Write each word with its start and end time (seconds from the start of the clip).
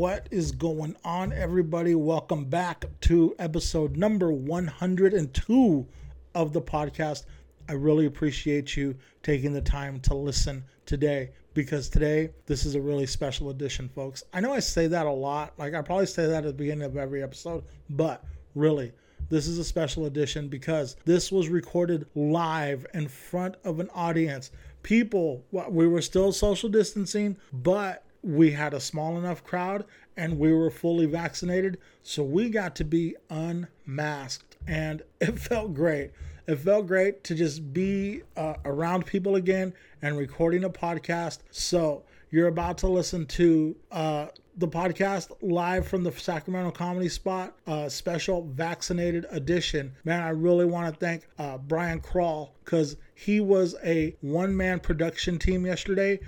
What 0.00 0.28
is 0.30 0.52
going 0.52 0.96
on, 1.04 1.30
everybody? 1.30 1.94
Welcome 1.94 2.46
back 2.46 2.86
to 3.02 3.34
episode 3.38 3.98
number 3.98 4.32
102 4.32 5.86
of 6.34 6.52
the 6.54 6.62
podcast. 6.62 7.26
I 7.68 7.74
really 7.74 8.06
appreciate 8.06 8.78
you 8.78 8.96
taking 9.22 9.52
the 9.52 9.60
time 9.60 10.00
to 10.00 10.14
listen 10.14 10.64
today 10.86 11.32
because 11.52 11.90
today 11.90 12.30
this 12.46 12.64
is 12.64 12.76
a 12.76 12.80
really 12.80 13.04
special 13.04 13.50
edition, 13.50 13.90
folks. 13.90 14.22
I 14.32 14.40
know 14.40 14.54
I 14.54 14.60
say 14.60 14.86
that 14.86 15.04
a 15.04 15.12
lot, 15.12 15.52
like 15.58 15.74
I 15.74 15.82
probably 15.82 16.06
say 16.06 16.24
that 16.24 16.44
at 16.44 16.44
the 16.44 16.54
beginning 16.54 16.86
of 16.86 16.96
every 16.96 17.22
episode, 17.22 17.62
but 17.90 18.24
really, 18.54 18.92
this 19.28 19.46
is 19.46 19.58
a 19.58 19.64
special 19.64 20.06
edition 20.06 20.48
because 20.48 20.96
this 21.04 21.30
was 21.30 21.50
recorded 21.50 22.06
live 22.14 22.86
in 22.94 23.06
front 23.06 23.56
of 23.64 23.80
an 23.80 23.90
audience. 23.94 24.50
People, 24.82 25.44
we 25.68 25.86
were 25.86 26.00
still 26.00 26.32
social 26.32 26.70
distancing, 26.70 27.36
but 27.52 28.06
we 28.22 28.50
had 28.50 28.74
a 28.74 28.80
small 28.80 29.18
enough 29.18 29.42
crowd 29.44 29.84
and 30.16 30.38
we 30.38 30.52
were 30.52 30.70
fully 30.70 31.06
vaccinated. 31.06 31.78
So 32.02 32.22
we 32.22 32.50
got 32.50 32.74
to 32.76 32.84
be 32.84 33.16
unmasked 33.30 34.56
and 34.66 35.02
it 35.20 35.38
felt 35.38 35.74
great. 35.74 36.10
It 36.46 36.56
felt 36.56 36.86
great 36.86 37.22
to 37.24 37.34
just 37.34 37.72
be 37.72 38.22
uh, 38.36 38.54
around 38.64 39.06
people 39.06 39.36
again 39.36 39.72
and 40.02 40.18
recording 40.18 40.64
a 40.64 40.70
podcast. 40.70 41.38
So 41.50 42.02
you're 42.30 42.48
about 42.48 42.78
to 42.78 42.88
listen 42.88 43.26
to 43.26 43.76
uh, 43.92 44.26
the 44.56 44.68
podcast 44.68 45.30
live 45.42 45.86
from 45.86 46.02
the 46.02 46.12
Sacramento 46.12 46.70
Comedy 46.72 47.08
Spot, 47.08 47.54
uh, 47.66 47.88
special 47.88 48.42
vaccinated 48.52 49.26
edition. 49.30 49.92
Man, 50.04 50.22
I 50.22 50.30
really 50.30 50.64
want 50.64 50.92
to 50.92 50.98
thank 50.98 51.26
uh, 51.38 51.58
Brian 51.58 52.00
Crawl 52.00 52.54
because 52.64 52.96
he 53.14 53.40
was 53.40 53.74
a 53.84 54.16
one 54.20 54.56
man 54.56 54.80
production 54.80 55.38
team 55.38 55.64
yesterday. 55.64 56.20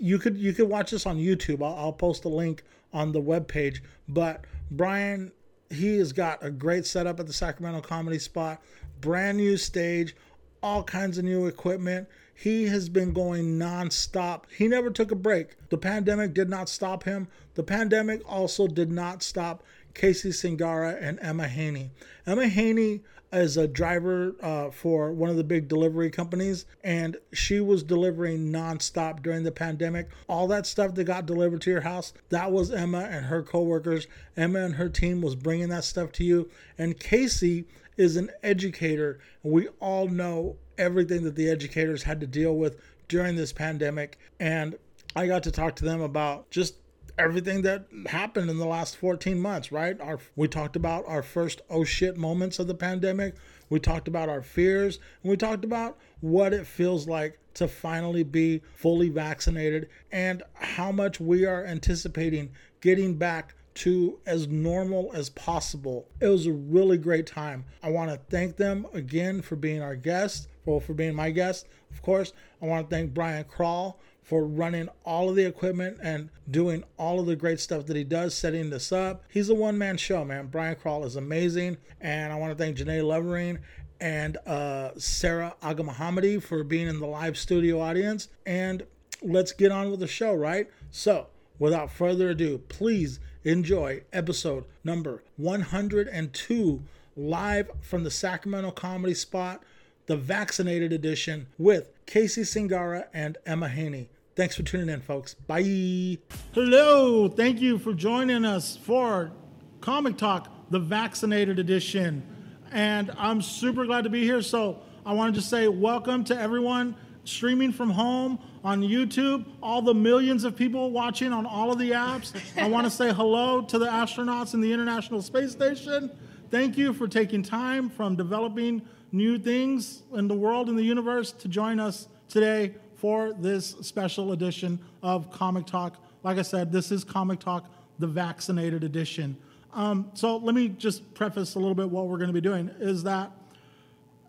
You 0.00 0.18
could 0.18 0.36
you 0.36 0.52
could 0.52 0.68
watch 0.68 0.90
this 0.90 1.06
on 1.06 1.18
YouTube. 1.18 1.62
I'll, 1.62 1.74
I'll 1.76 1.92
post 1.92 2.24
a 2.24 2.28
link 2.28 2.62
on 2.92 3.12
the 3.12 3.20
web 3.20 3.48
page. 3.48 3.82
But 4.08 4.44
Brian, 4.70 5.32
he 5.70 5.98
has 5.98 6.12
got 6.12 6.44
a 6.44 6.50
great 6.50 6.86
setup 6.86 7.20
at 7.20 7.26
the 7.26 7.32
Sacramento 7.32 7.80
Comedy 7.82 8.18
Spot, 8.18 8.60
brand 9.00 9.38
new 9.38 9.56
stage, 9.56 10.16
all 10.62 10.82
kinds 10.82 11.18
of 11.18 11.24
new 11.24 11.46
equipment. 11.46 12.08
He 12.34 12.66
has 12.68 12.88
been 12.88 13.12
going 13.12 13.58
nonstop. 13.58 14.44
He 14.56 14.68
never 14.68 14.90
took 14.90 15.10
a 15.10 15.16
break. 15.16 15.56
The 15.70 15.78
pandemic 15.78 16.34
did 16.34 16.48
not 16.48 16.68
stop 16.68 17.02
him. 17.02 17.26
The 17.54 17.64
pandemic 17.64 18.22
also 18.30 18.68
did 18.68 18.92
not 18.92 19.24
stop 19.24 19.64
Casey 19.94 20.30
Singara 20.30 20.96
and 21.02 21.18
Emma 21.20 21.48
Haney. 21.48 21.90
Emma 22.26 22.46
Haney 22.46 23.02
is 23.32 23.56
a 23.56 23.68
driver 23.68 24.34
uh, 24.42 24.70
for 24.70 25.12
one 25.12 25.30
of 25.30 25.36
the 25.36 25.44
big 25.44 25.68
delivery 25.68 26.10
companies, 26.10 26.64
and 26.82 27.16
she 27.32 27.60
was 27.60 27.82
delivering 27.82 28.50
nonstop 28.50 29.22
during 29.22 29.44
the 29.44 29.52
pandemic. 29.52 30.08
All 30.28 30.46
that 30.48 30.66
stuff 30.66 30.94
that 30.94 31.04
got 31.04 31.26
delivered 31.26 31.60
to 31.62 31.70
your 31.70 31.82
house, 31.82 32.12
that 32.30 32.50
was 32.50 32.70
Emma 32.70 33.08
and 33.10 33.26
her 33.26 33.42
coworkers. 33.42 34.06
Emma 34.36 34.60
and 34.60 34.74
her 34.74 34.88
team 34.88 35.20
was 35.20 35.34
bringing 35.34 35.68
that 35.68 35.84
stuff 35.84 36.12
to 36.12 36.24
you. 36.24 36.48
And 36.78 36.98
Casey 36.98 37.66
is 37.96 38.16
an 38.16 38.30
educator. 38.42 39.18
We 39.42 39.68
all 39.80 40.08
know 40.08 40.56
everything 40.78 41.24
that 41.24 41.34
the 41.36 41.50
educators 41.50 42.04
had 42.04 42.20
to 42.20 42.26
deal 42.26 42.56
with 42.56 42.80
during 43.08 43.36
this 43.36 43.52
pandemic. 43.52 44.18
And 44.40 44.76
I 45.16 45.26
got 45.26 45.42
to 45.44 45.50
talk 45.50 45.76
to 45.76 45.84
them 45.84 46.00
about 46.00 46.50
just 46.50 46.74
everything 47.18 47.62
that 47.62 47.86
happened 48.06 48.48
in 48.48 48.58
the 48.58 48.66
last 48.66 48.96
14 48.96 49.38
months, 49.40 49.72
right? 49.72 50.00
Our 50.00 50.18
we 50.36 50.48
talked 50.48 50.76
about 50.76 51.04
our 51.06 51.22
first 51.22 51.60
oh 51.68 51.84
shit 51.84 52.16
moments 52.16 52.58
of 52.58 52.66
the 52.66 52.74
pandemic. 52.74 53.34
We 53.68 53.80
talked 53.80 54.08
about 54.08 54.28
our 54.28 54.42
fears 54.42 54.98
and 55.22 55.30
we 55.30 55.36
talked 55.36 55.64
about 55.64 55.98
what 56.20 56.54
it 56.54 56.66
feels 56.66 57.06
like 57.06 57.38
to 57.54 57.68
finally 57.68 58.22
be 58.22 58.62
fully 58.74 59.08
vaccinated 59.08 59.88
and 60.12 60.42
how 60.54 60.92
much 60.92 61.20
we 61.20 61.44
are 61.44 61.64
anticipating 61.64 62.52
getting 62.80 63.16
back 63.16 63.54
to 63.74 64.18
as 64.26 64.48
normal 64.48 65.10
as 65.14 65.30
possible. 65.30 66.08
It 66.20 66.26
was 66.26 66.46
a 66.46 66.52
really 66.52 66.98
great 66.98 67.26
time. 67.26 67.64
I 67.82 67.90
want 67.90 68.10
to 68.10 68.16
thank 68.28 68.56
them 68.56 68.86
again 68.92 69.40
for 69.40 69.54
being 69.54 69.82
our 69.82 69.94
guest, 69.94 70.48
for, 70.64 70.80
for 70.80 70.94
being 70.94 71.14
my 71.14 71.30
guest, 71.30 71.68
of 71.92 72.02
course. 72.02 72.32
I 72.60 72.66
want 72.66 72.90
to 72.90 72.96
thank 72.96 73.14
Brian 73.14 73.44
Crawl 73.44 74.00
for 74.28 74.44
running 74.44 74.90
all 75.06 75.30
of 75.30 75.36
the 75.36 75.46
equipment 75.46 75.96
and 76.02 76.28
doing 76.50 76.84
all 76.98 77.18
of 77.18 77.24
the 77.24 77.34
great 77.34 77.58
stuff 77.58 77.86
that 77.86 77.96
he 77.96 78.04
does, 78.04 78.34
setting 78.34 78.68
this 78.68 78.92
up. 78.92 79.24
He's 79.30 79.48
a 79.48 79.54
one 79.54 79.78
man 79.78 79.96
show, 79.96 80.22
man. 80.22 80.48
Brian 80.48 80.76
Crawl 80.76 81.06
is 81.06 81.16
amazing. 81.16 81.78
And 82.02 82.30
I 82.30 82.36
want 82.36 82.56
to 82.56 82.62
thank 82.62 82.76
Janae 82.76 83.02
Levering 83.02 83.58
and 84.02 84.36
uh, 84.46 84.90
Sarah 84.98 85.56
Agamahamadi 85.62 86.42
for 86.42 86.62
being 86.62 86.88
in 86.88 87.00
the 87.00 87.06
live 87.06 87.38
studio 87.38 87.80
audience. 87.80 88.28
And 88.44 88.84
let's 89.22 89.52
get 89.52 89.72
on 89.72 89.90
with 89.90 90.00
the 90.00 90.06
show, 90.06 90.34
right? 90.34 90.68
So, 90.90 91.28
without 91.58 91.90
further 91.90 92.28
ado, 92.28 92.58
please 92.68 93.20
enjoy 93.44 94.02
episode 94.12 94.66
number 94.84 95.22
102 95.38 96.82
live 97.16 97.70
from 97.80 98.04
the 98.04 98.10
Sacramento 98.10 98.72
Comedy 98.72 99.14
Spot, 99.14 99.62
the 100.04 100.18
vaccinated 100.18 100.92
edition 100.92 101.46
with 101.56 101.90
Casey 102.04 102.42
Singara 102.42 103.06
and 103.14 103.38
Emma 103.46 103.70
Haney. 103.70 104.10
Thanks 104.38 104.54
for 104.54 104.62
tuning 104.62 104.88
in, 104.88 105.00
folks. 105.00 105.34
Bye. 105.34 106.16
Hello. 106.52 107.28
Thank 107.28 107.60
you 107.60 107.76
for 107.76 107.92
joining 107.92 108.44
us 108.44 108.76
for 108.76 109.32
Comic 109.80 110.16
Talk, 110.16 110.46
the 110.70 110.78
vaccinated 110.78 111.58
edition. 111.58 112.22
And 112.70 113.10
I'm 113.18 113.42
super 113.42 113.84
glad 113.84 114.04
to 114.04 114.10
be 114.10 114.22
here. 114.22 114.40
So 114.40 114.78
I 115.04 115.12
wanted 115.12 115.34
to 115.34 115.42
say 115.42 115.66
welcome 115.66 116.22
to 116.22 116.38
everyone 116.38 116.94
streaming 117.24 117.72
from 117.72 117.90
home 117.90 118.38
on 118.62 118.80
YouTube, 118.80 119.44
all 119.60 119.82
the 119.82 119.92
millions 119.92 120.44
of 120.44 120.54
people 120.54 120.92
watching 120.92 121.32
on 121.32 121.44
all 121.44 121.72
of 121.72 121.80
the 121.80 121.90
apps. 121.90 122.32
I 122.56 122.68
want 122.68 122.84
to 122.84 122.92
say 122.92 123.12
hello 123.12 123.62
to 123.62 123.76
the 123.76 123.86
astronauts 123.86 124.54
in 124.54 124.60
the 124.60 124.72
International 124.72 125.20
Space 125.20 125.50
Station. 125.50 126.12
Thank 126.48 126.78
you 126.78 126.92
for 126.92 127.08
taking 127.08 127.42
time 127.42 127.90
from 127.90 128.14
developing 128.14 128.82
new 129.10 129.36
things 129.36 130.04
in 130.14 130.28
the 130.28 130.36
world 130.36 130.68
and 130.68 130.78
the 130.78 130.84
universe 130.84 131.32
to 131.32 131.48
join 131.48 131.80
us 131.80 132.06
today 132.28 132.76
for 132.98 133.32
this 133.32 133.76
special 133.80 134.32
edition 134.32 134.78
of 135.02 135.30
Comic 135.30 135.66
Talk. 135.66 135.96
Like 136.24 136.36
I 136.36 136.42
said, 136.42 136.72
this 136.72 136.90
is 136.90 137.04
Comic 137.04 137.38
Talk, 137.38 137.70
the 138.00 138.08
vaccinated 138.08 138.82
edition. 138.82 139.36
Um, 139.72 140.10
so 140.14 140.36
let 140.36 140.54
me 140.54 140.68
just 140.68 141.14
preface 141.14 141.54
a 141.54 141.58
little 141.58 141.76
bit 141.76 141.88
what 141.88 142.08
we're 142.08 142.18
going 142.18 142.28
to 142.28 142.34
be 142.34 142.40
doing 142.40 142.70
is 142.80 143.04
that 143.04 143.30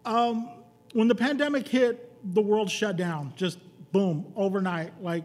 um, 0.05 0.49
when 0.93 1.07
the 1.07 1.15
pandemic 1.15 1.67
hit, 1.67 2.05
the 2.35 2.41
world 2.41 2.69
shut 2.69 2.95
down, 2.95 3.33
just 3.35 3.57
boom, 3.91 4.31
overnight. 4.35 4.93
Like 5.01 5.23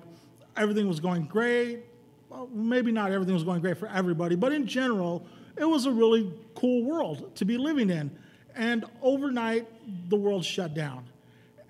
everything 0.56 0.88
was 0.88 1.00
going 1.00 1.24
great. 1.24 1.80
Well, 2.30 2.48
maybe 2.50 2.92
not 2.92 3.12
everything 3.12 3.34
was 3.34 3.44
going 3.44 3.60
great 3.60 3.76
for 3.76 3.88
everybody, 3.88 4.36
but 4.36 4.52
in 4.52 4.66
general, 4.66 5.26
it 5.58 5.64
was 5.64 5.84
a 5.84 5.90
really 5.90 6.32
cool 6.54 6.84
world 6.84 7.36
to 7.36 7.44
be 7.44 7.58
living 7.58 7.90
in. 7.90 8.10
And 8.56 8.84
overnight, 9.02 9.68
the 10.08 10.16
world 10.16 10.44
shut 10.44 10.74
down. 10.74 11.04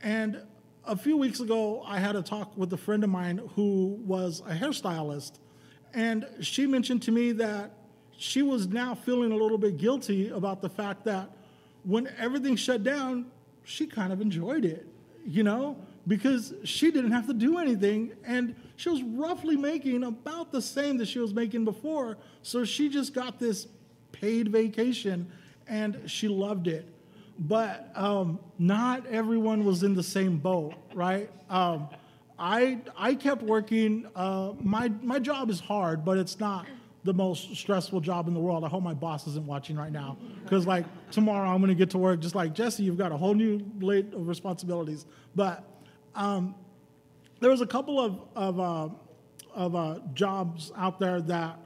And 0.03 0.41
a 0.87 0.97
few 0.97 1.17
weeks 1.17 1.41
ago, 1.41 1.83
I 1.87 1.99
had 1.99 2.17
a 2.17 2.23
talk 2.23 2.57
with 2.57 2.73
a 2.73 2.77
friend 2.77 3.05
of 3.05 3.11
mine 3.11 3.41
who 3.55 3.99
was 4.05 4.41
a 4.47 4.55
hairstylist. 4.55 5.39
And 5.93 6.27
she 6.41 6.67
mentioned 6.67 7.03
to 7.03 7.13
me 7.13 7.33
that 7.33 7.73
she 8.17 8.43
was 8.43 8.67
now 8.67 8.95
feeling 8.95 9.33
a 9.33 9.37
little 9.37 9.59
bit 9.59 9.77
guilty 9.77 10.31
about 10.31 10.61
the 10.61 10.69
fact 10.69 11.05
that 11.05 11.31
when 11.85 12.09
everything 12.19 12.57
shut 12.57 12.83
down, 12.83 13.27
she 13.65 13.87
kind 13.87 14.13
of 14.13 14.21
enjoyed 14.21 14.65
it 14.65 14.87
you 15.27 15.43
know, 15.43 15.77
because 16.07 16.53
she 16.65 16.91
didn't 16.91 17.13
have 17.13 17.27
to 17.27 17.33
do 17.33 17.59
anything 17.59 18.13
and 18.27 18.55
she 18.77 18.91
was 18.91 19.03
roughly 19.03 19.57
making 19.57 20.05
about 20.05 20.53
the 20.53 20.61
same 20.61 20.99
that 20.99 21.09
she 21.09 21.19
was 21.19 21.33
making 21.33 21.65
before. 21.65 22.19
So 22.43 22.65
she 22.65 22.89
just 22.89 23.15
got 23.15 23.39
this 23.39 23.67
paid 24.13 24.49
vacation 24.49 25.31
and 25.67 26.03
she 26.07 26.29
loved 26.29 26.69
it. 26.69 26.87
But 27.39 27.91
um, 27.95 28.39
not 28.59 29.07
everyone 29.07 29.65
was 29.65 29.83
in 29.83 29.95
the 29.95 30.03
same 30.03 30.39
boat, 30.39 30.75
right? 30.95 31.31
Um, 31.51 31.89
I 32.39 32.81
I 32.97 33.15
kept 33.15 33.43
working. 33.43 34.07
Uh, 34.15 34.53
my 34.61 34.89
my 35.03 35.19
job 35.19 35.51
is 35.51 35.61
hard, 35.61 36.05
but 36.05 36.19
it's 36.19 36.39
not 36.39 36.67
the 37.05 37.13
most 37.13 37.55
stressful 37.55 38.01
job 38.01 38.29
in 38.29 38.35
the 38.35 38.41
world. 38.41 38.65
I 38.65 38.69
hope 38.69 38.83
my 38.83 38.95
boss 38.95 39.27
isn't 39.27 39.47
watching 39.47 39.77
right 39.77 39.93
now 39.93 40.17
because 40.43 40.67
like 40.67 40.87
tomorrow 41.11 41.51
I'm 41.51 41.61
to 41.67 41.75
get 41.75 41.91
to 41.91 41.99
work 41.99 42.21
just 42.21 42.35
like 42.35 42.55
Jesse. 42.55 42.83
You've 42.83 42.99
got 42.99 43.13
a 43.13 43.17
whole 43.17 43.35
new 43.35 43.61
plate 43.79 44.13
of 44.15 44.27
responsibilities. 44.27 45.05
But 45.35 45.65
um, 46.15 46.55
there 47.41 47.51
was 47.51 47.61
a 47.61 47.67
couple 47.67 48.01
of 48.01 48.21
of, 48.35 48.61
uh, 48.61 48.89
of 49.55 49.77
uh, 49.77 49.99
jobs 50.15 50.73
out 50.77 50.99
there 50.99 51.21
that 51.21 51.59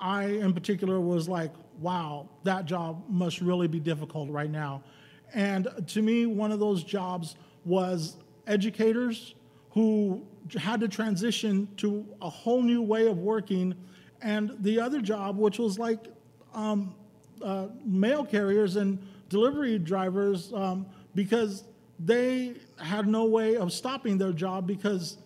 I 0.00 0.24
in 0.24 0.52
particular 0.52 1.00
was 1.00 1.28
like, 1.28 1.52
wow, 1.78 2.28
that 2.42 2.64
job 2.64 3.04
must 3.08 3.40
really 3.40 3.68
be 3.68 3.78
difficult 3.78 4.28
right 4.28 4.50
now. 4.50 4.82
And 5.34 5.68
to 5.88 6.02
me, 6.02 6.26
one 6.26 6.52
of 6.52 6.60
those 6.60 6.84
jobs 6.84 7.36
was 7.64 8.16
educators 8.46 9.34
who 9.70 10.26
had 10.58 10.80
to 10.80 10.88
transition 10.88 11.68
to 11.76 12.04
a 12.20 12.28
whole 12.28 12.62
new 12.62 12.82
way 12.82 13.06
of 13.06 13.18
working 13.18 13.74
and 14.22 14.56
the 14.60 14.80
other 14.80 15.00
job, 15.00 15.38
which 15.38 15.58
was 15.58 15.78
like 15.78 16.06
um, 16.54 16.94
uh, 17.42 17.68
mail 17.84 18.24
carriers 18.24 18.76
and 18.76 18.98
delivery 19.28 19.78
drivers, 19.78 20.52
um, 20.52 20.86
because 21.14 21.64
they 21.98 22.54
had 22.78 23.06
no 23.06 23.24
way 23.24 23.56
of 23.56 23.72
stopping 23.72 24.18
their 24.18 24.32
job 24.32 24.66
because 24.66 25.18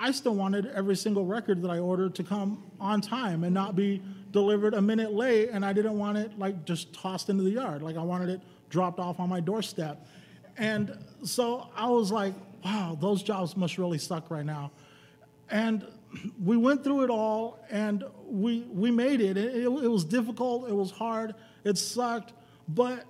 I 0.00 0.10
still 0.12 0.34
wanted 0.34 0.66
every 0.66 0.96
single 0.96 1.24
record 1.24 1.62
that 1.62 1.70
I 1.70 1.78
ordered 1.78 2.14
to 2.16 2.22
come 2.22 2.62
on 2.80 3.00
time 3.00 3.42
and 3.44 3.52
not 3.52 3.74
be 3.74 4.02
delivered 4.30 4.74
a 4.74 4.82
minute 4.82 5.12
late. 5.12 5.48
And 5.50 5.64
I 5.64 5.72
didn't 5.72 5.98
want 5.98 6.18
it 6.18 6.38
like 6.38 6.64
just 6.64 6.92
tossed 6.92 7.30
into 7.30 7.42
the 7.42 7.50
yard. 7.50 7.82
Like 7.82 7.96
I 7.96 8.02
wanted 8.02 8.28
it 8.28 8.40
dropped 8.70 8.98
off 8.98 9.20
on 9.20 9.28
my 9.28 9.40
doorstep. 9.40 10.06
And 10.56 10.96
so 11.24 11.68
I 11.76 11.88
was 11.88 12.10
like, 12.10 12.34
wow, 12.64 12.96
those 13.00 13.22
jobs 13.22 13.56
must 13.56 13.78
really 13.78 13.98
suck 13.98 14.30
right 14.30 14.44
now. 14.44 14.72
And 15.50 15.86
we 16.42 16.56
went 16.56 16.84
through 16.84 17.04
it 17.04 17.10
all 17.10 17.64
and 17.70 18.04
we, 18.26 18.60
we 18.72 18.90
made 18.90 19.20
it. 19.20 19.36
It, 19.36 19.54
it. 19.54 19.64
it 19.64 19.88
was 19.88 20.04
difficult, 20.04 20.68
it 20.68 20.74
was 20.74 20.90
hard, 20.90 21.34
it 21.64 21.78
sucked, 21.78 22.32
but 22.68 23.04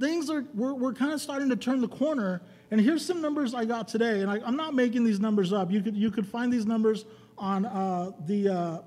things 0.00 0.30
are, 0.30 0.44
we're, 0.54 0.74
we're 0.74 0.94
kind 0.94 1.12
of 1.12 1.20
starting 1.20 1.48
to 1.50 1.56
turn 1.56 1.80
the 1.80 1.88
corner 1.88 2.42
and 2.72 2.80
here's 2.80 3.04
some 3.04 3.20
numbers 3.20 3.54
I 3.54 3.66
got 3.66 3.86
today, 3.86 4.22
and 4.22 4.30
I, 4.30 4.38
am 4.48 4.56
not 4.56 4.72
making 4.72 5.04
these 5.04 5.20
numbers 5.20 5.52
up. 5.52 5.70
You 5.70 5.82
could, 5.82 5.94
you 5.94 6.10
could 6.10 6.26
find 6.26 6.50
these 6.50 6.64
numbers 6.64 7.04
on 7.36 7.66
uh, 7.66 8.12
the 8.24 8.48
uh, 8.48 8.78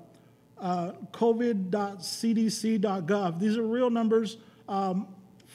uh, 0.58 0.90
covid.cdc.gov. 1.12 3.38
These 3.38 3.56
are 3.56 3.62
real 3.62 3.88
numbers 3.88 4.38
um, 4.68 5.06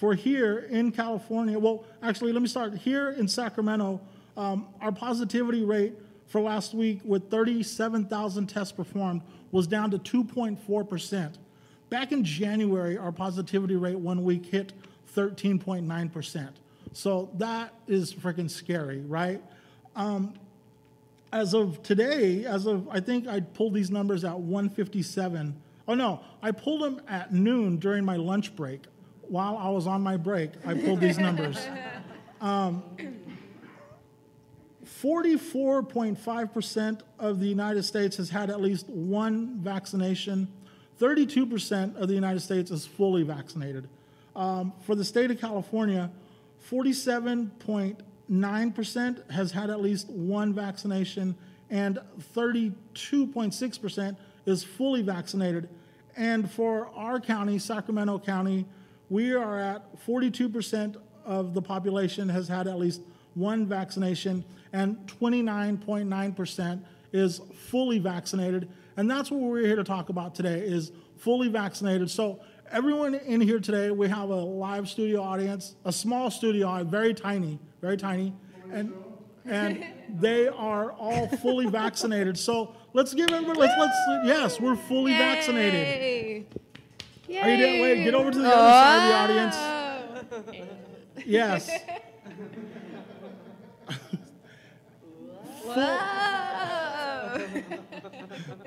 for 0.02 0.16
here 0.16 0.66
in 0.72 0.92
California. 0.92 1.60
Well, 1.60 1.86
actually, 2.02 2.34
let 2.34 2.42
me 2.42 2.48
start. 2.48 2.74
Here 2.74 3.12
in 3.12 3.28
Sacramento, 3.28 4.02
um, 4.36 4.66
our 4.82 4.92
positivity 4.92 5.64
rate 5.64 5.94
for 6.26 6.42
last 6.42 6.74
week 6.74 7.02
with 7.04 7.30
37,000 7.30 8.48
tests 8.48 8.72
performed 8.72 9.22
was 9.52 9.68
down 9.68 9.92
to 9.92 10.00
2.4%. 10.00 11.34
Back 11.92 12.12
in 12.12 12.24
January, 12.24 12.98
our 12.98 13.12
positivity 13.12 13.76
rate 13.76 14.00
one 14.00 14.24
week 14.24 14.48
hit 14.48 14.74
13.9%. 15.16 16.50
So 16.94 17.30
that 17.36 17.72
is 17.88 18.12
freaking 18.12 18.50
scary, 18.50 19.02
right? 19.02 19.40
Um, 19.96 20.34
as 21.32 21.54
of 21.54 21.84
today, 21.84 22.46
as 22.46 22.66
of 22.66 22.90
I 22.90 23.02
think 23.02 23.28
I 23.28 23.42
pulled 23.42 23.76
these 23.76 23.92
numbers 23.92 24.24
at 24.24 24.40
157. 24.40 25.62
Oh 25.88 25.94
no, 25.94 26.22
I 26.42 26.50
pulled 26.50 26.82
them 26.82 27.02
at 27.08 27.32
noon 27.32 27.78
during 27.78 28.04
my 28.04 28.16
lunch 28.16 28.56
break. 28.56 28.86
While 29.32 29.58
I 29.58 29.70
was 29.70 29.88
on 29.88 30.02
my 30.02 30.18
break, 30.18 30.52
I 30.66 30.74
pulled 30.74 31.00
these 31.00 31.18
numbers. 31.18 31.58
Um, 32.42 32.82
44.5% 34.84 37.02
of 37.20 37.40
the 37.40 37.46
United 37.46 37.84
States 37.84 38.18
has 38.18 38.32
had 38.32 38.50
at 38.50 38.60
least 38.60 38.90
one 38.90 39.60
vaccination. 39.60 40.48
32% 41.00 41.96
of 41.98 42.08
the 42.08 42.16
United 42.16 42.40
States 42.40 42.72
is 42.72 42.88
fully 42.88 43.22
vaccinated. 43.22 43.88
Um, 44.36 44.74
for 44.82 44.96
the 44.96 45.06
state 45.06 45.30
of 45.30 45.40
California, 45.40 46.10
47.9% 46.68 49.32
has 49.32 49.52
had 49.52 49.70
at 49.70 49.82
least 49.82 50.10
one 50.10 50.52
vaccination, 50.52 51.36
and 51.70 52.00
32.6% 52.34 54.18
is 54.48 54.64
fully 54.64 55.04
vaccinated. 55.04 55.70
And 56.18 56.50
for 56.50 56.90
our 56.96 57.20
county, 57.20 57.60
Sacramento 57.60 58.18
County, 58.18 58.66
we 59.12 59.34
are 59.34 59.60
at 59.60 59.84
42% 60.08 60.96
of 61.26 61.54
the 61.54 61.62
population 61.62 62.30
has 62.30 62.48
had 62.48 62.66
at 62.66 62.80
least 62.80 63.02
one 63.34 63.66
vaccination, 63.66 64.46
and 64.72 64.96
29.9% 65.20 66.82
is 67.12 67.42
fully 67.70 68.00
vaccinated. 68.00 68.70
And 68.96 69.12
that's 69.12 69.30
what 69.30 69.42
we're 69.42 69.66
here 69.66 69.76
to 69.76 69.84
talk 69.84 70.08
about 70.08 70.34
today 70.34 70.62
is 70.62 70.94
fully 71.18 71.50
vaccinated. 71.50 72.10
So 72.10 72.40
everyone 72.72 73.16
in 73.16 73.42
here 73.42 73.60
today, 73.60 73.92
we 73.92 74.08
have 74.08 74.30
a 74.30 74.36
live 74.36 74.88
studio 74.88 75.22
audience, 75.22 75.76
a 75.84 75.92
small 75.92 76.32
studio, 76.32 76.82
very 76.86 77.14
tiny, 77.14 77.60
very 77.82 77.98
tiny, 77.98 78.34
and 78.72 78.94
and 79.44 79.84
they 80.20 80.48
are 80.48 80.92
all 80.94 81.28
fully 81.28 81.66
vaccinated. 81.82 82.38
So 82.38 82.76
let's 82.94 83.14
give 83.14 83.30
everybody, 83.30 83.60
let's, 83.60 83.74
let's 83.78 84.26
yes, 84.26 84.62
we're 84.62 84.76
fully 84.76 85.12
Yay. 85.12 85.18
vaccinated. 85.18 86.62
Yay. 87.32 87.40
Are 87.40 87.50
you 87.50 87.58
there? 87.58 87.82
Wait, 87.82 88.04
get 88.04 88.14
over 88.14 88.30
to 88.30 88.38
the 88.38 88.48
other 88.48 88.56
oh. 88.56 88.60
side 88.60 88.98
of 88.98 89.04
the 89.08 89.16
audience. 89.34 89.56
Yes. 91.24 91.70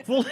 fully, 0.05 0.31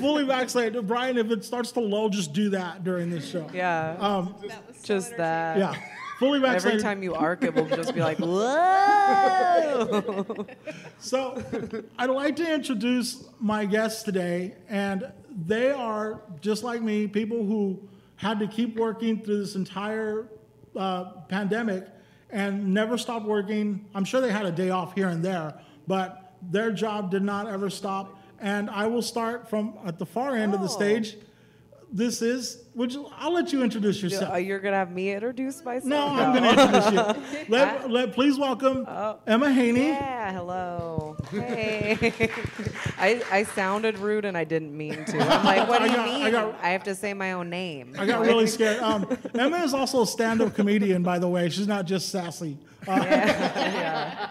fully 0.00 0.24
vaccinated. 0.24 0.86
Brian, 0.86 1.18
if 1.18 1.30
it 1.30 1.44
starts 1.44 1.70
to 1.72 1.80
lull, 1.80 2.08
just 2.08 2.32
do 2.32 2.48
that 2.50 2.82
during 2.82 3.10
this 3.10 3.30
show. 3.30 3.46
Yeah. 3.52 3.94
Um, 4.00 4.34
that 4.48 4.74
so 4.74 4.84
just 4.84 5.14
that. 5.18 5.58
Yeah. 5.58 5.74
Fully 6.18 6.40
vaccinated. 6.40 6.80
Every 6.80 6.82
time 6.82 7.02
you 7.02 7.14
arc, 7.14 7.44
it 7.44 7.54
will 7.54 7.68
just 7.68 7.94
be 7.94 8.00
like, 8.00 8.18
whoa. 8.20 10.46
so, 10.98 11.44
I'd 11.98 12.08
like 12.10 12.36
to 12.36 12.54
introduce 12.54 13.22
my 13.38 13.66
guests 13.66 14.02
today, 14.02 14.54
and 14.68 15.12
they 15.30 15.70
are 15.70 16.22
just 16.40 16.62
like 16.62 16.82
me, 16.82 17.06
people 17.06 17.44
who 17.44 17.88
had 18.16 18.38
to 18.40 18.46
keep 18.46 18.76
working 18.76 19.22
through 19.22 19.38
this 19.38 19.54
entire 19.54 20.28
uh, 20.76 21.04
pandemic 21.28 21.86
and 22.30 22.72
never 22.74 22.98
stopped 22.98 23.26
working. 23.26 23.86
I'm 23.94 24.04
sure 24.04 24.20
they 24.20 24.32
had 24.32 24.46
a 24.46 24.52
day 24.52 24.70
off 24.70 24.94
here 24.94 25.08
and 25.08 25.24
there, 25.24 25.54
but 25.86 26.34
their 26.42 26.72
job 26.72 27.10
did 27.10 27.22
not 27.22 27.48
ever 27.48 27.70
stop. 27.70 28.16
And 28.40 28.70
I 28.70 28.86
will 28.86 29.02
start 29.02 29.48
from 29.48 29.74
at 29.84 29.98
the 29.98 30.06
far 30.06 30.36
end 30.36 30.52
oh. 30.52 30.56
of 30.56 30.60
the 30.60 30.68
oh. 30.68 30.76
stage. 30.76 31.16
This 31.90 32.20
is, 32.20 32.64
Would 32.74 32.92
you, 32.92 33.08
I'll 33.16 33.32
let 33.32 33.50
you 33.50 33.62
introduce 33.62 34.02
yourself. 34.02 34.38
You're 34.42 34.58
gonna 34.58 34.76
have 34.76 34.90
me 34.90 35.10
introduce 35.12 35.64
myself. 35.64 35.84
No, 35.84 36.06
I'm 36.06 36.34
gonna 36.34 36.50
introduce 36.50 37.32
you. 37.32 37.46
Let, 37.48 37.90
let 37.90 38.12
please 38.12 38.38
welcome 38.38 38.84
oh. 38.86 39.18
Emma 39.26 39.50
Haney. 39.50 39.88
Yeah, 39.88 40.32
hello. 40.32 41.16
Hey. 41.30 42.12
I 42.98 43.22
I 43.30 43.42
sounded 43.44 43.98
rude 43.98 44.26
and 44.26 44.36
I 44.36 44.44
didn't 44.44 44.76
mean 44.76 45.02
to. 45.06 45.18
I'm 45.18 45.44
like, 45.44 45.66
what 45.66 45.78
do 45.82 45.88
you 45.88 45.96
got, 45.96 46.06
mean? 46.06 46.22
I, 46.26 46.30
got, 46.30 46.54
I, 46.62 46.68
have 46.70 46.84
to 46.84 46.94
say 46.94 47.14
my 47.14 47.32
own 47.32 47.48
name. 47.48 47.94
I 47.98 48.04
got 48.04 48.20
really 48.20 48.46
scared. 48.46 48.82
Um, 48.82 49.06
Emma 49.34 49.58
is 49.58 49.72
also 49.72 50.02
a 50.02 50.06
stand-up 50.06 50.54
comedian, 50.54 51.02
by 51.02 51.18
the 51.18 51.28
way. 51.28 51.48
She's 51.48 51.68
not 51.68 51.86
just 51.86 52.10
sassy. 52.10 52.58
Uh, 52.86 53.02
yeah. 53.06 54.30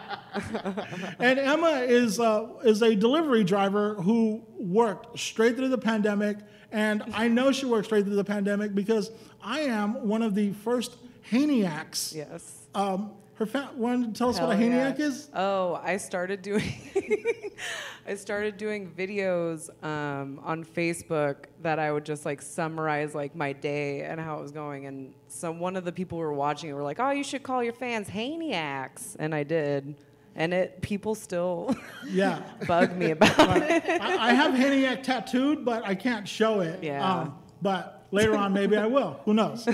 and 1.19 1.39
Emma 1.39 1.81
is 1.88 2.19
uh, 2.19 2.48
is 2.63 2.81
a 2.83 2.95
delivery 2.95 3.44
driver 3.44 3.95
who 3.95 4.44
worked 4.60 5.18
straight 5.18 5.56
through 5.57 5.69
the 5.69 5.77
pandemic, 5.77 6.38
and 6.72 7.04
I 7.14 7.28
know 7.28 7.52
she 7.52 7.66
worked 7.66 7.86
straight 7.86 8.06
through 8.06 8.16
the 8.16 8.24
pandemic 8.24 8.75
because 8.75 9.12
I 9.42 9.62
am 9.62 10.08
one 10.08 10.22
of 10.22 10.36
the 10.36 10.54
first 10.54 10.98
Haniacs. 11.31 12.14
Yes. 12.14 12.68
Um, 12.74 13.12
her 13.36 13.46
fa- 13.46 13.69
want 13.75 14.14
to 14.14 14.18
tell 14.18 14.30
us 14.30 14.38
Hell 14.38 14.48
what 14.48 14.58
a 14.58 14.60
Haniac 14.60 14.98
yeah. 14.98 15.06
is? 15.06 15.30
Oh, 15.34 15.80
I 15.84 15.98
started 15.98 16.42
doing 16.42 16.64
I 18.08 18.16
started 18.16 18.58
doing 18.58 18.90
videos 18.98 19.69
um, 19.84 20.40
on 20.44 20.64
Facebook 20.64 21.46
that 21.62 21.77
I 21.77 21.91
would 21.91 22.06
just 22.06 22.25
like 22.25 22.41
summarize 22.41 23.13
like 23.13 23.36
my 23.36 23.53
day 23.53 24.01
and 24.01 24.20
how 24.20 24.39
it 24.39 24.41
was 24.41 24.51
going. 24.51 24.86
And 24.86 25.13
some 25.27 25.60
one 25.60 25.75
of 25.75 25.86
the 25.86 25.91
people 25.91 26.18
who 26.18 26.24
were 26.24 26.34
watching 26.34 26.70
it 26.70 26.74
were 26.74 26.84
like, 26.84 27.00
"Oh, 27.00 27.12
you 27.12 27.24
should 27.24 27.44
call 27.44 27.63
your 27.63 27.74
fans 27.74 28.10
Haniacs," 28.10 29.15
and 29.20 29.36
I 29.36 29.44
did 29.44 29.96
and 30.38 30.53
it 30.53 30.82
people 30.82 31.15
still 31.15 31.75
yeah 32.08 32.41
bug 32.67 32.96
me 32.96 33.12
about 33.12 33.58
it. 33.58 33.84
I, 34.01 34.29
I, 34.29 34.34
have 34.34 34.53
Haniac 34.53 35.03
tattooed, 35.03 35.65
but 35.65 35.86
I 35.86 35.96
can't 35.96 36.27
show 36.27 36.62
it. 36.62 36.82
Yeah. 36.82 37.22
Um, 37.22 37.38
but 37.62 38.06
later 38.12 38.36
on, 38.36 38.53
maybe 38.53 38.77
I 38.77 38.86
will. 38.86 39.20
Who 39.25 39.34
knows? 39.34 39.67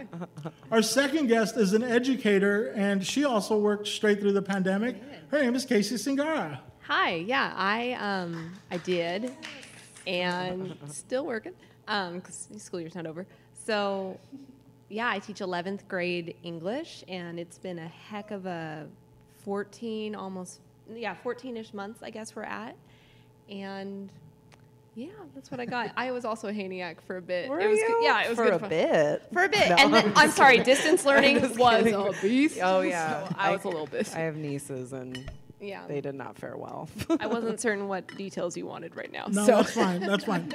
Our 0.72 0.82
second 0.82 1.28
guest 1.28 1.56
is 1.58 1.74
an 1.74 1.84
educator, 1.84 2.72
and 2.74 3.06
she 3.06 3.24
also 3.24 3.58
worked 3.58 3.86
straight 3.86 4.20
through 4.20 4.32
the 4.32 4.42
pandemic. 4.42 4.96
Her 5.28 5.40
name 5.40 5.54
is 5.54 5.64
Casey 5.66 5.96
Singara. 5.96 6.58
Hi. 6.82 7.16
Yeah, 7.16 7.52
I 7.54 7.92
um 7.92 8.54
I 8.70 8.78
did, 8.78 9.32
and 10.06 10.74
still 10.88 11.26
working 11.26 11.52
because 11.84 12.48
um, 12.50 12.58
school 12.58 12.80
year's 12.80 12.94
not 12.94 13.06
over. 13.06 13.26
So 13.66 14.18
yeah, 14.88 15.08
I 15.08 15.20
teach 15.20 15.38
11th 15.38 15.86
grade 15.86 16.36
English, 16.42 17.04
and 17.06 17.38
it's 17.38 17.58
been 17.58 17.78
a 17.78 17.86
heck 17.86 18.30
of 18.32 18.46
a 18.46 18.86
14, 19.44 20.14
almost, 20.14 20.60
yeah, 20.92 21.14
14 21.14 21.56
ish 21.56 21.74
months, 21.74 22.02
I 22.02 22.10
guess 22.10 22.34
we're 22.34 22.42
at. 22.42 22.76
And 23.48 24.10
yeah, 24.94 25.08
that's 25.34 25.50
what 25.50 25.60
I 25.60 25.66
got. 25.66 25.92
I 25.96 26.10
was 26.10 26.24
also 26.24 26.48
a 26.48 26.52
Haniac 26.52 27.00
for 27.00 27.16
a 27.16 27.22
bit. 27.22 27.48
Were 27.48 27.60
it 27.60 27.68
was 27.68 27.78
you? 27.78 27.86
Good. 27.86 28.04
Yeah, 28.04 28.22
it 28.22 28.28
was 28.30 28.38
for 28.38 28.44
good 28.44 28.54
a 28.54 28.58
fun. 28.58 28.68
bit. 28.68 29.22
For 29.32 29.44
a 29.44 29.48
bit, 29.48 29.68
no, 29.68 29.76
and 29.76 29.94
then, 29.94 30.12
I'm 30.16 30.30
sorry, 30.30 30.58
distance 30.58 31.04
learning 31.06 31.40
was 31.40 31.56
kidding. 31.56 31.94
a 31.94 31.98
oh, 31.98 32.14
beast. 32.20 32.58
Oh 32.62 32.80
yeah, 32.80 33.28
so 33.28 33.34
I 33.38 33.52
was 33.52 33.64
a 33.64 33.68
little 33.68 33.86
bit. 33.86 34.14
I 34.14 34.20
have 34.20 34.36
nieces, 34.36 34.92
and 34.92 35.30
yeah, 35.60 35.86
they 35.86 36.00
did 36.00 36.14
not 36.14 36.36
fare 36.36 36.56
well. 36.56 36.88
I 37.18 37.26
wasn't 37.26 37.60
certain 37.60 37.88
what 37.88 38.06
details 38.16 38.56
you 38.56 38.66
wanted 38.66 38.96
right 38.96 39.12
now. 39.12 39.26
No, 39.28 39.46
so. 39.46 39.56
that's 39.56 39.72
fine. 39.72 40.00
That's 40.00 40.24
fine. 40.24 40.52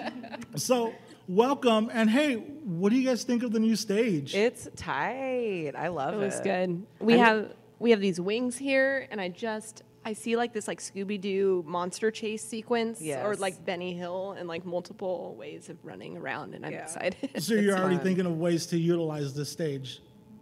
So 0.56 0.94
welcome, 1.28 1.90
and 1.94 2.10
hey, 2.10 2.36
what 2.36 2.90
do 2.90 2.98
you 2.98 3.08
guys 3.08 3.24
think 3.24 3.44
of 3.44 3.52
the 3.52 3.60
new 3.60 3.76
stage? 3.76 4.36
It's 4.36 4.68
tight. 4.76 5.74
I 5.78 5.88
love 5.88 6.14
it. 6.16 6.18
It 6.18 6.26
was 6.26 6.40
good. 6.42 6.86
We 7.00 7.18
have 7.18 7.54
we 7.80 7.92
have 7.92 8.00
these 8.00 8.20
wings 8.20 8.58
here, 8.58 9.08
and 9.12 9.20
I 9.20 9.30
just 9.30 9.84
I 10.04 10.14
see 10.14 10.36
like 10.38 10.54
this 10.54 10.68
like 10.68 10.80
Scooby 10.80 11.20
Doo 11.20 11.64
monster 11.68 12.12
chase 12.12 12.44
sequence, 12.44 13.02
yes. 13.02 13.26
or 13.26 13.36
like 13.36 13.66
Benny 13.66 13.94
Hill, 13.94 14.36
and 14.38 14.48
like 14.48 14.66
multiple 14.66 15.36
ways 15.38 15.70
of 15.70 15.78
running 15.84 16.16
around, 16.18 16.54
and 16.54 16.66
I'm 16.66 16.72
yeah. 16.72 16.84
excited. 16.84 17.42
so 17.42 17.56
you're 17.56 17.78
already 17.78 17.96
fun. 17.96 18.04
thinking 18.06 18.26
of 18.26 18.38
ways 18.38 18.66
to 18.68 18.78
utilize 18.78 19.34
this 19.34 19.50
stage. 19.50 20.02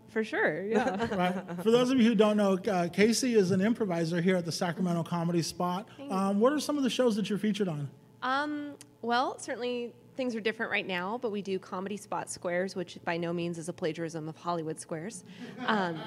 for 0.09 0.23
sure. 0.23 0.63
Yeah. 0.67 1.15
right. 1.15 1.63
For 1.63 1.71
those 1.71 1.89
of 1.91 1.97
you 1.99 2.09
who 2.09 2.15
don't 2.15 2.37
know, 2.37 2.57
uh, 2.71 2.89
Casey 2.89 3.35
is 3.35 3.51
an 3.51 3.61
improviser 3.61 4.21
here 4.21 4.35
at 4.35 4.45
the 4.45 4.51
Sacramento 4.51 5.03
Comedy 5.03 5.41
Spot. 5.41 5.87
Um, 6.09 6.39
what 6.39 6.51
are 6.53 6.59
some 6.59 6.77
of 6.77 6.83
the 6.83 6.89
shows 6.89 7.15
that 7.15 7.29
you're 7.29 7.39
featured 7.39 7.67
on? 7.67 7.89
Um, 8.21 8.73
well, 9.01 9.37
certainly 9.39 9.93
things 10.15 10.35
are 10.35 10.39
different 10.39 10.71
right 10.71 10.87
now, 10.87 11.17
but 11.21 11.31
we 11.31 11.41
do 11.41 11.59
comedy 11.59 11.97
spot 11.97 12.29
squares, 12.29 12.75
which 12.75 12.97
by 13.03 13.17
no 13.17 13.33
means 13.33 13.57
is 13.57 13.69
a 13.69 13.73
plagiarism 13.73 14.27
of 14.29 14.37
Hollywood 14.37 14.79
squares. 14.79 15.23
Um, 15.65 15.99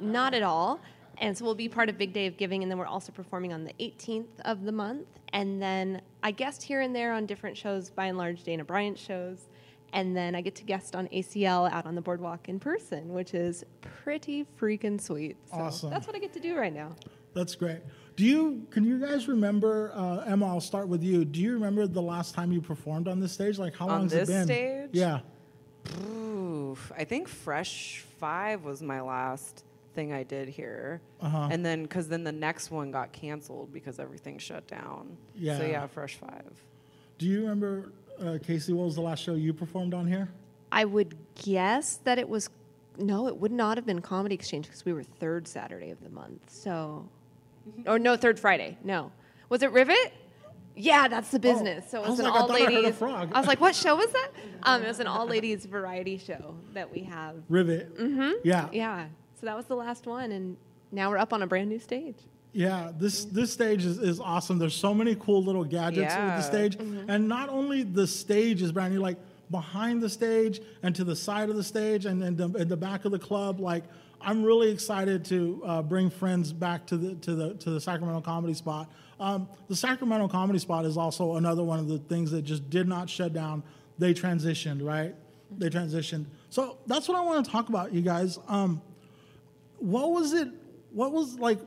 not 0.00 0.34
at 0.34 0.42
all. 0.42 0.80
And 1.18 1.36
so 1.36 1.44
we'll 1.44 1.54
be 1.54 1.68
part 1.68 1.88
of 1.88 1.98
Big 1.98 2.12
Day 2.12 2.26
of 2.26 2.36
Giving, 2.36 2.62
and 2.62 2.70
then 2.70 2.78
we're 2.78 2.86
also 2.86 3.12
performing 3.12 3.52
on 3.52 3.64
the 3.64 3.72
18th 3.78 4.40
of 4.44 4.64
the 4.64 4.72
month. 4.72 5.06
And 5.32 5.62
then 5.62 6.00
I 6.22 6.30
guest 6.30 6.62
here 6.62 6.80
and 6.80 6.94
there 6.96 7.12
on 7.12 7.26
different 7.26 7.56
shows, 7.56 7.90
by 7.90 8.06
and 8.06 8.18
large 8.18 8.42
Dana 8.42 8.64
Bryant 8.64 8.98
shows. 8.98 9.48
And 9.92 10.16
then 10.16 10.34
I 10.34 10.40
get 10.40 10.54
to 10.56 10.64
guest 10.64 10.96
on 10.96 11.06
ACL 11.08 11.70
out 11.70 11.84
on 11.84 11.94
the 11.94 12.00
boardwalk 12.00 12.48
in 12.48 12.58
person, 12.58 13.12
which 13.12 13.34
is 13.34 13.62
pretty 13.82 14.46
freaking 14.58 15.00
sweet. 15.00 15.36
So 15.50 15.58
Awesome. 15.58 15.90
That's 15.90 16.06
what 16.06 16.16
I 16.16 16.18
get 16.18 16.32
to 16.32 16.40
do 16.40 16.56
right 16.56 16.72
now. 16.72 16.96
That's 17.34 17.54
great. 17.54 17.80
Do 18.16 18.24
you 18.24 18.66
can 18.70 18.84
you 18.84 18.98
guys 19.00 19.26
remember 19.28 19.90
uh, 19.94 20.18
Emma? 20.26 20.46
I'll 20.46 20.60
start 20.60 20.88
with 20.88 21.02
you. 21.02 21.24
Do 21.24 21.40
you 21.40 21.54
remember 21.54 21.86
the 21.86 22.02
last 22.02 22.34
time 22.34 22.52
you 22.52 22.60
performed 22.60 23.08
on 23.08 23.20
this 23.20 23.32
stage? 23.32 23.58
Like 23.58 23.74
how 23.76 23.86
On 23.86 23.90
long 23.92 24.02
has 24.02 24.12
this 24.12 24.28
it 24.28 24.32
been? 24.32 24.44
stage? 24.46 24.88
Yeah. 24.92 25.20
Oof, 26.10 26.92
I 26.96 27.04
think 27.04 27.28
Fresh 27.28 28.04
Five 28.18 28.64
was 28.64 28.82
my 28.82 29.00
last 29.00 29.64
thing 29.94 30.12
I 30.12 30.22
did 30.22 30.48
here, 30.48 31.00
Uh-huh. 31.20 31.48
and 31.50 31.64
then 31.64 31.82
because 31.82 32.08
then 32.08 32.24
the 32.24 32.32
next 32.32 32.70
one 32.70 32.90
got 32.90 33.12
canceled 33.12 33.72
because 33.72 33.98
everything 33.98 34.38
shut 34.38 34.66
down. 34.66 35.16
Yeah. 35.34 35.58
So 35.58 35.64
yeah, 35.66 35.86
Fresh 35.86 36.16
Five. 36.16 36.52
Do 37.18 37.26
you 37.26 37.40
remember 37.40 37.92
uh, 38.20 38.38
Casey? 38.42 38.72
What 38.72 38.84
was 38.86 38.94
the 38.94 39.00
last 39.02 39.22
show 39.22 39.34
you 39.34 39.52
performed 39.52 39.92
on 39.94 40.06
here? 40.06 40.28
I 40.70 40.84
would 40.84 41.16
guess 41.34 41.96
that 42.04 42.18
it 42.18 42.28
was 42.28 42.48
no, 42.98 43.26
it 43.26 43.36
would 43.38 43.52
not 43.52 43.76
have 43.78 43.86
been 43.86 44.00
Comedy 44.00 44.34
Exchange 44.34 44.66
because 44.66 44.84
we 44.84 44.92
were 44.92 45.02
third 45.02 45.48
Saturday 45.48 45.90
of 45.90 46.02
the 46.02 46.10
month. 46.10 46.50
So, 46.50 47.08
or 47.86 47.98
no, 47.98 48.16
third 48.16 48.38
Friday. 48.40 48.78
No, 48.84 49.12
was 49.48 49.62
it 49.62 49.72
Rivet? 49.72 50.12
Yeah, 50.74 51.06
that's 51.08 51.30
the 51.30 51.38
business. 51.38 51.90
so 51.90 51.98
Oh, 51.98 52.02
I 52.02 52.06
it 52.06 52.08
was, 52.08 52.10
was 52.10 52.18
an 52.20 52.32
like, 52.32 52.40
all 52.40 52.52
I 52.52 52.54
ladies. 52.64 52.94
frog. 52.96 53.30
I 53.34 53.38
was 53.38 53.46
like, 53.46 53.60
what 53.60 53.74
show 53.74 53.94
was 53.96 54.10
that? 54.12 54.30
Um, 54.62 54.82
it 54.82 54.88
was 54.88 55.00
an 55.00 55.06
all 55.06 55.26
ladies 55.26 55.66
variety 55.66 56.16
show 56.16 56.54
that 56.72 56.90
we 56.90 57.02
have. 57.02 57.36
Rivet. 57.50 57.98
Mm-hmm. 57.98 58.30
Yeah. 58.42 58.68
Yeah, 58.72 59.06
so 59.38 59.46
that 59.46 59.56
was 59.56 59.66
the 59.66 59.76
last 59.76 60.06
one, 60.06 60.32
and 60.32 60.56
now 60.90 61.10
we're 61.10 61.18
up 61.18 61.32
on 61.34 61.42
a 61.42 61.46
brand 61.46 61.68
new 61.68 61.78
stage. 61.78 62.16
Yeah, 62.54 62.90
this 62.98 63.24
this 63.26 63.50
stage 63.52 63.84
is, 63.84 63.98
is 63.98 64.20
awesome. 64.20 64.58
There's 64.58 64.74
so 64.74 64.92
many 64.94 65.14
cool 65.16 65.42
little 65.42 65.64
gadgets 65.64 66.14
with 66.14 66.36
the 66.36 66.42
stage, 66.42 66.76
Mm-hmm. 66.78 67.08
and 67.10 67.28
not 67.28 67.48
only 67.48 67.82
the 67.82 68.06
stage 68.06 68.60
is 68.62 68.72
brand 68.72 68.94
new, 68.94 69.00
like 69.00 69.16
behind 69.50 70.02
the 70.02 70.08
stage 70.08 70.60
and 70.82 70.94
to 70.96 71.04
the 71.04 71.14
side 71.16 71.50
of 71.50 71.56
the 71.56 71.62
stage 71.64 72.06
and 72.06 72.22
in 72.22 72.36
the, 72.36 72.48
in 72.58 72.68
the 72.68 72.76
back 72.76 73.04
of 73.04 73.12
the 73.12 73.18
club. 73.18 73.60
Like 73.60 73.84
I'm 74.24 74.42
really 74.42 74.70
excited 74.70 75.24
to 75.26 75.62
uh, 75.64 75.82
bring 75.82 76.10
friends 76.10 76.52
back 76.52 76.86
to 76.86 76.96
the 76.96 77.14
to 77.16 77.34
the 77.34 77.54
to 77.54 77.70
the 77.70 77.80
Sacramento 77.80 78.20
Comedy 78.22 78.54
Spot. 78.54 78.90
Um, 79.20 79.48
the 79.68 79.76
Sacramento 79.76 80.28
Comedy 80.28 80.58
Spot 80.58 80.84
is 80.84 80.96
also 80.96 81.36
another 81.36 81.62
one 81.62 81.78
of 81.78 81.88
the 81.88 81.98
things 81.98 82.30
that 82.32 82.42
just 82.42 82.68
did 82.70 82.88
not 82.88 83.08
shut 83.08 83.32
down. 83.32 83.62
They 83.98 84.14
transitioned, 84.14 84.84
right? 84.84 85.14
They 85.58 85.68
transitioned. 85.68 86.26
So 86.50 86.78
that's 86.86 87.08
what 87.08 87.16
I 87.16 87.20
want 87.20 87.44
to 87.44 87.50
talk 87.50 87.68
about, 87.68 87.92
you 87.92 88.02
guys. 88.02 88.38
Um, 88.48 88.82
what 89.78 90.10
was 90.10 90.32
it? 90.32 90.48
What 90.92 91.12
was 91.12 91.38
like? 91.38 91.58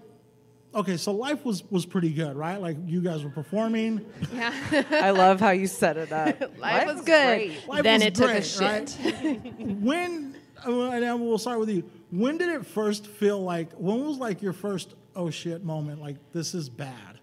Okay, 0.74 0.98
so 0.98 1.12
life 1.14 1.46
was 1.46 1.64
was 1.72 1.86
pretty 1.86 2.12
good, 2.12 2.36
right? 2.36 2.60
Like 2.60 2.78
you 2.86 3.02
guys 3.02 3.24
were 3.24 3.30
performing. 3.30 4.06
Yeah, 4.34 4.84
I 4.92 5.12
love 5.12 5.40
how 5.40 5.52
you 5.52 5.68
set 5.68 5.98
it 5.98 6.12
up. 6.12 6.42
life, 6.58 6.88
was 6.88 6.98
good. 6.98 7.06
great. 7.06 7.68
Life 7.68 7.84
then 7.84 8.00
was 8.00 8.08
it 8.08 8.16
took 8.16 8.32
a 8.32 8.42
shit. 8.42 8.98
right? 9.02 9.54
when 9.60 10.36
uh, 10.66 10.90
and 10.92 11.22
we'll 11.22 11.38
start 11.38 11.60
with 11.60 11.70
you. 11.70 11.84
When 12.15 12.38
did 12.38 12.48
it 12.48 12.65
first 12.65 13.07
feel 13.07 13.43
like? 13.43 13.74
When 13.74 14.05
was 14.05 14.17
like 14.17 14.41
your 14.41 14.53
first 14.53 14.95
oh 15.17 15.29
shit 15.29 15.65
moment? 15.65 16.01
Like 16.01 16.15
this 16.31 16.53
is 16.53 16.69
bad. 16.69 17.19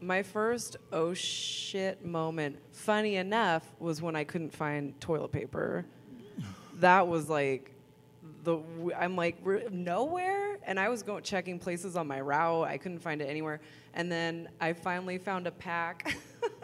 My 0.00 0.22
first 0.22 0.76
oh 0.92 1.14
shit 1.14 2.04
moment, 2.04 2.58
funny 2.70 3.16
enough, 3.16 3.64
was 3.80 4.00
when 4.00 4.14
I 4.14 4.22
couldn't 4.22 4.52
find 4.52 4.98
toilet 5.00 5.32
paper. 5.32 5.84
That 6.80 7.08
was 7.08 7.30
like 7.30 7.72
the 8.44 8.58
I'm 8.94 9.16
like 9.16 9.38
nowhere, 9.72 10.58
and 10.62 10.78
I 10.78 10.90
was 10.90 11.02
going 11.02 11.22
checking 11.22 11.58
places 11.58 11.96
on 11.96 12.06
my 12.06 12.20
route. 12.20 12.68
I 12.68 12.76
couldn't 12.76 12.98
find 12.98 13.22
it 13.22 13.30
anywhere, 13.30 13.62
and 13.94 14.12
then 14.12 14.50
I 14.60 14.74
finally 14.74 15.16
found 15.16 15.46
a 15.46 15.52
pack, 15.52 16.18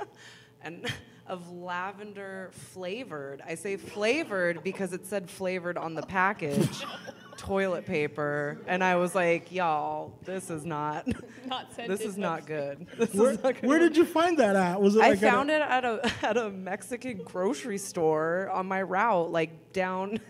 and 0.60 0.86
of 1.26 1.50
lavender 1.50 2.50
flavored. 2.52 3.40
I 3.46 3.54
say 3.54 3.78
flavored 3.78 4.62
because 4.62 4.92
it 4.92 5.06
said 5.06 5.30
flavored 5.30 5.78
on 5.78 5.94
the 5.94 6.02
package. 6.02 6.84
toilet 7.46 7.84
paper 7.86 8.58
and 8.66 8.82
I 8.84 8.96
was 8.96 9.14
like, 9.14 9.50
y'all, 9.52 10.12
this 10.24 10.48
is 10.50 10.64
not 10.64 11.06
Not 11.46 11.76
this 11.76 12.00
is 12.00 12.16
not 12.16 12.46
good. 12.46 12.86
This 12.96 13.12
Where, 13.14 13.30
is 13.32 13.42
not 13.42 13.54
good. 13.60 13.68
where 13.68 13.78
did 13.80 13.96
you 13.96 14.04
find 14.04 14.38
that 14.38 14.54
at? 14.56 14.80
Was 14.80 14.94
it? 14.96 15.00
I 15.02 15.08
like 15.10 15.22
at 15.22 15.28
a- 15.28 15.30
found 15.30 15.50
it 15.50 15.60
at 15.60 15.84
a 15.84 16.12
at 16.22 16.36
a 16.36 16.50
Mexican 16.50 17.18
grocery 17.24 17.78
store 17.78 18.48
on 18.50 18.66
my 18.66 18.80
route, 18.82 19.30
like 19.32 19.72
down 19.72 20.20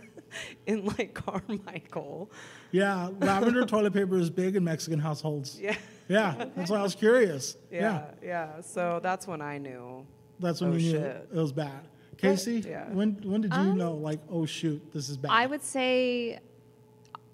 in 0.66 0.87
like 0.87 1.12
Carmichael. 1.14 2.31
Yeah, 2.71 3.11
lavender 3.21 3.66
toilet 3.66 3.92
paper 3.92 4.16
is 4.16 4.31
big 4.31 4.57
in 4.57 4.64
Mexican 4.64 4.99
households. 4.99 5.61
Yeah, 5.61 5.76
Yeah, 6.09 6.47
that's 6.57 6.71
why 6.71 6.78
I 6.78 6.83
was 6.83 6.95
curious. 6.95 7.57
yeah, 7.71 8.07
yeah. 8.23 8.62
So 8.62 8.99
that's 9.02 9.26
when 9.26 9.42
I 9.42 9.59
knew. 9.59 10.07
That's 10.40 10.62
when 10.62 10.71
Oh, 10.73 10.76
you 10.76 10.92
knew 10.95 10.99
shit. 10.99 11.28
it 11.31 11.38
was 11.38 11.52
bad. 11.52 11.87
Casey, 12.16 12.61
Yeah. 12.66 12.88
when 12.90 13.16
when 13.25 13.42
did 13.42 13.52
you 13.52 13.61
um, 13.61 13.76
know 13.76 13.92
like 13.95 14.21
oh 14.31 14.47
shoot 14.47 14.81
this 14.95 15.11
is 15.11 15.19
bad? 15.19 15.31
I 15.31 15.45
would 15.47 15.62
say, 15.62 16.38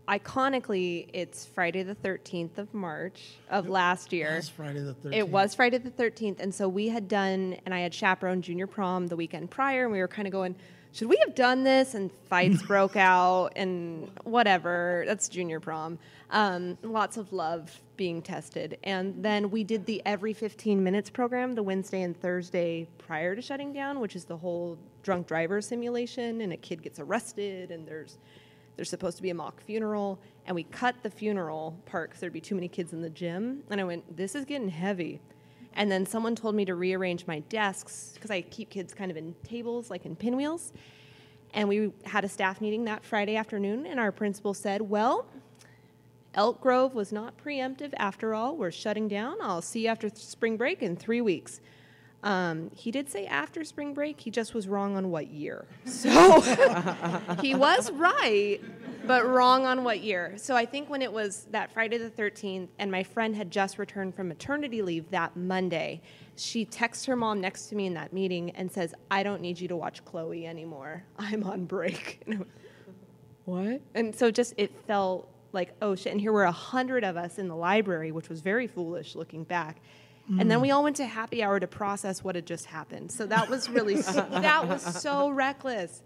iconically, 0.08 1.08
it's 1.12 1.44
Friday 1.44 1.82
the 1.82 1.94
13th 1.94 2.58
of 2.58 2.72
March 2.72 3.34
of 3.50 3.68
last 3.68 4.12
year. 4.12 4.32
That's 4.32 4.48
Friday 4.48 4.80
the 4.80 4.94
13th. 4.94 5.14
It 5.14 5.28
was 5.28 5.54
Friday 5.54 5.78
the 5.78 5.90
13th. 5.90 6.40
And 6.40 6.54
so 6.54 6.68
we 6.68 6.88
had 6.88 7.08
done, 7.08 7.56
and 7.66 7.74
I 7.74 7.80
had 7.80 7.92
chaperoned 7.92 8.44
junior 8.44 8.66
prom 8.66 9.06
the 9.06 9.16
weekend 9.16 9.50
prior, 9.50 9.84
and 9.84 9.92
we 9.92 10.00
were 10.00 10.08
kind 10.08 10.26
of 10.26 10.32
going, 10.32 10.56
should 10.92 11.08
we 11.08 11.18
have 11.24 11.34
done 11.34 11.62
this? 11.62 11.94
And 11.94 12.10
fights 12.28 12.62
broke 12.66 12.96
out, 12.96 13.52
and 13.54 14.10
whatever. 14.24 15.04
That's 15.06 15.28
junior 15.28 15.60
prom. 15.60 15.98
Um, 16.30 16.78
lots 16.82 17.16
of 17.16 17.32
love 17.32 17.78
being 17.96 18.22
tested. 18.22 18.78
And 18.84 19.22
then 19.22 19.50
we 19.50 19.64
did 19.64 19.84
the 19.84 20.00
every 20.06 20.32
15 20.32 20.82
minutes 20.82 21.10
program 21.10 21.54
the 21.54 21.62
Wednesday 21.62 22.02
and 22.02 22.18
Thursday 22.18 22.88
prior 22.96 23.36
to 23.36 23.42
shutting 23.42 23.72
down, 23.72 24.00
which 24.00 24.16
is 24.16 24.24
the 24.24 24.36
whole 24.36 24.78
drunk 25.02 25.26
driver 25.26 25.60
simulation, 25.60 26.40
and 26.40 26.52
a 26.52 26.56
kid 26.56 26.82
gets 26.82 26.98
arrested, 26.98 27.70
and 27.70 27.86
there's 27.86 28.18
there's 28.78 28.88
supposed 28.88 29.16
to 29.16 29.24
be 29.24 29.30
a 29.30 29.34
mock 29.34 29.60
funeral, 29.60 30.20
and 30.46 30.54
we 30.54 30.62
cut 30.62 30.94
the 31.02 31.10
funeral 31.10 31.76
part 31.84 32.10
because 32.10 32.20
there'd 32.20 32.32
be 32.32 32.40
too 32.40 32.54
many 32.54 32.68
kids 32.68 32.92
in 32.92 33.02
the 33.02 33.10
gym. 33.10 33.64
And 33.70 33.80
I 33.80 33.84
went, 33.84 34.16
this 34.16 34.36
is 34.36 34.44
getting 34.44 34.68
heavy. 34.68 35.20
And 35.72 35.90
then 35.90 36.06
someone 36.06 36.36
told 36.36 36.54
me 36.54 36.64
to 36.64 36.76
rearrange 36.76 37.26
my 37.26 37.40
desks 37.40 38.12
because 38.14 38.30
I 38.30 38.42
keep 38.42 38.70
kids 38.70 38.94
kind 38.94 39.10
of 39.10 39.16
in 39.16 39.34
tables, 39.42 39.90
like 39.90 40.06
in 40.06 40.14
pinwheels. 40.14 40.72
And 41.54 41.68
we 41.68 41.90
had 42.04 42.24
a 42.24 42.28
staff 42.28 42.60
meeting 42.60 42.84
that 42.84 43.04
Friday 43.04 43.34
afternoon, 43.34 43.84
and 43.84 43.98
our 43.98 44.12
principal 44.12 44.54
said, 44.54 44.80
Well, 44.80 45.26
Elk 46.34 46.60
Grove 46.60 46.94
was 46.94 47.10
not 47.10 47.36
preemptive 47.36 47.92
after 47.96 48.32
all. 48.32 48.56
We're 48.56 48.70
shutting 48.70 49.08
down. 49.08 49.38
I'll 49.42 49.60
see 49.60 49.80
you 49.80 49.88
after 49.88 50.08
spring 50.08 50.56
break 50.56 50.84
in 50.84 50.94
three 50.94 51.20
weeks. 51.20 51.60
Um, 52.22 52.70
he 52.74 52.90
did 52.90 53.08
say 53.08 53.26
after 53.26 53.62
spring 53.64 53.94
break. 53.94 54.20
He 54.20 54.30
just 54.30 54.52
was 54.52 54.66
wrong 54.66 54.96
on 54.96 55.10
what 55.10 55.28
year. 55.28 55.66
So 55.86 56.40
he 57.40 57.54
was 57.54 57.90
right, 57.92 58.60
but 59.06 59.26
wrong 59.26 59.66
on 59.66 59.84
what 59.84 60.00
year. 60.00 60.34
So 60.36 60.54
I 60.54 60.64
think 60.66 60.88
when 60.88 61.02
it 61.02 61.12
was 61.12 61.46
that 61.50 61.72
Friday 61.72 61.98
the 61.98 62.10
13th, 62.10 62.68
and 62.78 62.90
my 62.90 63.02
friend 63.02 63.34
had 63.34 63.50
just 63.50 63.78
returned 63.78 64.14
from 64.14 64.28
maternity 64.28 64.82
leave 64.82 65.10
that 65.10 65.36
Monday, 65.36 66.02
she 66.36 66.64
texts 66.64 67.04
her 67.06 67.16
mom 67.16 67.40
next 67.40 67.66
to 67.68 67.74
me 67.74 67.86
in 67.86 67.94
that 67.94 68.12
meeting 68.12 68.50
and 68.50 68.70
says, 68.70 68.94
I 69.10 69.22
don't 69.22 69.40
need 69.40 69.58
you 69.58 69.68
to 69.68 69.76
watch 69.76 70.04
Chloe 70.04 70.46
anymore. 70.46 71.04
I'm 71.18 71.44
on 71.44 71.64
break. 71.64 72.22
And 72.26 72.38
went, 72.40 72.50
what? 73.44 73.80
And 73.94 74.14
so 74.14 74.30
just 74.30 74.54
it 74.56 74.70
felt 74.86 75.28
like, 75.52 75.72
oh 75.80 75.94
shit. 75.94 76.12
And 76.12 76.20
here 76.20 76.32
were 76.32 76.44
a 76.44 76.52
hundred 76.52 77.02
of 77.02 77.16
us 77.16 77.38
in 77.38 77.48
the 77.48 77.56
library, 77.56 78.12
which 78.12 78.28
was 78.28 78.40
very 78.40 78.66
foolish 78.66 79.14
looking 79.14 79.44
back. 79.44 79.80
And 80.38 80.50
then 80.50 80.60
we 80.60 80.70
all 80.70 80.82
went 80.82 80.96
to 80.96 81.06
happy 81.06 81.42
hour 81.42 81.58
to 81.58 81.66
process 81.66 82.22
what 82.22 82.34
had 82.34 82.46
just 82.46 82.66
happened. 82.66 83.10
So 83.10 83.26
that 83.26 83.48
was 83.48 83.68
really 83.70 83.94
that 84.02 84.68
was 84.68 84.82
so 85.02 85.30
reckless. 85.30 86.02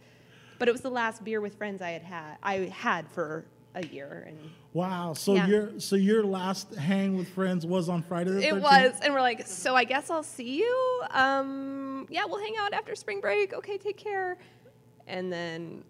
But 0.59 0.69
it 0.69 0.73
was 0.73 0.81
the 0.83 0.91
last 0.91 1.25
beer 1.25 1.41
with 1.41 1.57
friends 1.57 1.83
I 1.83 1.91
had 1.91 2.02
had 2.02 2.37
I 2.43 2.55
had 2.73 3.09
for 3.09 3.45
a 3.75 3.85
year 3.87 4.25
and 4.29 4.38
Wow. 4.75 5.12
So 5.14 5.35
Yeah. 5.35 5.47
your 5.47 5.81
so 5.81 5.97
your 5.97 6.25
last 6.25 6.75
hang 6.75 7.17
with 7.17 7.29
friends 7.29 7.67
was 7.67 7.88
on 7.88 8.02
Friday 8.02 8.31
the 8.31 8.41
13th? 8.41 8.47
it 8.47 8.61
was 8.62 8.93
and 9.02 9.12
we're 9.12 9.21
like, 9.21 9.47
so 9.47 9.75
I 9.75 9.85
guess 9.85 10.09
I'll 10.11 10.23
see 10.23 10.59
you. 10.59 11.02
Um 11.11 12.07
yeah, 12.11 12.25
we'll 12.26 12.38
hang 12.41 12.55
out 12.61 12.73
after 12.75 12.95
spring 12.95 13.21
break. 13.21 13.52
Okay, 13.52 13.76
take 13.76 13.97
care. 13.97 14.37
And 15.09 15.33
then 15.33 15.83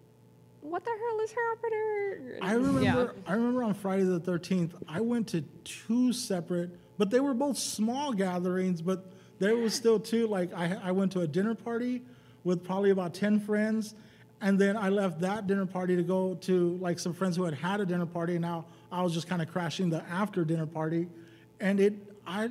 what 0.63 0.85
the 0.85 0.91
hell 0.91 1.21
is 1.21 1.33
happening? 1.33 2.39
I 2.41 2.53
remember 2.55 2.81
Yeah. 2.83 3.09
I 3.27 3.35
remember 3.35 3.63
on 3.65 3.75
Friday 3.75 4.05
the 4.05 4.21
13th, 4.21 4.71
I 4.89 5.01
went 5.01 5.27
to 5.29 5.43
two 5.65 6.13
separate, 6.13 6.71
but 7.03 7.11
they 7.11 7.19
were 7.19 7.35
both 7.35 7.59
small 7.59 8.13
gatherings, 8.13 8.81
but 8.81 9.11
there 9.41 9.57
was 9.57 9.75
still 9.75 9.99
two 9.99 10.29
like 10.29 10.55
I 10.55 10.79
I 10.85 10.93
went 10.93 11.11
to 11.13 11.23
a 11.23 11.27
dinner 11.27 11.53
party 11.53 12.01
with 12.45 12.63
probably 12.63 12.91
about 12.91 13.13
10 13.13 13.41
friends 13.41 13.97
and 14.41 14.57
then 14.57 14.77
I 14.77 14.89
left 14.89 15.19
that 15.23 15.49
dinner 15.49 15.67
party 15.67 15.97
to 15.97 16.05
go 16.05 16.37
to 16.43 16.77
like 16.81 17.01
some 17.01 17.13
friends 17.13 17.37
who 17.37 17.43
had 17.43 17.55
had 17.55 17.81
a 17.81 17.87
dinner 17.87 18.07
party. 18.07 18.35
And 18.35 18.43
now 18.43 18.67
I 18.93 19.03
was 19.03 19.15
just 19.15 19.27
kind 19.27 19.43
of 19.43 19.51
crashing 19.51 19.91
the 19.91 20.05
after 20.05 20.45
dinner 20.45 20.65
party, 20.65 21.09
and 21.59 21.81
it 21.81 21.95
I 22.25 22.51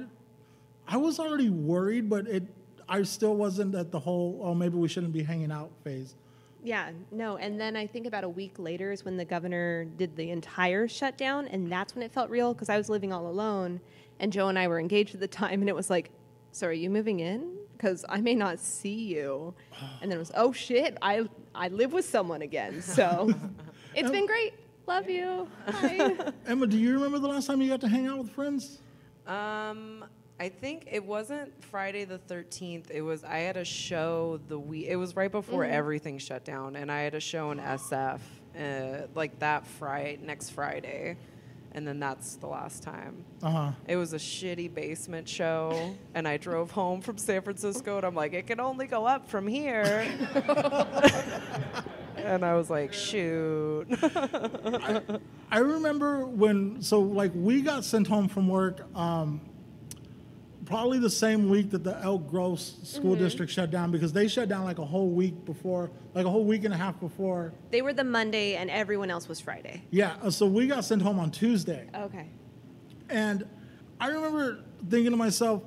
I 0.85 0.97
was 0.97 1.17
already 1.17 1.49
worried, 1.49 2.09
but 2.09 2.27
it 2.27 2.43
I 2.89 3.03
still 3.03 3.37
wasn't 3.37 3.73
at 3.73 3.89
the 3.89 4.01
whole 4.01 4.41
oh 4.43 4.53
maybe 4.53 4.75
we 4.75 4.89
shouldn't 4.89 5.13
be 5.13 5.23
hanging 5.23 5.53
out 5.53 5.71
phase. 5.85 6.15
Yeah, 6.61 6.91
no. 7.09 7.37
And 7.37 7.59
then 7.59 7.77
I 7.77 7.87
think 7.87 8.05
about 8.05 8.25
a 8.25 8.29
week 8.29 8.53
later 8.59 8.91
is 8.91 9.03
when 9.03 9.15
the 9.15 9.25
governor 9.25 9.85
did 9.85 10.17
the 10.17 10.29
entire 10.29 10.89
shutdown, 10.89 11.47
and 11.47 11.71
that's 11.71 11.95
when 11.95 12.03
it 12.03 12.11
felt 12.11 12.29
real 12.29 12.53
because 12.53 12.69
I 12.69 12.77
was 12.77 12.89
living 12.89 13.11
all 13.11 13.27
alone, 13.27 13.79
and 14.21 14.31
Joe 14.31 14.47
and 14.47 14.57
I 14.57 14.69
were 14.69 14.79
engaged 14.79 15.13
at 15.13 15.19
the 15.19 15.27
time, 15.27 15.59
and 15.59 15.67
it 15.67 15.75
was 15.75 15.89
like, 15.89 16.11
"So 16.51 16.67
are 16.67 16.71
you 16.71 16.89
moving 16.89 17.19
in? 17.19 17.57
Because 17.73 18.05
I 18.07 18.21
may 18.21 18.35
not 18.35 18.59
see 18.59 19.13
you." 19.13 19.53
And 20.01 20.09
then 20.09 20.17
it 20.17 20.19
was, 20.19 20.31
"Oh 20.35 20.53
shit, 20.53 20.97
I 21.01 21.27
I 21.53 21.67
live 21.67 21.91
with 21.91 22.05
someone 22.05 22.41
again." 22.41 22.81
So 22.81 23.33
it's 23.95 24.11
been 24.11 24.27
great. 24.27 24.53
Love 24.87 25.09
you. 25.09 25.47
Hi. 25.67 26.15
Emma, 26.45 26.67
do 26.67 26.77
you 26.77 26.93
remember 26.93 27.19
the 27.19 27.27
last 27.27 27.47
time 27.47 27.61
you 27.61 27.69
got 27.69 27.81
to 27.81 27.87
hang 27.87 28.07
out 28.07 28.19
with 28.19 28.31
friends? 28.31 28.79
Um, 29.27 30.05
I 30.39 30.49
think 30.49 30.87
it 30.91 31.03
wasn't 31.03 31.63
Friday 31.63 32.03
the 32.03 32.17
13th. 32.17 32.89
It 32.89 33.01
was 33.01 33.23
I 33.23 33.39
had 33.39 33.57
a 33.57 33.65
show 33.65 34.39
the 34.47 34.59
week. 34.59 34.87
It 34.87 34.95
was 34.95 35.15
right 35.15 35.31
before 35.31 35.65
everything 35.65 36.17
shut 36.19 36.45
down, 36.45 36.75
and 36.75 36.91
I 36.91 37.01
had 37.01 37.15
a 37.15 37.19
show 37.19 37.51
in 37.51 37.59
SF, 37.59 38.19
uh, 38.59 39.07
like 39.15 39.39
that 39.39 39.65
Friday, 39.65 40.19
next 40.21 40.51
Friday, 40.51 41.17
and 41.73 41.87
then 41.87 41.99
that's 41.99 42.35
the 42.35 42.47
last 42.47 42.83
time. 42.83 43.25
Uh 43.41 43.49
huh. 43.49 43.71
It 43.87 43.95
was 43.95 44.13
a 44.13 44.17
shitty 44.17 44.73
basement 44.73 45.27
show, 45.27 45.95
and 46.15 46.27
I 46.27 46.37
drove 46.37 46.71
home 46.71 47.01
from 47.01 47.17
San 47.17 47.41
Francisco, 47.41 47.97
and 47.97 48.05
I'm 48.05 48.15
like, 48.15 48.33
it 48.33 48.47
can 48.47 48.59
only 48.59 48.87
go 48.87 49.05
up 49.05 49.29
from 49.29 49.47
here. 49.47 50.07
and 52.15 52.45
I 52.45 52.55
was 52.55 52.69
like, 52.69 52.93
shoot. 52.93 53.87
I 55.51 55.57
remember 55.59 56.25
when, 56.25 56.81
so 56.81 56.99
like 56.99 57.31
we 57.35 57.61
got 57.61 57.83
sent 57.83 58.07
home 58.07 58.27
from 58.27 58.47
work 58.47 58.85
um, 58.95 59.41
probably 60.65 60.99
the 60.99 61.09
same 61.09 61.49
week 61.49 61.71
that 61.71 61.83
the 61.83 61.97
Elk 62.01 62.27
Grove 62.29 62.59
School 62.59 63.15
District 63.15 63.51
shut 63.51 63.71
down 63.71 63.91
because 63.91 64.13
they 64.13 64.27
shut 64.27 64.49
down 64.49 64.63
like 64.63 64.79
a 64.79 64.85
whole 64.85 65.09
week 65.09 65.45
before, 65.45 65.91
like 66.13 66.25
a 66.25 66.29
whole 66.29 66.45
week 66.45 66.63
and 66.63 66.73
a 66.73 66.77
half 66.77 66.99
before. 66.99 67.53
they 67.71 67.81
were 67.81 67.93
the 67.93 68.03
Monday, 68.03 68.55
and 68.55 68.69
everyone 68.69 69.09
else 69.09 69.27
was 69.27 69.39
Friday. 69.39 69.83
Yeah, 69.89 70.15
uh, 70.21 70.29
so 70.29 70.45
we 70.45 70.67
got 70.67 70.85
sent 70.85 71.01
home 71.01 71.19
on 71.19 71.31
Tuesday. 71.31 71.89
Okay. 71.95 72.29
And 73.09 73.45
I 73.99 74.07
remember 74.07 74.63
thinking 74.89 75.11
to 75.11 75.17
myself, 75.17 75.63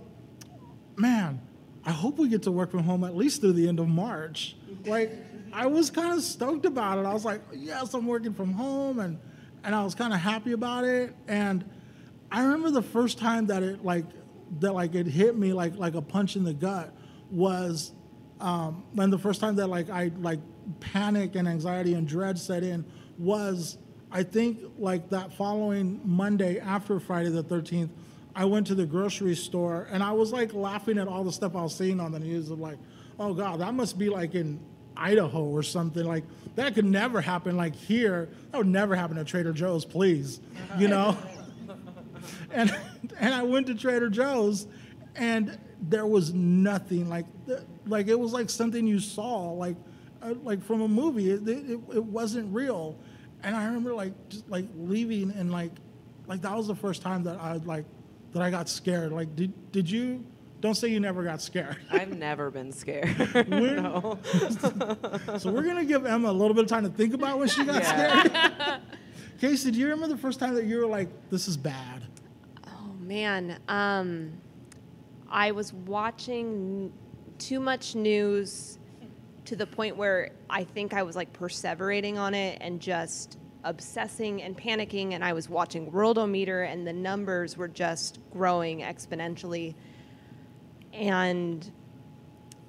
man, 0.96 1.40
I 1.84 1.90
hope 1.90 2.18
we 2.18 2.28
get 2.28 2.42
to 2.44 2.52
work 2.52 2.70
from 2.70 2.84
home 2.84 3.04
at 3.04 3.16
least 3.16 3.40
through 3.40 3.52
the 3.52 3.68
end 3.68 3.80
of 3.80 3.88
March. 3.88 4.56
Like, 4.86 5.12
I 5.50 5.64
was 5.64 5.88
kind 5.88 6.12
of 6.12 6.22
stoked 6.22 6.66
about 6.66 6.98
it. 6.98 7.06
I 7.06 7.14
was 7.14 7.24
like, 7.24 7.40
yes, 7.54 7.94
I'm 7.94 8.06
working 8.06 8.34
from 8.34 8.52
home, 8.52 8.98
and 8.98 9.18
and 9.62 9.74
I 9.74 9.82
was 9.82 9.94
kind 9.94 10.12
of 10.12 10.20
happy 10.20 10.52
about 10.52 10.84
it. 10.84 11.14
And 11.26 11.64
I 12.30 12.42
remember 12.42 12.70
the 12.70 12.82
first 12.82 13.16
time 13.16 13.46
that 13.46 13.62
it 13.62 13.82
like 13.82 14.04
that 14.60 14.72
like 14.72 14.94
it 14.94 15.06
hit 15.06 15.36
me 15.36 15.52
like 15.52 15.76
like 15.76 15.94
a 15.94 16.02
punch 16.02 16.36
in 16.36 16.44
the 16.44 16.54
gut 16.54 16.94
was 17.30 17.92
um, 18.40 18.84
when 18.92 19.10
the 19.10 19.18
first 19.18 19.40
time 19.40 19.56
that 19.56 19.68
like 19.68 19.90
I 19.90 20.10
like 20.18 20.40
panic 20.80 21.34
and 21.34 21.46
anxiety 21.48 21.94
and 21.94 22.06
dread 22.06 22.38
set 22.38 22.62
in 22.62 22.84
was 23.18 23.78
I 24.10 24.22
think 24.22 24.60
like 24.78 25.10
that 25.10 25.32
following 25.32 26.00
Monday 26.04 26.60
after 26.60 27.00
Friday 27.00 27.30
the 27.30 27.42
13th, 27.42 27.90
I 28.36 28.44
went 28.44 28.66
to 28.68 28.74
the 28.74 28.86
grocery 28.86 29.34
store 29.34 29.88
and 29.90 30.02
I 30.02 30.12
was 30.12 30.32
like 30.32 30.54
laughing 30.54 30.98
at 30.98 31.08
all 31.08 31.24
the 31.24 31.32
stuff 31.32 31.56
I 31.56 31.62
was 31.62 31.74
seeing 31.74 32.00
on 32.00 32.12
the 32.12 32.20
news 32.20 32.50
of 32.50 32.60
like, 32.60 32.78
oh 33.18 33.34
God, 33.34 33.60
that 33.60 33.74
must 33.74 33.98
be 33.98 34.08
like 34.08 34.34
in 34.34 34.60
Idaho 34.96 35.44
or 35.44 35.62
something. 35.62 36.04
Like 36.04 36.24
that 36.54 36.74
could 36.74 36.84
never 36.84 37.20
happen 37.20 37.56
like 37.56 37.74
here. 37.74 38.28
That 38.52 38.58
would 38.58 38.66
never 38.68 38.94
happen 38.94 39.18
at 39.18 39.26
Trader 39.26 39.52
Joe's, 39.52 39.84
please. 39.84 40.40
You 40.78 40.88
know? 40.94 41.16
and 42.52 42.74
and 43.18 43.34
I 43.34 43.42
went 43.42 43.66
to 43.68 43.74
Trader 43.74 44.08
Joe's, 44.10 44.66
and 45.16 45.58
there 45.80 46.06
was 46.06 46.32
nothing 46.34 47.08
like 47.08 47.26
like 47.86 48.08
it 48.08 48.18
was 48.18 48.32
like 48.32 48.48
something 48.50 48.86
you 48.86 48.98
saw 49.00 49.50
like 49.50 49.76
uh, 50.22 50.34
like 50.42 50.62
from 50.62 50.80
a 50.82 50.88
movie. 50.88 51.30
It, 51.30 51.46
it, 51.48 51.80
it 51.94 52.04
wasn't 52.04 52.52
real, 52.54 52.98
and 53.42 53.54
I 53.56 53.66
remember 53.66 53.94
like 53.94 54.12
just 54.28 54.48
like 54.48 54.66
leaving 54.76 55.30
and 55.32 55.50
like 55.52 55.72
like 56.26 56.40
that 56.42 56.56
was 56.56 56.66
the 56.68 56.74
first 56.74 57.02
time 57.02 57.22
that 57.24 57.38
I 57.40 57.54
like 57.64 57.84
that 58.32 58.42
I 58.42 58.50
got 58.50 58.68
scared. 58.68 59.12
Like 59.12 59.34
did 59.36 59.52
did 59.72 59.90
you? 59.90 60.24
Don't 60.60 60.74
say 60.74 60.88
you 60.88 60.98
never 60.98 61.22
got 61.22 61.42
scared. 61.42 61.76
I've 61.90 62.16
never 62.16 62.50
been 62.50 62.72
scared. 62.72 63.14
No. 63.50 64.18
so 65.38 65.52
we're 65.52 65.62
gonna 65.62 65.84
give 65.84 66.06
Emma 66.06 66.30
a 66.30 66.32
little 66.32 66.54
bit 66.54 66.64
of 66.64 66.70
time 66.70 66.84
to 66.84 66.88
think 66.88 67.12
about 67.12 67.38
when 67.38 67.48
she 67.48 67.64
got 67.66 67.82
Yeah. 67.82 68.22
scared. 68.24 68.80
Casey, 69.38 69.70
do 69.72 69.78
you 69.78 69.86
remember 69.90 70.08
the 70.08 70.16
first 70.16 70.38
time 70.40 70.54
that 70.54 70.64
you 70.64 70.78
were 70.78 70.86
like, 70.86 71.08
"This 71.28 71.48
is 71.48 71.58
bad"? 71.58 72.04
Man, 73.04 73.58
um, 73.68 74.40
I 75.28 75.52
was 75.52 75.74
watching 75.74 76.90
too 77.38 77.60
much 77.60 77.94
news 77.94 78.78
to 79.44 79.56
the 79.56 79.66
point 79.66 79.98
where 79.98 80.30
I 80.48 80.64
think 80.64 80.94
I 80.94 81.02
was 81.02 81.14
like 81.14 81.30
perseverating 81.34 82.16
on 82.16 82.32
it 82.32 82.56
and 82.62 82.80
just 82.80 83.36
obsessing 83.62 84.40
and 84.40 84.56
panicking. 84.56 85.12
And 85.12 85.22
I 85.22 85.34
was 85.34 85.50
watching 85.50 85.92
Worldometer, 85.92 86.66
and 86.66 86.86
the 86.86 86.94
numbers 86.94 87.58
were 87.58 87.68
just 87.68 88.20
growing 88.32 88.80
exponentially. 88.80 89.74
And 90.94 91.70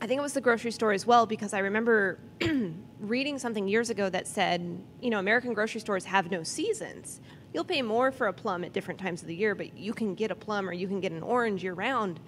I 0.01 0.07
think 0.07 0.19
it 0.19 0.23
was 0.23 0.33
the 0.33 0.41
grocery 0.41 0.71
store 0.71 0.91
as 0.91 1.05
well 1.05 1.25
because 1.25 1.53
I 1.53 1.59
remember 1.59 2.19
reading 2.99 3.39
something 3.39 3.69
years 3.69 3.89
ago 3.89 4.09
that 4.09 4.27
said, 4.27 4.83
you 5.01 5.09
know, 5.09 5.19
American 5.19 5.53
grocery 5.53 5.79
stores 5.79 6.03
have 6.03 6.29
no 6.29 6.43
seasons. 6.43 7.21
You'll 7.55 7.63
pay 7.63 7.81
more 7.81 8.11
for 8.11 8.27
a 8.27 8.33
plum 8.33 8.65
at 8.65 8.73
different 8.73 8.99
times 8.99 9.21
of 9.21 9.29
the 9.29 9.33
year, 9.33 9.55
but 9.55 9.77
you 9.77 9.93
can 9.93 10.13
get 10.13 10.29
a 10.29 10.35
plum 10.35 10.67
or 10.67 10.73
you 10.73 10.89
can 10.89 10.99
get 10.99 11.13
an 11.13 11.23
orange 11.23 11.63
year 11.63 11.73
round. 11.73 12.19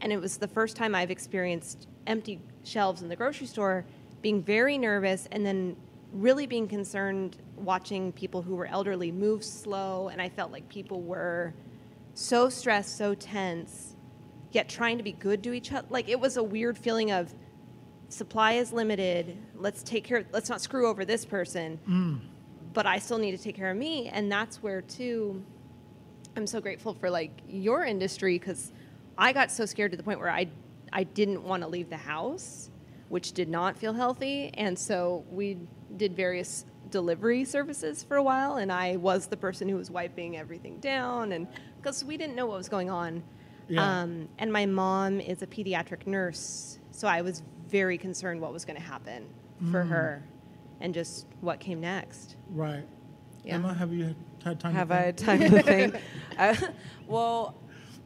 And 0.00 0.12
it 0.12 0.20
was 0.20 0.36
the 0.36 0.48
first 0.48 0.76
time 0.76 0.96
I've 0.96 1.12
experienced 1.12 1.86
empty 2.08 2.40
shelves 2.64 3.00
in 3.00 3.08
the 3.08 3.14
grocery 3.14 3.46
store, 3.46 3.84
being 4.20 4.42
very 4.42 4.76
nervous 4.76 5.28
and 5.30 5.46
then 5.46 5.76
really 6.10 6.48
being 6.48 6.66
concerned 6.66 7.36
watching 7.54 8.10
people 8.10 8.42
who 8.42 8.56
were 8.56 8.66
elderly 8.66 9.12
move 9.12 9.44
slow. 9.44 10.08
And 10.08 10.20
I 10.20 10.28
felt 10.28 10.50
like 10.50 10.68
people 10.68 11.02
were 11.02 11.54
so 12.14 12.48
stressed, 12.48 12.96
so 12.96 13.14
tense, 13.14 13.94
yet 14.50 14.68
trying 14.68 14.98
to 14.98 15.04
be 15.04 15.12
good 15.12 15.44
to 15.44 15.52
each 15.52 15.72
other. 15.72 15.86
Like 15.88 16.08
it 16.08 16.18
was 16.18 16.36
a 16.36 16.42
weird 16.42 16.76
feeling 16.76 17.12
of 17.12 17.32
supply 18.08 18.54
is 18.54 18.72
limited. 18.72 19.38
Let's 19.54 19.84
take 19.84 20.02
care. 20.02 20.26
Let's 20.32 20.48
not 20.48 20.60
screw 20.60 20.88
over 20.88 21.04
this 21.04 21.24
person. 21.24 21.78
Mm. 21.88 22.33
But 22.74 22.86
I 22.86 22.98
still 22.98 23.18
need 23.18 23.32
to 23.32 23.42
take 23.42 23.56
care 23.56 23.70
of 23.70 23.76
me, 23.76 24.08
and 24.08 24.30
that's 24.30 24.62
where 24.62 24.82
too. 24.82 25.42
I'm 26.36 26.46
so 26.46 26.60
grateful 26.60 26.94
for 26.94 27.08
like 27.08 27.30
your 27.48 27.84
industry 27.84 28.38
because 28.38 28.72
I 29.16 29.32
got 29.32 29.50
so 29.52 29.64
scared 29.64 29.92
to 29.92 29.96
the 29.96 30.02
point 30.02 30.18
where 30.18 30.30
I 30.30 30.48
I 30.92 31.04
didn't 31.04 31.42
want 31.42 31.62
to 31.62 31.68
leave 31.68 31.88
the 31.88 31.96
house, 31.96 32.70
which 33.08 33.32
did 33.32 33.48
not 33.48 33.78
feel 33.78 33.92
healthy, 33.92 34.50
and 34.54 34.78
so 34.78 35.24
we 35.30 35.56
did 35.96 36.14
various 36.16 36.66
delivery 36.90 37.44
services 37.44 38.02
for 38.02 38.16
a 38.16 38.22
while, 38.22 38.56
and 38.56 38.70
I 38.70 38.96
was 38.96 39.26
the 39.26 39.36
person 39.36 39.68
who 39.68 39.76
was 39.76 39.90
wiping 39.90 40.36
everything 40.36 40.78
down, 40.78 41.32
and 41.32 41.46
because 41.76 42.04
we 42.04 42.16
didn't 42.16 42.36
know 42.36 42.46
what 42.46 42.58
was 42.58 42.68
going 42.68 42.90
on. 42.90 43.22
Yeah. 43.68 44.02
Um, 44.02 44.28
and 44.38 44.52
my 44.52 44.66
mom 44.66 45.20
is 45.20 45.42
a 45.42 45.46
pediatric 45.46 46.06
nurse, 46.06 46.78
so 46.90 47.08
I 47.08 47.22
was 47.22 47.42
very 47.68 47.96
concerned 47.98 48.40
what 48.40 48.52
was 48.52 48.64
going 48.64 48.76
to 48.76 48.82
happen 48.82 49.26
for 49.70 49.82
her, 49.82 50.22
and 50.80 50.94
just 50.94 51.26
what 51.40 51.60
came 51.60 51.80
next. 51.80 52.36
Right. 52.50 52.84
Yeah. 53.44 53.54
Emma, 53.56 53.74
have 53.74 53.92
you 53.92 54.14
had 54.44 54.60
time? 54.60 54.74
Have 54.74 54.88
to 54.88 54.94
I 54.94 55.12
think? 55.12 55.18
had 55.18 55.18
time 55.18 55.50
to 55.50 55.62
think? 55.62 55.94
I, 56.38 56.68
well, 57.06 57.54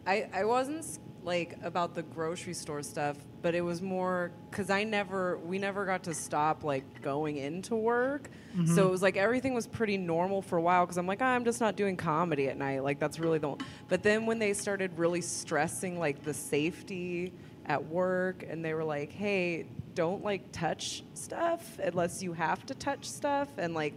I 0.07 0.29
I 0.33 0.45
wasn't 0.45 0.85
like 1.25 1.59
about 1.63 1.95
the 1.95 2.03
grocery 2.03 2.55
store 2.55 2.83
stuff, 2.83 3.17
but 3.43 3.55
it 3.55 3.61
was 3.61 3.83
more 3.83 4.33
because 4.51 4.71
I 4.71 4.85
never 4.85 5.39
we 5.39 5.59
never 5.59 5.85
got 5.85 6.05
to 6.05 6.15
stop 6.15 6.65
like 6.65 7.03
going 7.03 7.37
into 7.37 7.77
work, 7.77 8.31
so 8.75 8.87
it 8.89 8.91
was 8.91 9.03
like 9.03 9.17
everything 9.17 9.55
was 9.55 9.67
pretty 9.67 9.97
normal 9.97 10.43
for 10.43 10.57
a 10.59 10.63
while 10.63 10.85
because 10.85 10.97
I'm 10.97 11.07
like 11.07 11.21
"Ah, 11.23 11.27
I'm 11.27 11.45
just 11.45 11.61
not 11.61 11.77
doing 11.77 11.97
comedy 11.97 12.49
at 12.49 12.57
night, 12.57 12.83
like 12.83 12.99
that's 12.99 13.19
really 13.21 13.39
the. 13.39 13.49
One. 13.51 13.59
But 13.89 14.03
then 14.03 14.27
when 14.27 14.39
they 14.39 14.53
started 14.55 14.99
really 14.99 15.21
stressing 15.21 15.99
like 15.99 16.25
the 16.25 16.35
safety 16.35 17.33
at 17.67 17.85
work 17.85 18.45
and 18.49 18.65
they 18.65 18.73
were 18.75 18.85
like 18.85 19.13
hey 19.13 19.67
don't 19.99 20.23
like 20.23 20.53
touch 20.53 21.03
stuff 21.15 21.81
unless 21.83 22.23
you 22.23 22.33
have 22.33 22.65
to 22.65 22.73
touch 22.73 23.05
stuff 23.05 23.49
and 23.59 23.75
like 23.75 23.95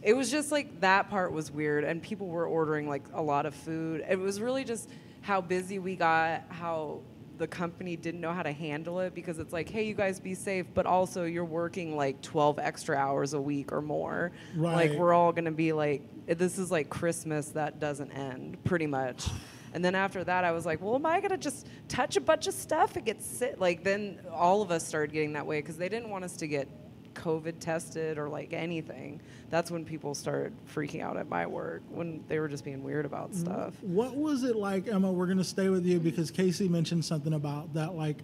it 0.00 0.14
was 0.14 0.30
just 0.30 0.52
like 0.52 0.80
that 0.80 1.10
part 1.10 1.32
was 1.32 1.50
weird 1.50 1.82
and 1.82 2.00
people 2.00 2.28
were 2.28 2.46
ordering 2.46 2.88
like 2.88 3.02
a 3.14 3.20
lot 3.20 3.46
of 3.46 3.52
food. 3.52 4.04
It 4.08 4.16
was 4.16 4.40
really 4.40 4.62
just 4.62 4.88
how 5.22 5.40
busy 5.40 5.80
we 5.80 5.96
got 5.96 6.44
how 6.50 7.00
the 7.38 7.48
company 7.48 7.96
didn't 7.96 8.20
know 8.20 8.32
how 8.32 8.44
to 8.44 8.52
handle 8.52 9.00
it 9.00 9.12
because 9.12 9.40
it's 9.40 9.52
like 9.52 9.68
hey 9.68 9.82
you 9.82 9.94
guys 9.94 10.20
be 10.20 10.34
safe 10.34 10.66
but 10.72 10.86
also 10.86 11.24
you're 11.24 11.44
working 11.44 11.96
like 11.96 12.22
12 12.22 12.60
extra 12.60 12.96
hours 12.96 13.34
a 13.34 13.40
week 13.40 13.72
or 13.72 13.82
more. 13.82 14.30
Like 14.76 14.92
we're 14.92 15.12
all 15.12 15.32
gonna 15.32 15.50
be 15.50 15.72
like 15.72 16.02
this 16.28 16.58
is 16.60 16.70
like 16.70 16.88
christmas 16.88 17.48
that 17.48 17.80
doesn't 17.80 18.12
end 18.12 18.62
pretty 18.62 18.86
much 18.86 19.28
and 19.72 19.84
then 19.84 19.94
after 19.94 20.24
that 20.24 20.44
i 20.44 20.52
was 20.52 20.66
like 20.66 20.80
well 20.80 20.94
am 20.94 21.06
i 21.06 21.20
gonna 21.20 21.36
just 21.36 21.66
touch 21.88 22.16
a 22.16 22.20
bunch 22.20 22.46
of 22.46 22.54
stuff 22.54 22.96
and 22.96 23.04
get 23.04 23.22
sick 23.22 23.54
like 23.58 23.82
then 23.84 24.18
all 24.32 24.62
of 24.62 24.70
us 24.70 24.86
started 24.86 25.12
getting 25.12 25.32
that 25.32 25.46
way 25.46 25.60
because 25.60 25.76
they 25.76 25.88
didn't 25.88 26.10
want 26.10 26.24
us 26.24 26.36
to 26.36 26.46
get 26.46 26.68
COVID 27.14 27.58
tested 27.60 28.18
or 28.18 28.28
like 28.28 28.52
anything. 28.52 29.20
That's 29.50 29.70
when 29.70 29.84
people 29.84 30.14
started 30.14 30.52
freaking 30.72 31.02
out 31.02 31.16
at 31.16 31.28
my 31.28 31.46
work 31.46 31.82
when 31.90 32.24
they 32.28 32.38
were 32.38 32.48
just 32.48 32.64
being 32.64 32.82
weird 32.82 33.04
about 33.04 33.32
mm-hmm. 33.32 33.40
stuff. 33.40 33.74
What 33.82 34.16
was 34.16 34.44
it 34.44 34.56
like, 34.56 34.88
Emma? 34.88 35.10
We're 35.10 35.26
gonna 35.26 35.44
stay 35.44 35.68
with 35.68 35.84
you 35.84 35.98
because 35.98 36.30
Casey 36.30 36.68
mentioned 36.68 37.04
something 37.04 37.32
about 37.32 37.74
that. 37.74 37.94
Like, 37.94 38.18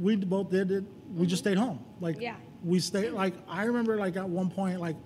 we 0.00 0.16
both 0.16 0.50
did 0.50 0.70
it. 0.70 0.84
We 1.14 1.26
just 1.26 1.44
mm-hmm. 1.44 1.52
stayed 1.52 1.58
home. 1.58 1.84
Like, 2.00 2.20
Yeah. 2.20 2.36
we 2.64 2.80
stayed. 2.80 3.10
Like, 3.10 3.34
I 3.48 3.64
remember, 3.64 3.96
like 3.96 4.16
at 4.16 4.28
one 4.28 4.50
point, 4.50 4.80
like 4.80 4.96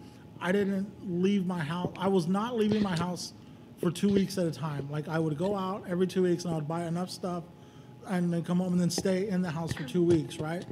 I 0.40 0.52
didn't 0.52 0.90
leave 1.02 1.46
my 1.46 1.60
house. 1.60 1.92
I 1.98 2.08
was 2.08 2.28
not 2.28 2.56
leaving 2.56 2.82
my 2.82 2.96
house 2.96 3.32
for 3.78 3.90
two 3.90 4.08
weeks 4.12 4.38
at 4.38 4.46
a 4.46 4.50
time. 4.50 4.88
Like, 4.90 5.08
I 5.08 5.18
would 5.18 5.38
go 5.38 5.56
out 5.56 5.84
every 5.88 6.06
two 6.06 6.22
weeks 6.22 6.44
and 6.44 6.52
I 6.52 6.56
would 6.56 6.68
buy 6.68 6.84
enough 6.84 7.10
stuff, 7.10 7.44
and 8.06 8.32
then 8.32 8.42
come 8.42 8.58
home 8.58 8.72
and 8.72 8.80
then 8.80 8.90
stay 8.90 9.28
in 9.28 9.42
the 9.42 9.50
house 9.50 9.72
for 9.72 9.84
two 9.84 10.02
weeks. 10.02 10.38
Right. 10.38 10.64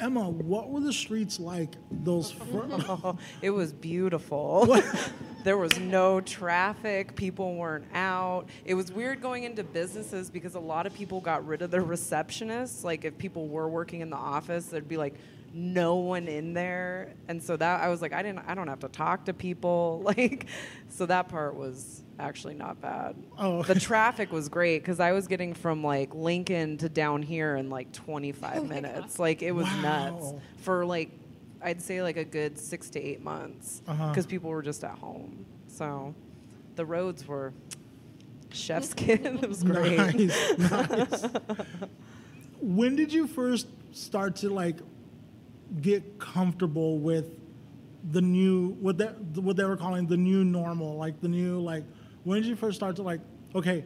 Emma, 0.00 0.28
what 0.28 0.70
were 0.70 0.80
the 0.80 0.92
streets 0.92 1.38
like 1.38 1.70
those? 1.90 2.32
Fir- 2.32 2.66
Oh, 2.88 3.16
it 3.42 3.50
was 3.50 3.72
beautiful. 3.72 4.76
there 5.44 5.56
was 5.58 5.78
no 5.78 6.20
traffic. 6.20 7.14
People 7.14 7.54
weren't 7.56 7.84
out. 7.94 8.46
It 8.64 8.74
was 8.74 8.90
weird 8.90 9.20
going 9.20 9.44
into 9.44 9.62
businesses 9.62 10.28
because 10.30 10.54
a 10.56 10.60
lot 10.60 10.86
of 10.86 10.94
people 10.94 11.20
got 11.20 11.46
rid 11.46 11.62
of 11.62 11.70
their 11.70 11.82
receptionists. 11.84 12.82
Like 12.82 13.04
if 13.04 13.16
people 13.16 13.46
were 13.48 13.68
working 13.68 14.00
in 14.00 14.10
the 14.10 14.16
office, 14.16 14.66
there'd 14.66 14.88
be 14.88 14.96
like 14.96 15.14
no 15.54 15.96
one 15.96 16.28
in 16.28 16.54
there, 16.54 17.12
and 17.28 17.42
so 17.42 17.56
that 17.56 17.82
I 17.82 17.88
was 17.88 18.00
like, 18.02 18.12
I 18.12 18.22
didn't, 18.22 18.44
I 18.48 18.54
don't 18.54 18.68
have 18.68 18.80
to 18.80 18.88
talk 18.88 19.26
to 19.26 19.34
people. 19.34 20.02
Like, 20.16 20.46
so 20.88 21.06
that 21.06 21.28
part 21.28 21.54
was 21.54 22.02
actually 22.18 22.54
not 22.54 22.80
bad. 22.80 23.16
Oh. 23.38 23.62
The 23.62 23.78
traffic 23.78 24.30
was 24.32 24.48
great 24.48 24.78
because 24.80 25.00
I 25.00 25.12
was 25.12 25.26
getting 25.26 25.54
from 25.54 25.82
like 25.82 26.14
Lincoln 26.14 26.76
to 26.78 26.88
down 26.88 27.22
here 27.22 27.56
in 27.56 27.70
like 27.70 27.92
25 27.92 28.68
minutes. 28.68 29.18
Like 29.18 29.42
it 29.42 29.52
was 29.52 29.66
nuts 29.82 30.34
for 30.58 30.84
like 30.84 31.10
I'd 31.62 31.80
say 31.80 32.02
like 32.02 32.16
a 32.16 32.24
good 32.24 32.58
six 32.58 32.90
to 32.90 33.00
eight 33.00 33.22
months 33.22 33.82
Uh-huh. 33.88 34.08
because 34.08 34.26
people 34.26 34.50
were 34.50 34.62
just 34.62 34.84
at 34.84 34.98
home. 34.98 35.46
So 35.68 36.14
the 36.76 36.84
roads 36.84 37.26
were 37.26 37.52
chef's 38.50 38.92
kiss. 38.94 39.18
it 39.24 39.48
was 39.48 39.62
great. 39.62 39.96
Nice, 39.98 40.58
nice. 40.58 41.24
when 42.60 42.96
did 42.96 43.12
you 43.12 43.26
first 43.26 43.66
start 43.92 44.36
to 44.36 44.50
like 44.50 44.76
get 45.80 46.18
comfortable 46.18 46.98
with 46.98 47.38
the 48.10 48.20
new 48.20 48.70
what 48.80 48.98
that 48.98 49.16
what 49.36 49.56
they 49.56 49.64
were 49.64 49.76
calling 49.76 50.06
the 50.06 50.16
new 50.16 50.44
normal, 50.44 50.96
like 50.96 51.20
the 51.20 51.28
new 51.28 51.60
like 51.60 51.84
when 52.24 52.40
did 52.40 52.48
you 52.48 52.56
first 52.56 52.76
start 52.76 52.96
to 52.96 53.02
like 53.02 53.20
okay 53.54 53.84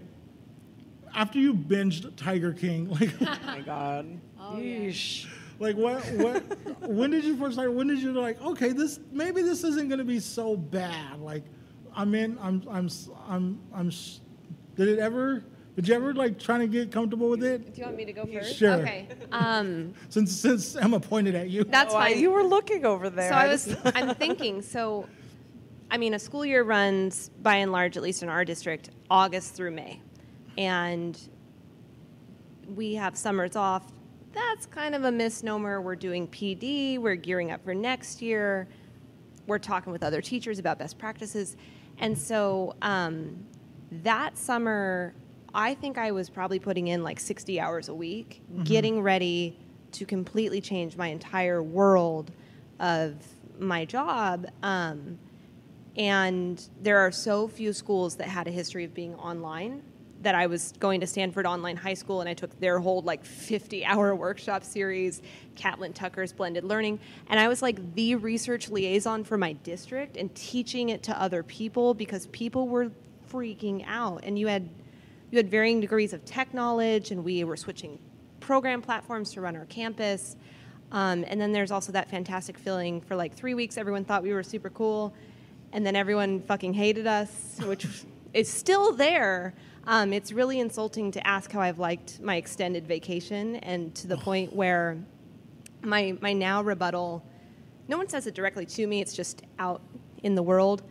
after 1.15 1.39
you 1.39 1.55
binged 1.55 2.15
Tiger 2.17 2.53
King, 2.53 2.89
like 3.01 3.11
Oh 3.21 3.39
my 3.47 3.61
god. 3.61 4.07
Oh, 4.49 4.59
yeah. 4.59 4.79
Yeesh. 4.83 5.27
like 5.59 5.75
what 5.77 6.01
what 6.13 6.41
when 6.89 7.11
did 7.11 7.25
you 7.25 7.37
first 7.37 7.55
start 7.55 7.73
when 7.73 7.89
did 7.89 7.99
you 7.99 8.13
like 8.13 8.41
okay 8.41 8.71
this 8.71 9.01
maybe 9.11 9.43
this 9.43 9.65
isn't 9.65 9.89
gonna 9.89 10.05
be 10.05 10.21
so 10.21 10.57
bad 10.57 11.19
like 11.21 11.43
I'm 11.97 12.15
in 12.15 12.39
I'm 12.41 12.63
I'm 12.71 12.89
I'm 13.29 13.59
I'm 13.75 13.89
s- 13.89 14.21
did 14.77 14.87
it 14.89 14.99
ever 15.01 15.43
did 15.77 15.87
you 15.89 15.95
ever 15.95 16.13
like 16.15 16.39
trying 16.39 16.61
to 16.61 16.67
get 16.67 16.91
comfortable 16.91 17.29
with 17.29 17.45
it 17.45 17.75
Do 17.75 17.81
you 17.81 17.85
want 17.87 17.97
me 17.97 18.05
to 18.07 18.13
go 18.13 18.25
first? 18.27 18.57
Sure. 18.57 18.73
Okay. 18.75 19.07
Um, 19.31 19.93
since 20.09 20.33
since 20.33 20.75
Emma 20.75 20.99
pointed 20.99 21.35
at 21.35 21.49
you 21.51 21.65
that's 21.65 21.95
Oh, 21.95 21.99
I- 21.99 22.13
fine. 22.15 22.21
you 22.23 22.31
were 22.31 22.43
looking 22.43 22.85
over 22.87 23.11
there. 23.11 23.29
So 23.31 23.35
I 23.37 23.47
was. 23.49 23.77
I'm 23.95 24.15
thinking, 24.15 24.63
so, 24.63 25.07
I 25.91 25.99
mean, 25.99 26.15
a 26.15 26.19
school 26.19 26.45
year 26.47 26.63
runs 26.65 27.29
by 27.43 27.57
and 27.57 27.71
large, 27.73 27.97
at 27.97 28.03
least 28.03 28.23
in 28.23 28.29
our 28.29 28.45
district, 28.45 28.91
August 29.11 29.55
through 29.55 29.71
May. 29.73 30.01
And 30.59 31.19
we 32.75 32.95
have 32.95 33.17
summers 33.17 33.55
off. 33.57 33.85
That's 34.33 34.67
kind 34.67 34.95
of 34.95 35.05
a 35.05 35.13
misnomer. 35.13 35.81
We're 35.81 35.95
doing 35.97 36.27
PD, 36.29 36.99
we're 36.99 37.15
gearing 37.17 37.51
up 37.53 37.65
for 37.65 37.75
next 37.75 38.21
year, 38.21 38.69
we're 39.47 39.59
talking 39.59 39.93
with 39.93 40.03
other 40.03 40.21
teachers 40.21 40.59
about 40.59 40.79
best 40.79 40.99
practices. 40.99 41.57
And 41.99 42.19
so 42.19 42.75
um, 42.83 43.47
that 44.03 44.37
summer, 44.37 45.15
I 45.57 45.75
think 45.75 45.97
I 45.97 46.13
was 46.13 46.29
probably 46.29 46.59
putting 46.59 46.89
in 46.89 47.03
like 47.03 47.19
60 47.19 47.59
hours 47.59 47.89
a 47.89 47.95
week, 47.95 48.43
getting 48.63 49.01
ready 49.01 49.57
to 49.93 50.05
completely 50.05 50.61
change 50.61 50.99
my 50.99 51.07
entire 51.09 51.63
world 51.63 52.31
of 52.79 53.15
my 53.59 53.87
job. 53.87 54.47
Um, 54.63 55.19
and 55.97 56.63
there 56.83 56.99
are 56.99 57.11
so 57.11 57.49
few 57.49 57.73
schools 57.73 58.17
that 58.17 58.29
had 58.29 58.47
a 58.47 58.51
history 58.51 58.85
of 58.85 58.93
being 58.93 59.15
online 59.15 59.83
that 60.21 60.35
I 60.35 60.47
was 60.47 60.75
going 60.79 61.01
to 61.01 61.07
Stanford 61.07 61.47
Online 61.47 61.77
High 61.77 61.95
School 61.95 62.21
and 62.21 62.29
I 62.29 62.35
took 62.35 62.61
their 62.61 62.79
whole 62.79 63.01
like 63.01 63.25
50 63.25 63.83
hour 63.87 64.15
workshop 64.15 64.63
series, 64.63 65.23
Catlin 65.55 65.95
Tucker's 65.95 66.35
blended 66.35 66.65
learning. 66.65 67.01
And 67.29 67.41
I 67.41 67.49
was 67.49 67.63
like 67.63 67.95
the 67.95 68.17
research 68.17 68.69
liaison 68.69 69.25
for 69.25 69.39
my 69.39 69.55
district 69.55 70.19
and 70.19 70.35
teaching 70.35 70.91
it 70.91 71.03
to 71.05 71.19
other 71.19 71.43
people 71.43 71.95
because 71.95 72.27
people 72.27 72.69
were 72.69 72.91
freaking 73.33 73.87
out. 73.89 74.21
And 74.23 74.39
you 74.39 74.49
had 74.49 74.69
you 75.31 75.37
had 75.37 75.51
varying 75.51 75.81
degrees 75.81 76.13
of 76.13 76.25
tech 76.25 76.55
knowledge 76.55 77.11
and 77.11 77.25
we 77.25 77.45
were 77.45 77.57
switching 77.57 77.99
program 78.41 78.81
platforms 78.81 79.33
to 79.33 79.41
run 79.41 79.57
our 79.57 79.65
campus. 79.67 80.37
Um, 80.93 81.25
and 81.27 81.41
then 81.41 81.53
there's 81.53 81.73
also 81.73 81.93
that 81.93 82.09
fantastic 82.09 82.57
feeling 82.57 83.01
for 83.01 83.17
like 83.17 83.35
three 83.35 83.55
weeks, 83.55 83.77
everyone 83.77 84.05
thought 84.05 84.23
we 84.23 84.33
were 84.33 84.43
super 84.43 84.71
cool, 84.71 85.13
and 85.73 85.85
then 85.85 85.97
everyone 85.97 86.41
fucking 86.43 86.73
hated 86.75 87.07
us, 87.07 87.59
which 87.65 87.87
is 88.35 88.49
still 88.49 88.93
there. 88.93 89.53
Um, 89.87 90.13
it's 90.13 90.33
really 90.33 90.61
insulting 90.61 91.11
to 91.13 91.27
ask 91.27 91.51
how 91.51 91.61
I've 91.61 91.79
liked 91.79 92.21
my 92.21 92.37
extended 92.37 92.87
vacation, 92.87 93.57
and 93.57 93.95
to 93.97 94.07
the 94.07 94.17
point 94.17 94.55
where 94.55 94.97
my 95.83 96.17
my 96.21 96.33
now 96.33 96.63
rebuttal, 96.63 97.25
no 97.89 97.97
one 97.97 98.09
says 98.09 98.27
it 98.27 98.35
directly 98.35 98.67
to 98.67 98.87
me. 98.87 99.01
It's 99.01 99.15
just 99.15 99.43
out 99.59 99.83
in 100.23 100.35
the 100.35 100.43
world. 100.43 100.83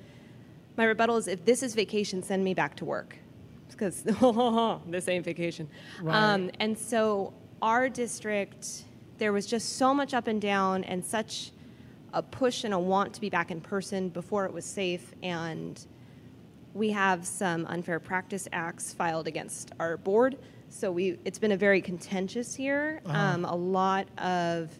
My 0.78 0.86
rebuttal 0.86 1.18
is, 1.18 1.28
if 1.28 1.46
this 1.46 1.64
is 1.64 1.74
vacation, 1.74 2.22
send 2.22 2.44
me 2.44 2.54
back 2.54 2.76
to 2.78 2.86
work, 2.86 3.18
because 3.72 4.04
this 4.04 5.08
ain't 5.08 5.26
vacation. 5.26 5.68
Um, 6.08 6.52
and 6.60 6.78
so 6.78 7.34
our 7.62 7.90
district, 7.90 8.84
there 9.18 9.34
was 9.34 9.46
just 9.46 9.78
so 9.78 9.94
much 9.94 10.14
up 10.14 10.28
and 10.28 10.42
down, 10.42 10.84
and 10.84 11.04
such 11.04 11.52
a 12.14 12.22
push 12.22 12.64
and 12.64 12.74
a 12.74 12.80
want 12.80 13.14
to 13.14 13.22
be 13.22 13.30
back 13.30 13.52
in 13.52 13.60
person 13.60 14.10
before 14.10 14.46
it 14.46 14.54
was 14.54 14.66
safe, 14.66 15.14
and 15.24 15.86
we 16.74 16.92
have 16.92 17.26
some 17.26 17.66
unfair 17.68 18.00
practice 18.00 18.48
acts 18.52 18.94
filed 18.94 19.28
against 19.28 19.72
our 19.80 19.98
board. 19.98 20.38
So 20.70 20.92
we, 20.92 21.18
it's 21.24 21.40
been 21.40 21.54
a 21.54 21.58
very 21.58 21.82
contentious 21.82 22.60
year. 22.60 23.02
Um, 23.06 23.46
a 23.46 23.56
lot 23.56 24.08
of, 24.18 24.78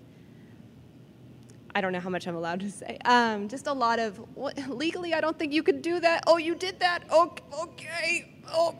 I 1.74 1.80
don't 1.80 1.94
know 1.94 2.02
how 2.02 2.10
much 2.10 2.28
I'm 2.28 2.36
allowed 2.36 2.60
to 2.62 2.72
say. 2.72 2.98
Um, 3.06 3.48
just 3.48 3.68
a 3.68 3.74
lot 3.74 4.00
of 4.00 4.18
what, 4.36 4.58
legally, 4.68 5.14
I 5.14 5.22
don't 5.22 5.40
think 5.40 5.54
you 5.54 5.64
could 5.64 5.82
do 5.82 6.02
that. 6.02 6.24
Oh, 6.28 6.38
you 6.38 6.56
did 6.56 6.80
that. 6.82 7.04
Okay, 7.10 7.44
okay. 7.62 8.35
Oh, 8.52 8.76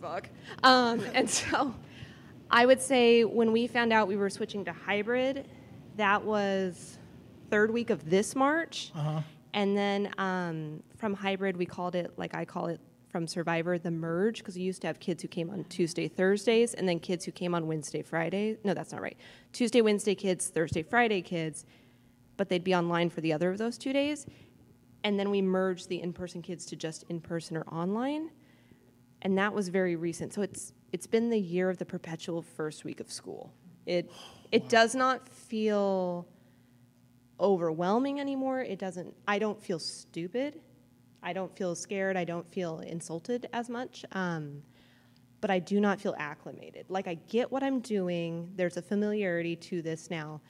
fuck. 0.00 0.28
Um, 0.62 1.00
and 1.14 1.28
so, 1.28 1.74
I 2.50 2.66
would 2.66 2.80
say 2.80 3.24
when 3.24 3.52
we 3.52 3.66
found 3.66 3.92
out 3.92 4.08
we 4.08 4.16
were 4.16 4.30
switching 4.30 4.64
to 4.64 4.72
hybrid, 4.72 5.48
that 5.96 6.24
was 6.24 6.98
third 7.50 7.70
week 7.70 7.90
of 7.90 8.08
this 8.08 8.34
March. 8.34 8.92
uh-huh 8.94 9.22
And 9.52 9.76
then 9.76 10.12
um, 10.18 10.82
from 10.96 11.14
hybrid, 11.14 11.56
we 11.56 11.66
called 11.66 11.94
it, 11.94 12.12
like 12.16 12.34
I 12.34 12.44
call 12.44 12.66
it 12.66 12.80
from 13.08 13.26
Survivor, 13.26 13.76
the 13.76 13.90
merge, 13.90 14.38
because 14.38 14.54
we 14.56 14.62
used 14.62 14.80
to 14.82 14.86
have 14.86 15.00
kids 15.00 15.20
who 15.22 15.28
came 15.28 15.50
on 15.50 15.64
Tuesday, 15.64 16.06
Thursdays, 16.06 16.74
and 16.74 16.88
then 16.88 17.00
kids 17.00 17.24
who 17.24 17.32
came 17.32 17.54
on 17.54 17.66
Wednesday, 17.66 18.02
Friday. 18.02 18.56
No, 18.62 18.72
that's 18.72 18.92
not 18.92 19.02
right. 19.02 19.16
Tuesday, 19.52 19.80
Wednesday 19.80 20.14
kids, 20.14 20.46
Thursday, 20.48 20.82
Friday 20.82 21.20
kids, 21.20 21.66
but 22.36 22.48
they'd 22.48 22.62
be 22.64 22.74
online 22.74 23.10
for 23.10 23.20
the 23.20 23.32
other 23.32 23.50
of 23.50 23.58
those 23.58 23.76
two 23.76 23.92
days. 23.92 24.26
And 25.02 25.18
then 25.18 25.30
we 25.30 25.42
merged 25.42 25.88
the 25.88 26.00
in 26.00 26.12
person 26.12 26.40
kids 26.40 26.64
to 26.66 26.76
just 26.76 27.04
in 27.08 27.20
person 27.20 27.56
or 27.56 27.64
online. 27.64 28.30
And 29.22 29.36
that 29.38 29.52
was 29.52 29.68
very 29.68 29.96
recent. 29.96 30.32
So 30.32 30.42
it's 30.42 30.72
it's 30.92 31.06
been 31.06 31.30
the 31.30 31.38
year 31.38 31.70
of 31.70 31.78
the 31.78 31.84
perpetual 31.84 32.42
first 32.42 32.84
week 32.84 33.00
of 33.00 33.10
school. 33.10 33.52
It 33.86 34.10
it 34.52 34.68
does 34.68 34.94
not 34.94 35.28
feel 35.28 36.26
overwhelming 37.40 38.20
anymore. 38.20 38.60
It 38.60 38.78
doesn't, 38.78 39.14
I 39.26 39.38
don't 39.38 39.60
feel 39.60 39.78
stupid. 39.78 40.60
I 41.22 41.32
don't 41.32 41.54
feel 41.56 41.74
scared. 41.74 42.16
I 42.16 42.24
don't 42.24 42.48
feel 42.52 42.80
insulted 42.80 43.48
as 43.52 43.68
much. 43.68 44.04
Um, 44.12 44.62
but 45.40 45.50
I 45.50 45.58
do 45.58 45.80
not 45.80 46.00
feel 46.00 46.14
acclimated. 46.18 46.86
Like 46.88 47.08
I 47.08 47.14
get 47.14 47.50
what 47.50 47.62
I'm 47.62 47.80
doing. 47.80 48.50
There's 48.56 48.76
a 48.76 48.82
familiarity 48.82 49.56
to 49.56 49.80
this 49.82 50.10
now. 50.10 50.40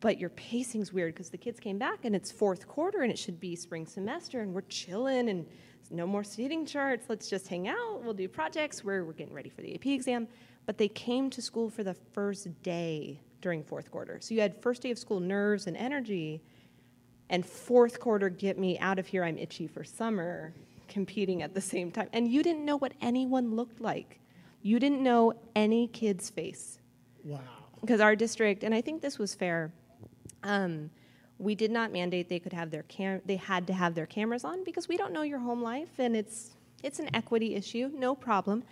But 0.00 0.18
your 0.18 0.30
pacing's 0.30 0.92
weird 0.94 1.14
because 1.14 1.28
the 1.28 1.36
kids 1.36 1.60
came 1.60 1.76
back 1.76 2.06
and 2.06 2.16
it's 2.16 2.32
fourth 2.32 2.66
quarter 2.66 3.02
and 3.02 3.12
it 3.12 3.18
should 3.18 3.38
be 3.38 3.54
spring 3.54 3.86
semester 3.86 4.40
and 4.40 4.54
we're 4.54 4.62
chilling 4.62 5.28
and 5.28 5.46
no 5.90 6.06
more 6.06 6.24
seating 6.24 6.64
charts. 6.66 7.06
Let's 7.08 7.28
just 7.28 7.48
hang 7.48 7.68
out. 7.68 8.02
We'll 8.02 8.14
do 8.14 8.28
projects. 8.28 8.84
We're, 8.84 9.04
we're 9.04 9.12
getting 9.12 9.34
ready 9.34 9.48
for 9.48 9.62
the 9.62 9.74
AP 9.74 9.86
exam. 9.86 10.28
But 10.66 10.78
they 10.78 10.88
came 10.88 11.30
to 11.30 11.42
school 11.42 11.70
for 11.70 11.82
the 11.82 11.94
first 12.12 12.62
day 12.62 13.20
during 13.40 13.62
fourth 13.62 13.90
quarter. 13.90 14.18
So 14.20 14.34
you 14.34 14.40
had 14.40 14.60
first 14.62 14.82
day 14.82 14.90
of 14.90 14.98
school 14.98 15.20
nerves 15.20 15.66
and 15.66 15.76
energy, 15.76 16.42
and 17.28 17.44
fourth 17.44 17.98
quarter 17.98 18.28
get 18.28 18.58
me 18.58 18.78
out 18.78 18.98
of 18.98 19.06
here. 19.06 19.24
I'm 19.24 19.38
itchy 19.38 19.66
for 19.66 19.82
summer, 19.84 20.52
competing 20.88 21.42
at 21.42 21.54
the 21.54 21.60
same 21.60 21.90
time. 21.90 22.08
And 22.12 22.28
you 22.28 22.42
didn't 22.42 22.64
know 22.64 22.76
what 22.76 22.92
anyone 23.00 23.56
looked 23.56 23.80
like. 23.80 24.20
You 24.62 24.78
didn't 24.78 25.02
know 25.02 25.34
any 25.56 25.88
kid's 25.88 26.28
face. 26.28 26.78
wow 27.24 27.40
because 27.80 28.00
our 28.00 28.14
district, 28.14 28.62
and 28.64 28.74
I 28.74 28.80
think 28.80 29.02
this 29.02 29.18
was 29.18 29.34
fair. 29.34 29.72
Um, 30.42 30.90
we 31.40 31.54
did 31.54 31.70
not 31.70 31.90
mandate 31.90 32.28
they 32.28 32.38
could 32.38 32.52
have 32.52 32.70
their 32.70 32.82
cam- 32.84 33.22
they 33.24 33.36
had 33.36 33.66
to 33.66 33.72
have 33.72 33.94
their 33.94 34.06
cameras 34.06 34.44
on 34.44 34.62
because 34.62 34.88
we 34.88 34.96
don't 34.96 35.12
know 35.12 35.22
your 35.22 35.38
home 35.38 35.62
life 35.62 35.98
and 35.98 36.14
it's 36.14 36.50
it's 36.82 36.98
an 36.98 37.14
equity 37.14 37.54
issue, 37.54 37.90
no 37.94 38.14
problem. 38.14 38.62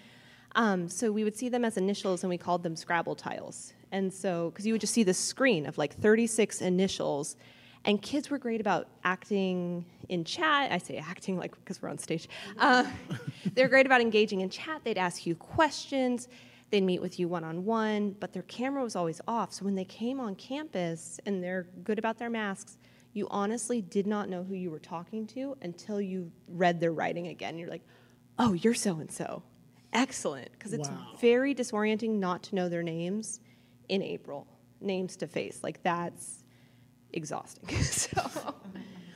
Um, 0.55 0.89
so 0.89 1.13
we 1.13 1.25
would 1.25 1.37
see 1.37 1.49
them 1.49 1.65
as 1.65 1.77
initials 1.77 2.23
and 2.23 2.31
we 2.31 2.39
called 2.39 2.63
them 2.63 2.75
Scrabble 2.75 3.15
tiles. 3.15 3.75
And 3.93 4.13
so 4.13 4.51
because 4.51 4.67
you 4.67 4.73
would 4.73 4.81
just 4.81 4.95
see 4.95 5.03
this 5.03 5.19
screen 5.19 5.67
of 5.67 5.79
like 5.79 5.95
36 5.95 6.63
initials, 6.63 7.37
and 7.85 8.03
kids 8.03 8.29
were 8.29 8.39
great 8.39 8.61
about 8.61 8.89
acting 9.05 9.85
in 10.09 10.25
chat. 10.25 10.73
I 10.73 10.79
say 10.79 10.97
acting 10.99 11.39
like 11.39 11.55
because 11.57 11.81
we're 11.81 11.89
on 11.89 11.99
stage. 11.99 12.29
Uh, 12.59 12.85
they're 13.55 13.69
great 13.69 13.87
about 13.87 14.01
engaging 14.01 14.41
in 14.41 14.51
chat. 14.51 14.83
They'd 14.85 14.99
ask 14.99 15.27
you 15.27 15.35
questions. 15.35 16.29
They'd 16.71 16.83
meet 16.83 17.01
with 17.01 17.19
you 17.19 17.29
one 17.29 17.45
on 17.45 17.65
one, 17.65 18.11
but 18.21 18.33
their 18.33 18.43
camera 18.43 18.83
was 18.83 18.95
always 18.95 19.21
off. 19.27 19.53
So 19.55 19.65
when 19.65 19.75
they 19.75 19.85
came 19.87 20.21
on 20.21 20.35
campus 20.35 21.19
and 21.25 21.43
they're 21.43 21.67
good 21.83 21.99
about 21.99 22.19
their 22.19 22.29
masks, 22.31 22.77
you 23.15 23.27
honestly 23.31 23.81
did 23.81 24.07
not 24.07 24.29
know 24.29 24.43
who 24.45 24.55
you 24.55 24.71
were 24.71 24.79
talking 24.79 25.27
to 25.29 25.57
until 25.63 26.01
you 26.01 26.31
read 26.47 26.79
their 26.79 26.93
writing 26.93 27.29
again. 27.29 27.57
You're 27.59 27.71
like, 27.71 27.87
oh, 28.39 28.53
you're 28.53 28.75
so 28.75 28.99
and 28.99 29.11
so. 29.11 29.43
Excellent. 29.95 30.53
Because 30.53 30.75
it's 30.75 30.89
Wow. 30.91 31.17
very 31.21 31.55
disorienting 31.55 32.19
not 32.19 32.43
to 32.45 32.55
know 32.55 32.69
their 32.69 32.83
names 32.83 33.41
in 33.89 34.03
April, 34.03 34.47
names 34.83 35.17
to 35.17 35.27
face. 35.27 35.61
Like, 35.63 35.83
that's 35.83 36.45
exhausting. 37.15 37.69
so 37.83 38.55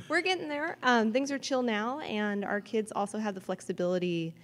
we're 0.09 0.23
getting 0.23 0.49
there. 0.49 0.79
Um, 0.83 1.12
things 1.12 1.31
are 1.31 1.38
chill 1.38 1.62
now, 1.62 2.01
and 2.01 2.45
our 2.47 2.62
kids 2.62 2.93
also 2.97 3.19
have 3.19 3.35
the 3.35 3.41
flexibility 3.43 4.35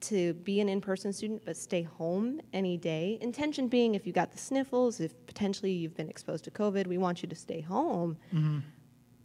to 0.00 0.34
be 0.34 0.60
an 0.60 0.68
in-person 0.68 1.12
student 1.12 1.42
but 1.44 1.56
stay 1.56 1.82
home 1.82 2.40
any 2.52 2.76
day. 2.76 3.18
Intention 3.20 3.68
being, 3.68 3.94
if 3.94 4.06
you 4.06 4.12
got 4.12 4.30
the 4.32 4.38
sniffles, 4.38 5.00
if 5.00 5.12
potentially 5.26 5.72
you've 5.72 5.96
been 5.96 6.08
exposed 6.08 6.44
to 6.44 6.50
COVID, 6.50 6.86
we 6.86 6.98
want 6.98 7.22
you 7.22 7.28
to 7.28 7.34
stay 7.36 7.60
home. 7.60 8.16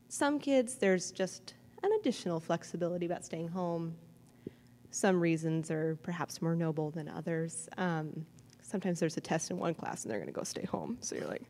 Some 0.10 0.40
kids, 0.40 0.76
there's 0.76 1.12
just 1.12 1.54
an 1.84 1.90
additional 2.00 2.40
flexibility 2.40 3.06
about 3.06 3.26
staying 3.26 3.48
home. 3.50 3.96
Some 4.92 5.20
reasons 5.20 5.72
are 5.72 5.98
perhaps 6.04 6.42
more 6.42 6.56
noble 6.56 6.92
than 6.92 7.10
others. 7.10 7.68
Um, 7.78 8.26
sometimes 8.62 9.00
there's 9.00 9.18
a 9.18 9.22
test 9.22 9.50
in 9.52 9.58
one 9.58 9.74
class 9.74 10.04
and 10.04 10.12
they're 10.12 10.20
going 10.20 10.28
to 10.32 10.40
go 10.40 10.44
stay 10.44 10.66
home. 10.66 10.98
So 11.02 11.16
you're 11.16 11.28
like, 11.28 11.42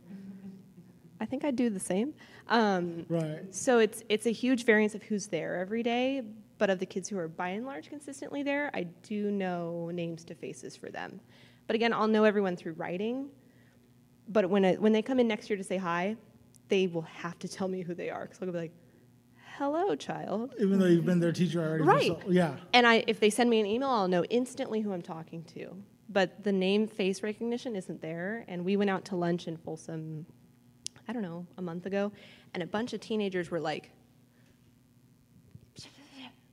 I 1.19 1.25
think 1.25 1.45
I'd 1.45 1.55
do 1.55 1.69
the 1.69 1.79
same. 1.79 2.13
Um, 2.49 3.05
Right. 3.09 3.43
so 3.53 3.79
it's 3.79 4.03
it's 4.09 4.25
a 4.25 4.31
huge 4.31 4.65
variance 4.65 4.95
of 4.95 5.03
who's 5.03 5.27
there 5.27 5.55
every 5.57 5.83
day, 5.83 6.23
but 6.63 6.69
of 6.69 6.79
the 6.79 6.85
kids 6.85 7.09
who 7.09 7.17
are 7.17 7.27
by 7.27 7.49
and 7.49 7.65
large 7.65 7.89
consistently 7.89 8.41
there, 8.41 8.71
I 8.73 8.83
do 8.83 9.29
know 9.29 9.91
names 9.93 10.23
to 10.23 10.33
faces 10.33 10.77
for 10.77 10.89
them. 10.89 11.19
But 11.67 11.75
again, 11.75 11.91
I'll 11.91 12.07
know 12.07 12.23
everyone 12.23 12.55
through 12.55 12.75
writing. 12.75 13.27
But 14.29 14.49
when 14.49 14.63
I, 14.63 14.75
when 14.75 14.93
they 14.93 15.01
come 15.01 15.19
in 15.19 15.27
next 15.27 15.49
year 15.49 15.57
to 15.57 15.63
say 15.65 15.75
hi, 15.75 16.15
they 16.69 16.87
will 16.87 17.01
have 17.01 17.37
to 17.39 17.49
tell 17.49 17.67
me 17.67 17.81
who 17.81 17.93
they 17.93 18.09
are 18.09 18.21
because 18.21 18.41
I'll 18.41 18.49
be 18.49 18.57
like, 18.57 18.71
"Hello, 19.57 19.93
child." 19.93 20.53
Even 20.57 20.79
though 20.79 20.85
you've 20.85 21.05
been 21.05 21.19
their 21.19 21.33
teacher 21.33 21.61
already. 21.61 21.83
Right. 21.83 22.07
so- 22.07 22.21
yeah. 22.29 22.55
And 22.71 22.87
I, 22.87 23.03
if 23.07 23.19
they 23.19 23.29
send 23.29 23.49
me 23.49 23.59
an 23.59 23.65
email, 23.65 23.89
I'll 23.89 24.07
know 24.07 24.23
instantly 24.29 24.79
who 24.79 24.93
I'm 24.93 25.01
talking 25.01 25.43
to. 25.55 25.75
But 26.07 26.45
the 26.45 26.53
name 26.53 26.87
face 26.87 27.23
recognition 27.23 27.75
isn't 27.75 28.01
there. 28.01 28.45
And 28.47 28.63
we 28.63 28.77
went 28.77 28.89
out 28.89 29.03
to 29.07 29.17
lunch 29.17 29.49
in 29.49 29.57
Folsom, 29.57 30.25
I 31.09 31.11
don't 31.11 31.23
know, 31.23 31.45
a 31.57 31.61
month 31.61 31.85
ago, 31.87 32.13
and 32.53 32.63
a 32.63 32.67
bunch 32.67 32.93
of 32.93 33.01
teenagers 33.01 33.51
were 33.51 33.59
like, 33.59 33.91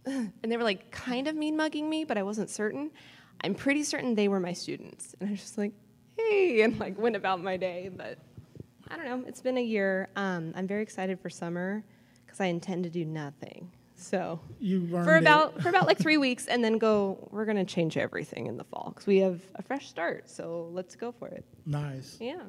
and 0.06 0.32
they 0.42 0.56
were 0.56 0.64
like 0.64 0.90
kind 0.90 1.28
of 1.28 1.34
mean 1.36 1.56
mugging 1.56 1.88
me, 1.88 2.04
but 2.04 2.18
I 2.18 2.22
wasn't 2.22 2.50
certain. 2.50 2.90
I'm 3.42 3.54
pretty 3.54 3.82
certain 3.82 4.14
they 4.14 4.28
were 4.28 4.40
my 4.40 4.52
students. 4.52 5.14
And 5.20 5.28
I 5.28 5.32
was 5.32 5.40
just 5.40 5.58
like, 5.58 5.72
hey, 6.16 6.62
and 6.62 6.78
like 6.78 6.98
went 6.98 7.16
about 7.16 7.42
my 7.42 7.56
day. 7.56 7.90
But 7.94 8.18
I 8.88 8.96
don't 8.96 9.04
know, 9.04 9.24
it's 9.26 9.40
been 9.40 9.58
a 9.58 9.62
year. 9.62 10.08
Um, 10.16 10.52
I'm 10.56 10.66
very 10.66 10.82
excited 10.82 11.20
for 11.20 11.30
summer 11.30 11.84
because 12.24 12.40
I 12.40 12.46
intend 12.46 12.84
to 12.84 12.90
do 12.90 13.04
nothing. 13.04 13.70
So 13.96 14.40
for 14.88 15.16
it. 15.16 15.20
about 15.20 15.60
for 15.60 15.68
about 15.68 15.86
like 15.86 15.98
three 16.04 16.16
weeks, 16.16 16.46
and 16.46 16.64
then 16.64 16.78
go. 16.78 17.28
We're 17.30 17.44
gonna 17.44 17.66
change 17.66 17.98
everything 17.98 18.46
in 18.46 18.56
the 18.56 18.64
fall 18.64 18.92
because 18.94 19.06
we 19.06 19.18
have 19.18 19.42
a 19.56 19.62
fresh 19.62 19.88
start. 19.88 20.28
So 20.30 20.70
let's 20.72 20.96
go 20.96 21.12
for 21.12 21.28
it. 21.28 21.44
Nice. 21.66 22.16
Yeah, 22.18 22.40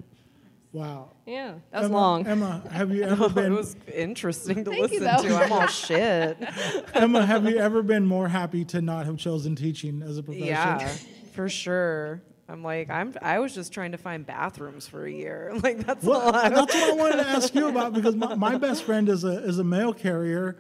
Wow. 0.74 1.12
yeah. 1.26 1.56
That 1.72 1.82
was 1.82 1.90
Emma, 1.90 1.98
long. 1.98 2.28
Emma, 2.28 2.64
have 2.72 2.92
you 2.92 3.04
ever 3.14 3.26
it 3.26 3.36
been 3.36 3.54
was 3.56 3.76
interesting 3.94 4.64
to 4.64 4.72
Thank 4.72 4.92
you, 4.94 5.00
listen 5.02 5.26
to. 5.30 5.36
I'm 5.36 5.52
all 5.52 5.68
shit. 5.68 6.38
Emma, 6.94 7.26
have 7.26 7.46
you 7.46 7.58
ever 7.58 7.84
been 7.84 8.06
more 8.06 8.28
happy 8.30 8.64
to 8.66 8.82
not 8.82 9.06
have 9.06 9.18
chosen 9.18 9.56
teaching 9.56 10.02
as 10.02 10.18
a 10.18 10.24
profession? 10.24 10.48
Yeah, 10.48 10.88
for 11.34 11.50
sure. 11.50 12.22
I'm 12.48 12.64
like, 12.64 12.90
I'm. 12.90 13.14
I 13.22 13.40
was 13.40 13.54
just 13.56 13.72
trying 13.72 13.92
to 13.94 13.98
find 13.98 14.26
bathrooms 14.26 14.86
for 14.88 15.06
a 15.06 15.12
year. 15.12 15.54
Like 15.64 15.86
that's 15.86 16.04
Well, 16.04 16.20
all. 16.22 16.36
I, 16.36 16.50
that's 16.50 16.74
what 16.74 16.90
I 16.92 16.94
wanted 16.96 17.18
to 17.24 17.28
ask 17.28 17.54
you 17.56 17.68
about 17.70 17.94
because 17.94 18.16
my, 18.16 18.36
my 18.36 18.58
best 18.58 18.84
friend 18.84 19.08
is 19.10 19.24
a 19.24 19.44
is 19.44 19.60
a 19.60 19.64
mail 19.64 19.94
carrier, 19.94 20.58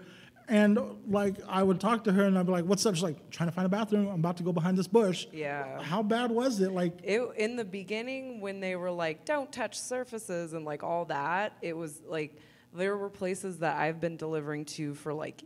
and 0.51 0.77
like 1.07 1.37
I 1.47 1.63
would 1.63 1.79
talk 1.79 2.03
to 2.03 2.11
her 2.11 2.25
and 2.25 2.37
I'd 2.37 2.45
be 2.45 2.51
like, 2.51 2.65
"What's 2.65 2.85
up?" 2.85 2.93
She's 2.93 3.03
like, 3.03 3.29
"Trying 3.29 3.47
to 3.47 3.55
find 3.55 3.65
a 3.65 3.69
bathroom. 3.69 4.07
I'm 4.07 4.15
about 4.15 4.35
to 4.37 4.43
go 4.43 4.51
behind 4.51 4.77
this 4.77 4.85
bush." 4.85 5.25
Yeah. 5.31 5.81
How 5.81 6.03
bad 6.03 6.29
was 6.29 6.59
it? 6.59 6.73
Like, 6.73 6.99
It, 7.03 7.21
in 7.37 7.55
the 7.55 7.63
beginning, 7.63 8.41
when 8.41 8.59
they 8.59 8.75
were 8.75 8.91
like, 8.91 9.23
"Don't 9.23 9.49
touch 9.49 9.79
surfaces" 9.79 10.51
and 10.51 10.65
like 10.65 10.83
all 10.83 11.05
that, 11.05 11.53
it 11.61 11.75
was 11.75 12.01
like 12.05 12.35
there 12.73 12.97
were 12.97 13.09
places 13.09 13.59
that 13.59 13.79
I've 13.79 14.01
been 14.01 14.17
delivering 14.17 14.65
to 14.65 14.93
for 14.93 15.13
like 15.13 15.41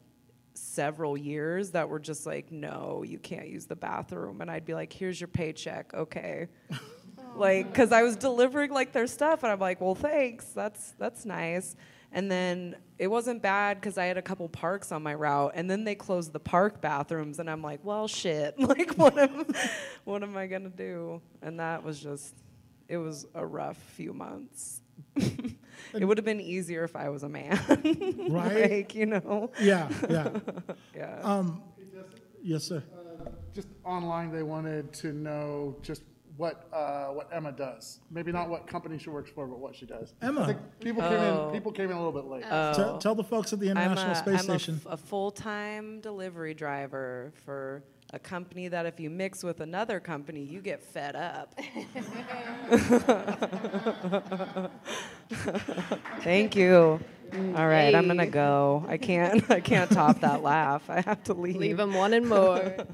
several 0.56 1.15
years 1.15 1.72
that 1.72 1.88
were 1.88 2.00
just 2.00 2.26
like, 2.26 2.52
"No, 2.52 3.04
you 3.06 3.20
can't 3.20 3.48
use 3.48 3.68
the 3.68 3.76
bathroom," 3.76 4.41
and 4.41 4.50
I'd 4.50 4.65
be 4.65 4.74
like, 4.74 4.91
"Here's 4.91 5.22
your 5.22 5.28
paycheck, 5.28 5.94
okay." 5.94 6.48
like, 7.36 7.68
because 7.68 7.91
I 7.91 8.02
was 8.02 8.15
delivering 8.15 8.72
like 8.72 8.91
their 8.91 9.08
stuff, 9.08 9.44
and 9.44 9.52
I'm 9.52 9.60
like, 9.60 9.82
"Well, 9.82 9.94
thanks, 9.94 10.46
that's 10.48 10.96
that's 10.98 11.26
nice." 11.26 11.76
And 12.12 12.32
then 12.32 12.78
it 12.97 13.08
wasn't 13.08 13.41
bad 13.41 13.79
because 13.79 13.97
I 13.97 14.05
had 14.05 14.17
a 14.17 14.21
couple 14.21 14.47
parks 14.49 14.91
on 14.91 15.03
my 15.03 15.13
route, 15.13 15.51
and 15.55 15.69
then 15.69 15.84
they 15.84 15.95
closed 15.95 16.31
the 16.34 16.39
park 16.39 16.81
bathrooms, 16.81 17.39
and 17.39 17.49
I'm 17.49 17.62
like, 17.62 17.81
"Well, 17.84 18.08
shit! 18.08 18.55
Like, 18.60 18.93
what 18.95 19.17
am, 19.17 19.45
what 20.05 20.23
am 20.23 20.38
I 20.38 20.47
gonna 20.47 20.69
do?" 20.69 21.21
And 21.41 21.60
that 21.60 21.84
was 21.84 21.99
just, 21.99 22.34
it 22.88 22.97
was 22.97 23.25
a 23.34 23.45
rough 23.45 23.77
few 23.77 24.13
months. 24.13 24.81
it 25.15 26.05
would 26.05 26.17
have 26.17 26.25
been 26.25 26.39
easier 26.39 26.84
if 26.84 26.95
I 26.95 27.10
was 27.10 27.23
a 27.23 27.29
man, 27.29 27.60
Right. 28.29 28.71
like 28.71 28.95
you 28.95 29.05
know, 29.08 29.51
yeah, 29.60 29.89
yeah. 30.10 30.29
yeah. 30.95 31.19
Um, 31.21 31.62
yes, 32.41 32.63
sir. 32.63 32.81
Just 33.53 33.67
online, 33.84 34.31
they 34.31 34.43
wanted 34.43 34.91
to 34.93 35.12
know 35.13 35.75
just 35.81 36.03
what, 36.38 36.67
uh, 36.74 37.06
what 37.08 37.30
Emma 37.32 37.52
does. 37.52 38.00
Maybe 38.12 38.32
not 38.32 38.50
what 38.50 38.67
company 38.67 38.98
she 38.98 39.10
works 39.10 39.30
for, 39.30 39.48
but 39.48 39.60
what 39.60 39.76
she 39.76 39.86
does. 39.86 40.13
Emma. 40.21 40.41
I 40.41 40.45
think 40.48 40.60
people 40.80 41.02
came 41.02 41.12
Oh. 41.13 41.48
in, 41.48 41.54
people 41.54 41.71
came 41.71 41.89
in 41.89 41.95
a 41.98 42.06
little 42.06 42.21
bit 42.21 42.30
late. 42.30 42.43
Tell, 42.43 42.98
tell 42.98 43.15
the 43.15 43.24
folks 43.24 43.54
at 43.54 43.60
the 43.60 43.69
I'm 43.71 43.78
International 43.78 44.12
a, 44.12 44.15
Space 44.15 44.39
I'm 44.39 44.45
Station. 44.45 44.82
A, 44.86 44.89
f- 44.91 44.93
a 44.93 44.98
full-time 44.98 46.02
delivery 46.02 46.54
driver 46.54 47.32
for 47.45 47.84
a 48.13 48.19
company 48.19 48.67
that 48.67 48.86
if 48.86 49.00
you 49.00 49.10
mix 49.10 49.43
with 49.43 49.62
another 49.62 50.00
company, 50.00 50.43
you 50.43 50.62
get 50.62 50.84
fed 50.84 51.15
up. 51.15 51.58
Thank 56.21 56.56
you. 56.56 57.00
All 57.34 57.67
right, 57.67 57.93
I'm 57.95 58.08
gonna 58.08 58.28
go. 58.28 58.86
I 58.88 58.98
can't. 58.98 59.50
I 59.50 59.60
can't 59.60 59.89
top 59.91 60.21
that 60.21 60.43
laugh. 60.43 60.89
I 60.89 61.02
have 61.02 61.24
to 61.26 61.34
leave. 61.34 61.56
Leave 61.58 61.78
them 61.78 61.93
wanting 61.93 62.28
more. 62.28 62.76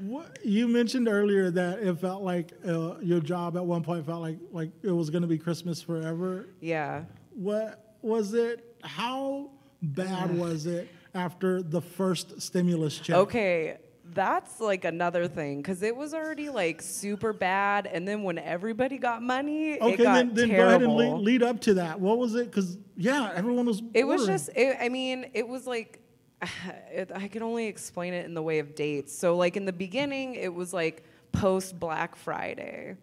What, 0.00 0.44
you 0.44 0.68
mentioned 0.68 1.08
earlier 1.08 1.50
that 1.50 1.80
it 1.80 1.98
felt 1.98 2.22
like 2.22 2.52
uh, 2.66 2.98
your 3.00 3.20
job 3.20 3.56
at 3.56 3.64
one 3.64 3.82
point 3.82 4.06
felt 4.06 4.22
like 4.22 4.38
like 4.52 4.70
it 4.82 4.90
was 4.92 5.10
going 5.10 5.22
to 5.22 5.28
be 5.28 5.38
Christmas 5.38 5.82
forever. 5.82 6.46
Yeah. 6.60 7.04
What 7.30 7.96
was 8.02 8.34
it? 8.34 8.76
How 8.82 9.50
bad 9.82 10.36
was 10.36 10.66
it 10.66 10.88
after 11.14 11.62
the 11.62 11.80
first 11.80 12.40
stimulus 12.40 12.98
check? 12.98 13.16
Okay, 13.16 13.78
that's 14.14 14.60
like 14.60 14.84
another 14.84 15.28
thing 15.28 15.58
because 15.58 15.82
it 15.82 15.94
was 15.94 16.14
already 16.14 16.48
like 16.48 16.80
super 16.80 17.32
bad, 17.32 17.86
and 17.86 18.06
then 18.06 18.22
when 18.22 18.38
everybody 18.38 18.98
got 18.98 19.22
money, 19.22 19.72
it 19.72 19.82
Okay, 19.82 20.04
got 20.04 20.14
then, 20.14 20.34
then 20.34 20.48
go 20.50 20.66
ahead 20.66 20.82
and 20.82 20.94
lead, 20.96 21.12
lead 21.18 21.42
up 21.42 21.60
to 21.62 21.74
that. 21.74 22.00
What 22.00 22.18
was 22.18 22.34
it? 22.34 22.50
Because 22.50 22.78
yeah, 22.96 23.32
everyone 23.34 23.66
was. 23.66 23.82
It 23.94 24.04
was 24.04 24.26
just, 24.26 24.50
it, 24.54 24.76
I 24.80 24.88
mean, 24.88 25.30
it 25.34 25.46
was 25.46 25.66
like, 25.66 26.00
it, 26.00 26.02
I 27.14 27.28
can 27.28 27.42
only 27.42 27.66
explain 27.66 28.14
it 28.14 28.24
in 28.24 28.34
the 28.34 28.42
way 28.42 28.58
of 28.58 28.74
dates. 28.74 29.16
So, 29.16 29.36
like, 29.36 29.56
in 29.56 29.64
the 29.64 29.72
beginning, 29.72 30.34
it 30.34 30.52
was 30.52 30.72
like 30.72 31.04
post 31.32 31.78
Black 31.78 32.16
Friday, 32.16 32.96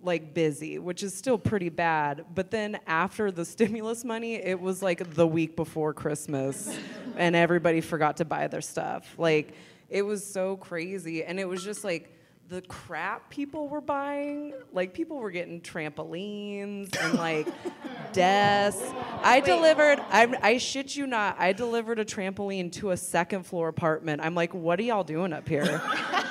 like 0.00 0.34
busy, 0.34 0.78
which 0.78 1.02
is 1.02 1.14
still 1.14 1.38
pretty 1.38 1.68
bad. 1.68 2.24
But 2.34 2.50
then 2.50 2.78
after 2.86 3.30
the 3.30 3.44
stimulus 3.44 4.04
money, 4.04 4.34
it 4.34 4.60
was 4.60 4.82
like 4.82 5.14
the 5.14 5.26
week 5.26 5.56
before 5.56 5.92
Christmas, 5.92 6.76
and 7.16 7.36
everybody 7.36 7.80
forgot 7.80 8.16
to 8.18 8.24
buy 8.24 8.48
their 8.48 8.60
stuff. 8.60 9.14
Like, 9.18 9.54
it 9.88 10.02
was 10.02 10.24
so 10.24 10.56
crazy. 10.56 11.24
And 11.24 11.38
it 11.38 11.48
was 11.48 11.62
just 11.62 11.84
like, 11.84 12.10
the 12.48 12.60
crap 12.62 13.30
people 13.30 13.68
were 13.68 13.80
buying, 13.80 14.52
like 14.72 14.92
people 14.92 15.16
were 15.16 15.30
getting 15.30 15.60
trampolines 15.60 16.94
and 17.00 17.14
like 17.18 17.48
desks. 18.12 18.82
I 19.22 19.40
delivered, 19.40 19.98
I, 20.10 20.36
I 20.42 20.58
shit 20.58 20.94
you 20.94 21.06
not, 21.06 21.36
I 21.38 21.52
delivered 21.52 21.98
a 21.98 22.04
trampoline 22.04 22.70
to 22.72 22.90
a 22.90 22.96
second 22.96 23.44
floor 23.44 23.68
apartment. 23.68 24.20
I'm 24.22 24.34
like, 24.34 24.52
what 24.52 24.78
are 24.78 24.82
y'all 24.82 25.04
doing 25.04 25.32
up 25.32 25.48
here? 25.48 25.80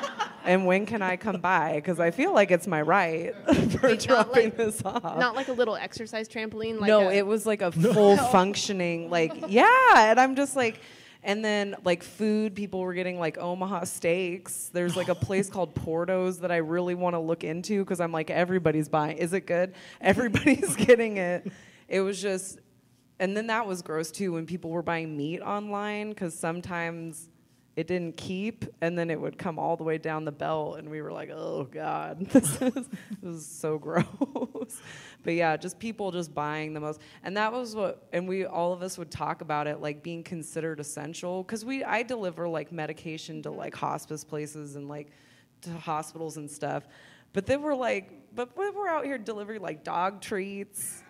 and 0.44 0.66
when 0.68 0.86
can 0.86 1.02
I 1.02 1.18
come 1.18 1.42
by? 1.42 1.74
Because 1.76 2.00
I 2.00 2.12
feel 2.12 2.34
like 2.34 2.52
it's 2.52 2.68
my 2.68 2.82
right 2.82 3.34
for 3.72 3.88
Wait, 3.88 4.02
dropping 4.02 4.44
like- 4.46 4.58
this 4.58 4.84
off. 4.86 5.04
Not 5.04 5.36
like 5.36 5.48
a 5.48 5.54
little 5.54 5.76
exercise 5.76 6.30
trampoline. 6.30 6.80
Like 6.80 6.90
no, 6.90 7.10
a, 7.10 7.14
it 7.14 7.26
was 7.26 7.46
like 7.48 7.62
a 7.62 7.72
full 7.72 8.18
functioning, 8.18 9.10
like 9.10 9.34
yeah, 9.48 10.12
and 10.12 10.20
I'm 10.20 10.36
just 10.36 10.56
like, 10.56 10.80
and 11.24 11.44
then 11.44 11.76
like 11.86 12.04
food, 12.04 12.54
people 12.54 12.82
were 12.82 12.94
getting 12.94 13.18
like 13.18 13.38
Omaha 13.38 13.86
steaks. 13.86 14.70
There's 14.74 14.98
like 14.98 15.08
a 15.08 15.16
place 15.16 15.50
called 15.50 15.74
Portos 15.74 16.42
that 16.42 16.52
I 16.52 16.58
really 16.58 16.96
want 16.96 17.14
to 17.14 17.20
look 17.20 17.44
into 17.44 17.84
because 17.84 18.02
I'm 18.02 18.12
like 18.12 18.30
everybody's 18.30 18.90
buying. 18.90 19.18
Is 19.18 19.34
it 19.34 19.48
good? 19.48 19.74
Everybody's 20.02 20.76
getting 20.88 21.18
it. 21.18 21.52
It 21.88 22.02
was 22.02 22.22
just, 22.22 22.60
and 23.20 23.38
then 23.38 23.48
that 23.48 23.66
was 23.66 23.82
gross 23.82 24.12
too 24.12 24.34
when 24.34 24.46
people 24.46 24.70
were 24.70 24.82
buying 24.82 25.16
meat 25.16 25.40
online 25.42 26.10
because 26.10 26.38
sometimes 26.38 27.30
it 27.76 27.88
didn't 27.88 28.16
keep 28.18 28.66
and 28.82 28.98
then 28.98 29.10
it 29.10 29.20
would 29.20 29.38
come 29.38 29.58
all 29.58 29.76
the 29.76 29.84
way 29.84 29.98
down 29.98 30.26
the 30.26 30.32
belt 30.32 30.78
and 30.78 30.90
we 30.90 31.02
were 31.02 31.12
like 31.12 31.30
oh 31.32 31.68
god 31.72 32.20
this 32.30 32.62
is, 33.24 33.46
so 33.46 33.78
gross. 33.84 34.82
But 35.24 35.34
yeah 35.34 35.58
just 35.58 35.80
people 35.80 36.12
just 36.12 36.34
buying 36.34 36.74
the 36.74 36.80
most. 36.80 37.02
And 37.24 37.36
that 37.38 37.52
was 37.52 37.76
what 37.76 38.08
and 38.14 38.28
we 38.28 38.46
all 38.46 38.74
of 38.74 38.82
us 38.82 38.98
would 38.98 39.12
talk 39.12 39.42
about 39.42 39.68
it 39.68 39.82
like 39.82 40.04
being 40.04 40.24
considered 40.24 40.80
essential 40.80 41.44
because 41.44 41.66
we 41.66 41.84
i 41.84 42.04
deliver 42.04 42.48
like 42.48 42.72
medication 42.72 43.42
to 43.44 43.52
like 43.52 43.76
hospice 43.76 44.24
places 44.24 44.76
and 44.76 44.88
like 44.88 45.12
to 45.62 45.72
hospitals 45.72 46.38
and 46.38 46.50
stuff. 46.50 46.88
But 47.34 47.46
then 47.46 47.62
we're 47.62 47.76
like 47.76 48.12
but 48.36 48.56
we're 48.56 48.88
out 48.88 49.06
here 49.06 49.18
delivering 49.18 49.62
like 49.62 49.84
dog 49.84 50.22
treats 50.22 51.03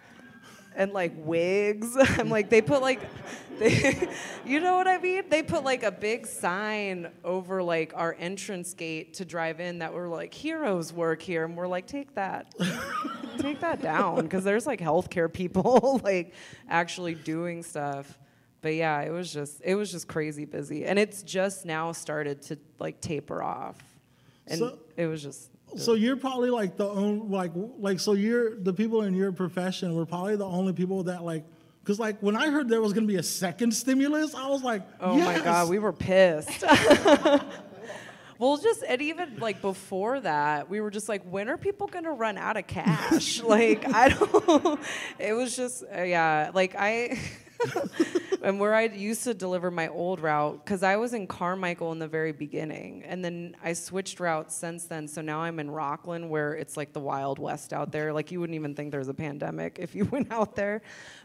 and 0.76 0.94
like 0.94 1.14
wigs. 1.18 1.96
I'm 2.18 2.30
like, 2.30 2.50
they 2.50 2.62
put 2.62 2.82
like, 2.82 3.00
they, 3.60 4.10
you 4.46 4.60
know 4.60 4.76
what 4.76 4.88
I 4.88 4.98
mean? 4.98 5.24
They 5.30 5.44
put 5.44 5.64
like 5.64 5.84
a 5.84 5.92
big 5.92 6.26
sign 6.28 7.12
over 7.24 7.62
like 7.62 7.94
our 7.96 8.16
entrance 8.20 8.74
gate 8.74 9.16
to 9.16 9.26
drive 9.26 9.60
in 9.60 9.80
that 9.80 9.94
were 9.94 10.08
like, 10.08 10.34
heroes 10.34 10.92
work 10.92 11.22
here. 11.22 11.46
And 11.46 11.56
we're 11.56 11.68
like, 11.68 11.86
take 11.88 12.16
that, 12.16 12.54
take 13.40 13.60
that 13.62 13.82
down. 13.82 14.28
Cause 14.28 14.44
there's 14.44 14.66
like 14.68 14.80
healthcare 14.80 15.32
people 15.32 16.02
like 16.04 16.34
actually 16.70 17.14
doing 17.16 17.64
stuff. 17.64 18.18
But 18.62 18.76
yeah, 18.76 19.02
it 19.02 19.12
was 19.12 19.32
just, 19.32 19.62
it 19.64 19.76
was 19.76 19.92
just 19.92 20.08
crazy 20.08 20.46
busy. 20.46 20.86
And 20.86 20.98
it's 20.98 21.22
just 21.22 21.66
now 21.66 21.92
started 21.92 22.42
to 22.44 22.58
like 22.80 23.02
taper 23.02 23.44
off. 23.44 23.78
And 24.48 24.60
So- 24.60 24.80
it 24.98 25.06
was 25.08 25.22
just, 25.22 25.50
So 25.78 25.94
you're 25.94 26.18
probably 26.18 26.50
like 26.50 26.78
the 26.78 26.88
only 26.88 27.28
like 27.28 27.52
like 27.80 28.00
so 28.00 28.14
you're 28.14 28.56
the 28.60 28.74
people 28.74 29.04
in 29.04 29.14
your 29.14 29.32
profession 29.32 29.96
were 29.96 30.06
probably 30.06 30.36
the 30.36 30.46
only 30.46 30.74
people 30.74 31.04
that 31.04 31.24
like 31.24 31.46
because 31.84 32.00
like 32.00 32.20
when 32.22 32.36
I 32.36 32.50
heard 32.50 32.70
there 32.70 32.82
was 32.82 32.94
gonna 32.94 33.08
be 33.08 33.18
a 33.18 33.24
second 33.24 33.74
stimulus, 33.74 34.34
I 34.36 34.48
was 34.48 34.64
like, 34.64 34.84
Oh 35.00 35.18
my 35.18 35.40
god, 35.40 35.70
we 35.70 35.80
were 35.80 35.94
pissed. 35.94 36.64
well, 38.40 38.58
just 38.58 38.84
and 38.88 39.02
even 39.02 39.38
like 39.40 39.62
before 39.62 40.20
that, 40.22 40.70
we 40.70 40.82
were 40.82 40.92
just 40.92 41.10
like, 41.10 41.24
when 41.24 41.50
are 41.50 41.58
people 41.58 41.88
gonna 41.88 42.14
run 42.14 42.38
out 42.38 42.58
of 42.58 42.68
cash? 42.68 43.42
like 43.44 43.86
I 43.94 44.10
don't. 44.10 44.80
It 45.20 45.34
was 45.34 45.56
just 45.56 45.84
uh, 45.84 46.02
yeah, 46.04 46.52
like 46.54 46.76
I. 46.78 47.20
and 48.43 48.60
where 48.60 48.73
I 48.76 48.84
used 48.84 49.23
to 49.23 49.34
deliver 49.34 49.71
my 49.71 49.88
old 49.88 50.19
route, 50.19 50.63
because 50.63 50.84
I 50.84 50.95
was 50.97 51.13
in 51.13 51.28
Carmichael 51.28 51.91
in 51.91 51.99
the 51.99 52.08
very 52.08 52.32
beginning, 52.32 53.04
and 53.04 53.23
then 53.23 53.56
I 53.63 53.73
switched 53.73 54.19
routes 54.19 54.56
since 54.56 54.86
then. 54.86 55.08
So 55.08 55.21
now 55.21 55.41
I'm 55.41 55.60
in 55.60 55.69
Rocklin, 55.69 56.30
where 56.30 56.54
it's 56.54 56.76
like 56.78 56.93
the 56.93 56.99
Wild 56.99 57.39
West 57.39 57.73
out 57.73 57.91
there. 57.91 58.13
Like 58.13 58.32
you 58.32 58.39
wouldn't 58.39 58.56
even 58.56 58.76
think 58.76 58.91
there's 58.91 59.08
a 59.08 59.13
pandemic 59.13 59.78
if 59.80 59.95
you 59.95 60.06
went 60.12 60.32
out 60.32 60.56
there, 60.56 60.82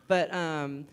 but 0.06 0.32
um, 0.32 0.86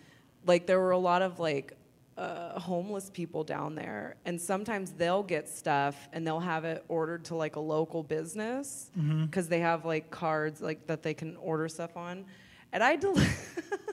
like 0.45 0.65
there 0.67 0.79
were 0.79 0.91
a 0.91 0.97
lot 0.97 1.21
of 1.21 1.39
like 1.39 1.73
uh, 2.17 2.58
homeless 2.60 3.10
people 3.10 3.43
down 3.43 3.75
there, 3.75 4.15
and 4.25 4.39
sometimes 4.39 4.91
they'll 4.91 5.23
get 5.23 5.49
stuff 5.49 6.08
and 6.13 6.25
they'll 6.25 6.39
have 6.39 6.63
it 6.63 6.84
ordered 6.88 7.25
to 7.25 7.36
like 7.36 7.58
a 7.58 7.60
local 7.60 8.03
business 8.03 8.89
because 9.25 9.47
they 9.49 9.60
have 9.60 9.84
like 9.86 10.10
cards 10.12 10.62
like 10.62 10.88
that 10.88 11.03
they 11.03 11.13
can 11.13 11.36
order 11.38 11.67
stuff 11.67 11.97
on. 11.97 12.23
And 12.71 12.81
I, 12.84 12.95
del- 12.95 13.15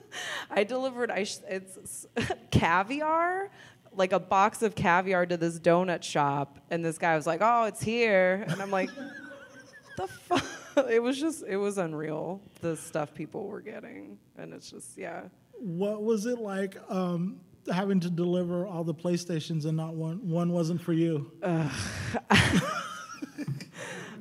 I 0.49 0.63
delivered 0.63 1.11
I 1.11 1.23
sh- 1.23 1.39
it's 1.47 2.05
caviar, 2.51 3.49
like 3.91 4.13
a 4.13 4.19
box 4.19 4.61
of 4.61 4.75
caviar 4.75 5.25
to 5.25 5.37
this 5.37 5.59
donut 5.59 6.03
shop, 6.03 6.59
and 6.69 6.83
this 6.83 6.97
guy 6.97 7.15
was 7.15 7.27
like, 7.27 7.41
"Oh, 7.41 7.65
it's 7.65 7.81
here," 7.81 8.45
and 8.47 8.61
I'm 8.61 8.71
like, 8.71 8.89
"The 9.97 10.07
fuck." 10.07 10.45
It 10.89 11.01
was 11.03 11.19
just, 11.19 11.43
it 11.47 11.57
was 11.57 11.77
unreal, 11.77 12.41
the 12.61 12.75
stuff 12.75 13.13
people 13.13 13.45
were 13.45 13.61
getting. 13.61 14.17
And 14.37 14.53
it's 14.53 14.71
just, 14.71 14.97
yeah. 14.97 15.23
What 15.59 16.01
was 16.03 16.25
it 16.25 16.39
like 16.39 16.77
um, 16.89 17.39
having 17.71 17.99
to 18.01 18.09
deliver 18.09 18.65
all 18.65 18.83
the 18.83 18.93
PlayStations 18.93 19.65
and 19.65 19.77
not 19.77 19.93
one 19.93 20.27
one 20.27 20.51
wasn't 20.51 20.81
for 20.81 20.93
you? 20.93 21.31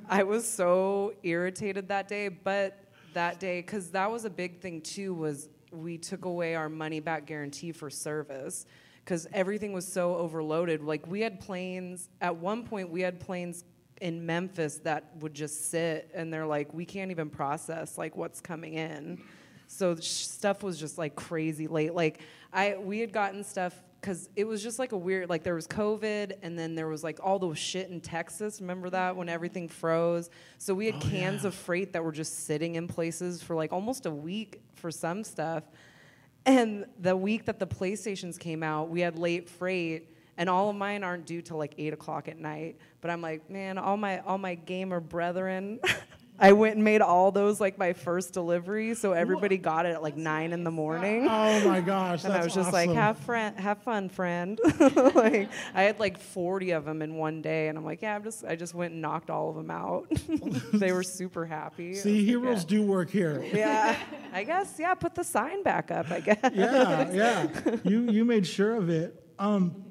I 0.09 0.25
was 0.25 0.47
so 0.47 1.15
irritated 1.23 1.89
that 1.89 2.07
day, 2.07 2.29
but 2.29 2.79
that 3.15 3.41
day, 3.41 3.61
because 3.63 3.91
that 3.93 4.11
was 4.11 4.27
a 4.27 4.31
big 4.31 4.61
thing 4.61 4.83
too, 4.83 5.15
was 5.15 5.49
we 5.73 5.99
took 5.99 6.25
away 6.25 6.55
our 6.55 6.69
money 6.69 7.01
back 7.01 7.27
guarantee 7.27 7.73
for 7.73 7.91
service 7.91 8.67
because 9.05 9.27
everything 9.33 9.73
was 9.73 9.87
so 9.87 10.15
overloaded. 10.17 10.83
Like 10.83 11.07
we 11.07 11.21
had 11.21 11.41
planes, 11.41 12.09
at 12.21 12.37
one 12.37 12.65
point, 12.65 12.91
we 12.91 13.01
had 13.01 13.19
planes 13.19 13.65
in 14.01 14.25
Memphis 14.25 14.79
that 14.79 15.11
would 15.21 15.35
just 15.35 15.71
sit 15.71 16.11
and 16.15 16.33
they're 16.33 16.47
like, 16.47 16.73
we 16.75 16.85
can't 16.85 17.11
even 17.11 17.31
process 17.31 17.99
like 17.99 18.17
what's 18.17 18.41
coming 18.41 18.75
in. 18.75 19.23
So 19.67 19.95
stuff 19.97 20.63
was 20.63 20.79
just 20.79 20.99
like 20.99 21.17
crazy 21.17 21.67
late. 21.67 21.95
Like 21.95 22.21
I, 22.53 22.77
we 22.77 22.99
had 23.01 23.13
gotten 23.13 23.43
stuff 23.43 23.75
because 24.03 24.29
it 24.35 24.45
was 24.45 24.65
just 24.65 24.81
like 24.81 24.91
a 24.91 24.97
weird 24.97 25.31
like 25.31 25.45
there 25.45 25.55
was 25.55 25.69
covid 25.69 26.33
and 26.43 26.59
then 26.59 26.75
there 26.75 26.88
was 26.88 27.05
like 27.05 27.21
all 27.23 27.38
those 27.38 27.59
shit 27.59 27.88
in 27.88 28.01
texas. 28.01 28.61
Remember 28.61 28.91
that? 28.91 29.15
When 29.17 29.29
everything 29.29 29.69
froze. 29.69 30.29
So 30.59 30.75
we 30.75 30.87
had 30.87 30.97
oh, 30.97 31.09
cans 31.09 31.45
of 31.45 31.55
freight 31.55 31.93
that 31.93 32.03
were 32.03 32.12
just 32.12 32.45
sitting 32.45 32.75
in 32.75 32.88
places 32.88 33.43
for 33.43 33.55
like 33.55 33.73
almost 33.73 34.05
a 34.07 34.11
week 34.11 34.61
for 34.75 34.91
some 34.91 35.23
stuff. 35.23 35.62
And 36.45 36.87
the 36.99 37.17
week 37.17 37.45
that 37.45 37.61
the 37.61 37.67
playstations 37.67 38.38
came 38.38 38.65
out 38.65 38.91
we 38.91 39.01
had 39.01 39.19
late 39.19 39.49
freight 39.49 40.09
and 40.37 40.51
all 40.51 40.69
of 40.69 40.75
mine 40.75 41.05
aren't 41.05 41.27
due 41.27 41.41
till 41.41 41.59
like 41.59 41.75
8 41.79 41.93
o'clock 41.93 42.27
at 42.27 42.38
night. 42.38 42.79
But 43.01 43.12
i'm 43.12 43.23
like 43.23 43.49
man 43.49 43.79
all 43.79 43.97
my 43.97 44.19
all 44.21 44.38
my 44.38 44.57
gamer 44.57 44.99
brethren 44.99 45.79
I 46.43 46.53
went 46.55 46.75
and 46.75 46.83
made 46.83 47.03
all 47.03 47.31
those 47.31 47.61
like 47.61 47.79
my 47.79 47.93
first 47.93 48.33
delivery, 48.33 48.97
so 48.97 49.13
everybody 49.13 49.59
got 49.59 49.87
it 49.87 49.91
at 49.91 50.03
like 50.03 50.17
nine 50.17 50.53
in 50.53 50.65
the 50.65 50.73
morning. 50.73 51.29
Oh 51.31 51.69
my 51.69 51.81
gosh! 51.81 52.25
And 52.25 52.33
I 52.33 52.43
was 52.43 52.53
just 52.53 52.73
like, 52.73 52.91
have 52.91 53.17
friend, 53.19 53.59
have 53.61 53.79
fun, 53.79 54.09
friend. 54.09 54.59
like 55.15 55.49
I 55.73 55.85
had 55.85 56.01
like 56.01 56.19
40 56.19 56.73
of 56.73 56.85
them 56.85 57.01
in 57.01 57.15
one 57.15 57.43
day, 57.43 57.69
and 57.69 57.79
I'm 57.79 57.85
like, 57.85 58.03
yeah, 58.03 58.17
I'm 58.17 58.25
just, 58.25 58.45
I 58.45 58.57
just 58.57 58.75
went 58.75 58.93
and 58.93 59.01
knocked 59.01 59.31
all 59.31 59.51
of 59.51 59.55
them 59.55 59.71
out. 59.71 60.09
they 60.73 60.91
were 60.91 61.05
super 61.05 61.47
happy. 61.47 61.95
See, 61.95 62.13
was 62.13 62.19
like, 62.19 62.27
heroes 62.27 62.65
do 62.65 62.83
work 62.83 63.11
here. 63.11 63.41
yeah. 63.45 63.93
yeah, 63.93 63.97
I 64.33 64.43
guess, 64.43 64.75
yeah. 64.81 64.95
Put 64.95 65.15
the 65.15 65.25
sign 65.25 65.63
back 65.63 65.93
up, 65.93 66.11
I 66.11 66.19
guess. 66.19 66.51
yeah, 66.53 67.13
yeah. 67.13 67.77
You 67.85 68.11
you 68.11 68.25
made 68.25 68.49
sure 68.49 68.75
of 68.75 68.91
it. 68.91 69.15
Um, 69.39 69.85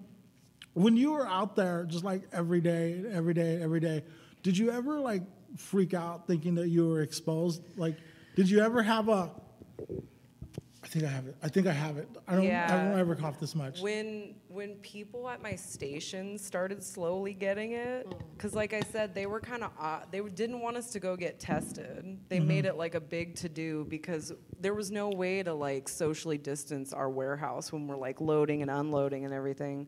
when 0.73 0.97
you 0.97 1.13
were 1.13 1.27
out 1.27 1.55
there, 1.55 1.85
just 1.85 2.03
like 2.03 2.23
every 2.33 2.59
day, 2.59 3.03
every 3.09 3.33
day, 3.33 3.61
every 3.61 3.79
day, 3.79 4.03
did 4.43 4.57
you 4.57 4.69
ever 4.71 4.99
like 4.99 5.23
freak 5.57 5.93
out 5.93 6.27
thinking 6.27 6.55
that 6.55 6.69
you 6.69 6.87
were 6.87 7.01
exposed? 7.01 7.61
Like, 7.77 7.97
did 8.35 8.49
you 8.49 8.59
ever 8.59 8.81
have 8.81 9.09
a? 9.09 9.31
I 10.83 10.87
think 10.87 11.05
I 11.05 11.09
have 11.09 11.27
it. 11.27 11.35
I 11.43 11.47
think 11.47 11.67
I 11.67 11.71
have 11.71 11.97
it. 11.97 12.09
I 12.27 12.33
don't. 12.35 12.43
I 12.45 12.47
Yeah. 12.47 12.89
don't 12.89 12.99
ever 12.99 13.15
cough 13.15 13.39
this 13.39 13.55
much. 13.55 13.81
When 13.81 14.35
when 14.49 14.75
people 14.77 15.29
at 15.29 15.41
my 15.41 15.55
station 15.55 16.37
started 16.37 16.83
slowly 16.83 17.33
getting 17.33 17.73
it, 17.73 18.07
because 18.35 18.55
like 18.55 18.73
I 18.73 18.81
said, 18.81 19.13
they 19.13 19.25
were 19.27 19.39
kind 19.39 19.63
of 19.63 19.71
uh, 19.79 20.01
they 20.09 20.19
didn't 20.21 20.59
want 20.59 20.75
us 20.77 20.91
to 20.91 20.99
go 20.99 21.15
get 21.15 21.39
tested. 21.39 22.19
They 22.29 22.39
made 22.39 22.65
it 22.65 22.75
like 22.77 22.95
a 22.95 22.99
big 22.99 23.35
to 23.35 23.47
do 23.47 23.85
because 23.89 24.33
there 24.59 24.73
was 24.73 24.91
no 24.91 25.09
way 25.09 25.43
to 25.43 25.53
like 25.53 25.87
socially 25.87 26.37
distance 26.39 26.93
our 26.93 27.09
warehouse 27.09 27.71
when 27.71 27.87
we're 27.87 27.95
like 27.95 28.19
loading 28.19 28.61
and 28.63 28.71
unloading 28.71 29.23
and 29.23 29.33
everything. 29.33 29.87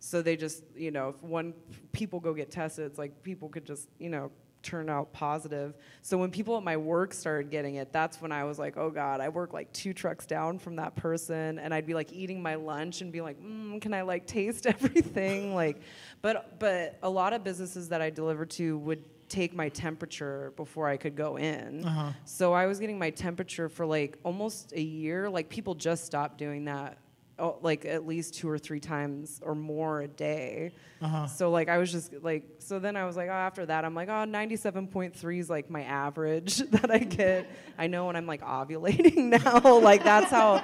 So 0.00 0.22
they 0.22 0.36
just 0.36 0.62
you 0.76 0.90
know 0.90 1.08
if 1.08 1.22
one 1.22 1.54
people 1.92 2.20
go 2.20 2.34
get 2.34 2.50
tested, 2.50 2.84
it's 2.86 2.98
like 2.98 3.22
people 3.22 3.48
could 3.48 3.64
just 3.64 3.88
you 3.98 4.10
know 4.10 4.30
turn 4.62 4.88
out 4.88 5.12
positive. 5.12 5.74
So 6.02 6.18
when 6.18 6.30
people 6.30 6.56
at 6.56 6.62
my 6.62 6.76
work 6.76 7.12
started 7.12 7.50
getting 7.50 7.76
it, 7.76 7.92
that's 7.92 8.20
when 8.20 8.32
I 8.32 8.44
was 8.44 8.58
like, 8.58 8.76
oh 8.76 8.90
God, 8.90 9.20
I 9.20 9.28
work 9.28 9.52
like 9.52 9.72
two 9.72 9.92
trucks 9.92 10.26
down 10.26 10.58
from 10.58 10.76
that 10.76 10.96
person, 10.96 11.58
and 11.58 11.72
I'd 11.72 11.86
be 11.86 11.94
like 11.94 12.12
eating 12.12 12.42
my 12.42 12.54
lunch 12.56 13.00
and 13.00 13.12
be 13.12 13.20
like, 13.20 13.40
mm, 13.42 13.80
can 13.80 13.94
I 13.94 14.02
like 14.02 14.26
taste 14.26 14.66
everything? 14.66 15.54
like, 15.54 15.80
but 16.22 16.58
but 16.58 16.98
a 17.02 17.10
lot 17.10 17.32
of 17.32 17.44
businesses 17.44 17.88
that 17.88 18.00
I 18.00 18.10
deliver 18.10 18.46
to 18.46 18.78
would 18.78 19.04
take 19.30 19.54
my 19.54 19.68
temperature 19.68 20.52
before 20.56 20.88
I 20.88 20.96
could 20.96 21.16
go 21.16 21.36
in. 21.36 21.84
Uh-huh. 21.84 22.12
So 22.24 22.52
I 22.52 22.66
was 22.66 22.80
getting 22.80 22.98
my 22.98 23.10
temperature 23.10 23.68
for 23.68 23.86
like 23.86 24.18
almost 24.24 24.72
a 24.72 24.82
year. 24.82 25.30
Like 25.30 25.48
people 25.48 25.74
just 25.74 26.04
stopped 26.04 26.36
doing 26.36 26.64
that. 26.66 26.98
Oh, 27.40 27.58
Like 27.62 27.84
at 27.84 28.06
least 28.06 28.34
two 28.34 28.48
or 28.48 28.58
three 28.58 28.80
times 28.80 29.40
or 29.42 29.54
more 29.54 30.00
a 30.02 30.08
day. 30.08 30.72
Uh-huh. 31.02 31.26
So 31.26 31.50
like 31.50 31.68
I 31.68 31.78
was 31.78 31.90
just 31.90 32.12
like 32.22 32.44
so 32.58 32.78
then 32.78 32.96
I 32.96 33.04
was 33.06 33.16
like 33.16 33.28
oh 33.28 33.32
after 33.32 33.64
that 33.66 33.84
I'm 33.84 33.94
like 33.94 34.08
oh 34.08 34.24
97.3 34.26 35.38
is 35.38 35.48
like 35.50 35.70
my 35.70 35.82
average 35.82 36.58
that 36.70 36.90
I 36.90 36.98
get. 36.98 37.50
I 37.78 37.86
know 37.86 38.06
when 38.06 38.16
I'm 38.16 38.26
like 38.26 38.42
ovulating 38.42 39.16
now 39.44 39.78
like 39.78 40.04
that's 40.04 40.30
how 40.30 40.62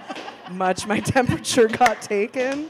much 0.51 0.87
my 0.87 1.01
temperature 1.17 1.69
got 1.69 2.03
taken. 2.03 2.69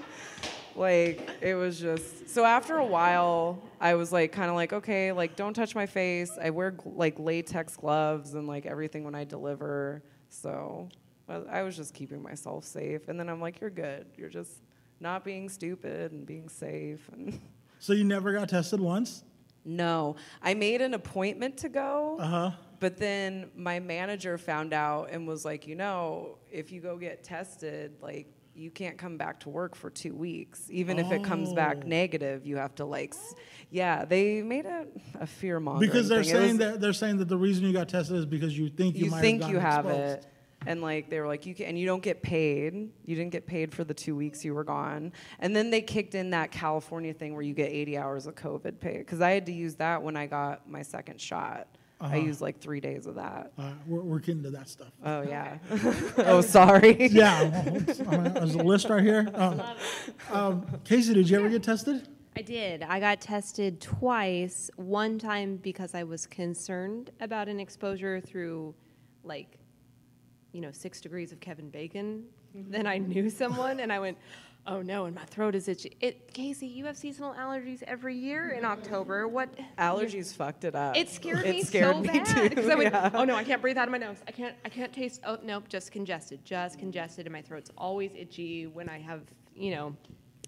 like 0.77 1.29
it 1.41 1.55
was 1.55 1.81
just 1.81 2.29
so 2.29 2.45
after 2.45 2.77
a 2.77 2.85
while 2.85 3.63
i 3.81 3.95
was 3.95 4.13
like 4.13 4.31
kind 4.31 4.51
of 4.51 4.57
like 4.57 4.73
okay 4.75 5.11
like 5.11 5.35
don't 5.35 5.55
touch 5.55 5.75
my 5.75 5.87
face 5.87 6.31
i 6.43 6.51
wear 6.51 6.75
like 6.85 7.19
latex 7.19 7.77
gloves 7.77 8.35
and 8.35 8.47
like 8.47 8.67
everything 8.67 9.03
when 9.05 9.15
i 9.15 9.25
deliver 9.25 10.03
so 10.29 10.87
I- 11.29 11.59
i 11.59 11.63
was 11.63 11.77
just 11.77 11.95
keeping 11.95 12.23
myself 12.23 12.65
safe 12.65 13.09
and 13.09 13.19
then 13.19 13.29
i'm 13.29 13.41
like 13.41 13.61
you're 13.61 13.71
good 13.71 14.07
you're 14.17 14.29
just 14.29 14.53
not 15.01 15.25
being 15.25 15.49
stupid 15.49 16.13
and 16.13 16.27
being 16.27 16.49
safe 16.49 17.09
and 17.13 17.39
So 17.79 17.93
you 17.93 18.05
never 18.05 18.33
got 18.33 18.49
tested 18.49 18.81
once? 18.81 19.25
no 19.65 20.17
i 20.43 20.55
made 20.55 20.81
an 20.81 20.95
appointment 20.95 21.57
to 21.59 21.69
go 21.69 22.17
Uh 22.21 22.27
huh. 22.27 22.51
but 22.81 22.97
then 22.97 23.51
my 23.57 23.81
manager 23.81 24.39
found 24.39 24.73
out 24.73 25.11
and 25.11 25.27
was 25.27 25.45
like, 25.45 25.67
you 25.67 25.75
know, 25.75 26.39
if 26.53 26.71
you 26.71 26.81
go 26.81 26.97
get 26.99 27.25
tested, 27.25 27.93
like 28.03 28.27
you 28.55 28.71
can't 28.71 28.97
come 28.97 29.17
back 29.19 29.41
to 29.41 29.49
work 29.51 29.75
for 29.75 29.91
two 29.91 30.15
weeks. 30.15 30.69
Even 30.71 30.99
if 30.99 31.11
it 31.13 31.23
comes 31.25 31.53
back 31.53 31.79
Oh. 31.85 31.87
negative, 31.89 32.47
you 32.47 32.57
have 32.57 32.75
to 32.77 32.85
like, 32.87 33.15
yeah. 33.71 34.05
They 34.07 34.41
made 34.43 34.65
a, 34.67 34.87
a 35.21 35.27
fear 35.27 35.59
mongering 35.61 35.89
Because 35.91 36.09
they're 36.09 36.23
thing. 36.23 36.33
Saying 36.33 36.49
was- 36.51 36.59
that 36.59 36.81
they're 36.81 36.93
saying 36.95 37.17
that 37.19 37.29
the 37.29 37.37
reason 37.37 37.65
you 37.67 37.73
got 37.75 37.89
tested 37.89 38.17
is 38.17 38.25
because 38.27 38.57
you 38.59 38.69
think 38.71 38.97
you, 38.97 39.07
you 39.07 39.11
might 39.11 39.21
think 39.21 39.43
have 39.43 39.51
you 39.51 39.59
have 39.59 39.85
exposed. 39.87 40.25
it. 40.25 40.27
And 40.67 40.81
like 40.81 41.11
they 41.11 41.21
were 41.21 41.27
like 41.27 41.45
you 41.47 41.55
can, 41.55 41.67
and 41.67 41.79
you 41.79 41.87
don't 41.87 42.03
get 42.03 42.23
paid. 42.23 42.75
You 43.05 43.15
didn't 43.17 43.31
get 43.33 43.47
paid 43.47 43.73
for 43.75 43.85
the 43.85 43.95
two 43.95 44.17
weeks 44.17 44.45
you 44.45 44.55
were 44.55 44.65
gone. 44.65 45.13
And 45.39 45.55
then 45.55 45.71
they 45.71 45.83
kicked 45.83 46.15
in 46.15 46.31
that 46.31 46.51
California 46.51 47.13
thing 47.13 47.35
where 47.35 47.43
you 47.43 47.53
get 47.55 47.71
80 47.71 47.99
hours 47.99 48.27
of 48.27 48.35
COVID 48.35 48.81
pay 48.81 48.99
because 48.99 49.21
I 49.21 49.33
had 49.33 49.47
to 49.47 49.53
use 49.53 49.75
that 49.77 50.03
when 50.03 50.17
I 50.17 50.27
got 50.27 50.69
my 50.69 50.83
second 50.83 51.21
shot. 51.21 51.69
I 51.99 52.07
Uh-huh. 52.07 52.17
used 52.17 52.41
like 52.43 52.59
three 52.61 52.81
days 52.81 53.07
of 53.07 53.15
that. 53.15 53.53
Uh, 53.57 53.71
we're, 53.87 54.03
we're 54.03 54.19
getting 54.19 54.43
to 54.43 54.51
that 54.51 54.69
stuff. 54.69 54.93
Oh 55.05 55.23
yeah. 55.23 55.57
oh 56.19 56.41
sorry. 56.43 57.09
yeah, 57.09 57.49
there's 57.75 58.55
a 58.55 58.59
list 58.63 58.89
right 58.91 59.03
here. 59.03 59.29
Um, 59.35 59.63
um, 60.33 60.67
Casey, 60.85 61.15
did 61.15 61.29
you 61.31 61.39
ever 61.39 61.49
get 61.49 61.63
tested? 61.63 62.07
I 62.37 62.43
did. 62.43 62.83
I 62.83 63.01
got 63.01 63.21
tested 63.23 63.81
twice. 63.81 64.71
One 64.77 65.19
time 65.19 65.57
because 65.57 65.95
I 65.95 66.03
was 66.03 66.27
concerned 66.27 67.11
about 67.21 67.49
an 67.49 67.59
exposure 67.61 68.21
through, 68.21 68.75
like, 69.25 69.59
you 70.57 70.63
know, 70.63 70.73
six 70.73 71.03
degrees 71.03 71.33
of 71.33 71.41
Kevin 71.41 71.69
Bacon. 71.69 72.25
Mm-hmm. 72.57 72.71
Then 72.73 72.87
I 72.87 72.97
knew 72.97 73.29
someone, 73.29 73.81
and 73.81 73.93
I 73.93 74.01
went, 74.01 74.17
"Oh 74.67 74.81
no!" 74.81 75.05
And 75.05 75.15
my 75.15 75.25
throat 75.27 75.55
is 75.55 75.69
itchy. 75.69 75.95
It, 76.01 76.33
Casey, 76.33 76.67
you 76.67 76.87
have 76.87 76.97
seasonal 76.97 77.35
allergies 77.35 77.83
every 77.83 78.17
year 78.17 78.49
in 78.49 78.65
October. 78.65 79.29
What? 79.29 79.51
Allergies 79.77 80.35
fucked 80.35 80.65
it 80.65 80.75
up. 80.75 80.97
It 80.97 81.11
scared 81.11 81.43
me 81.43 81.51
it 81.51 81.53
me 81.57 81.63
scared 81.63 81.95
so 81.97 82.01
me 82.01 82.09
bad 82.09 82.27
too. 82.27 82.49
because 82.49 82.71
I 82.71 82.75
went, 82.75 82.95
yeah. 82.95 83.11
"Oh 83.13 83.25
no, 83.25 83.37
I 83.37 83.45
can't 83.45 83.61
breathe 83.61 83.77
out 83.77 83.87
of 83.87 83.93
my 83.93 83.99
nose. 83.99 84.17
I 84.27 84.33
can't. 84.33 84.57
I 84.65 84.71
can't 84.71 84.95
taste. 84.95 85.21
Oh 85.27 85.39
nope, 85.45 85.69
just 85.69 85.93
congested, 85.93 86.43
just 86.43 86.79
congested, 86.79 87.27
and 87.27 87.35
my 87.35 87.43
throat's 87.43 87.71
always 87.77 88.13
itchy 88.17 88.67
when 88.67 88.89
I 88.89 88.99
have, 88.99 89.21
you 89.55 89.73
know, 89.73 89.95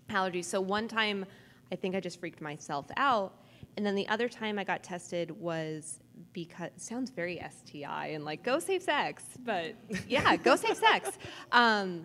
allergies." 0.09 0.47
So 0.47 0.59
one 0.59 0.89
time, 0.89 1.27
I 1.71 1.77
think 1.77 1.95
I 1.95 2.01
just 2.01 2.19
freaked 2.19 2.41
myself 2.41 2.87
out, 2.97 3.35
and 3.77 3.85
then 3.85 3.95
the 3.95 4.09
other 4.09 4.31
time 4.31 4.59
I 4.59 4.65
got 4.65 4.83
tested 4.83 5.31
was 5.39 6.01
because 6.33 6.69
it 6.69 6.81
sounds 6.81 7.11
very 7.11 7.43
STI 7.51 8.09
and 8.09 8.25
like 8.25 8.43
go 8.43 8.59
save 8.59 8.83
sex, 8.83 9.25
but 9.45 9.75
yeah, 10.09 10.37
go 10.37 10.57
save 10.57 10.77
sex. 10.77 11.19
Um, 11.53 12.05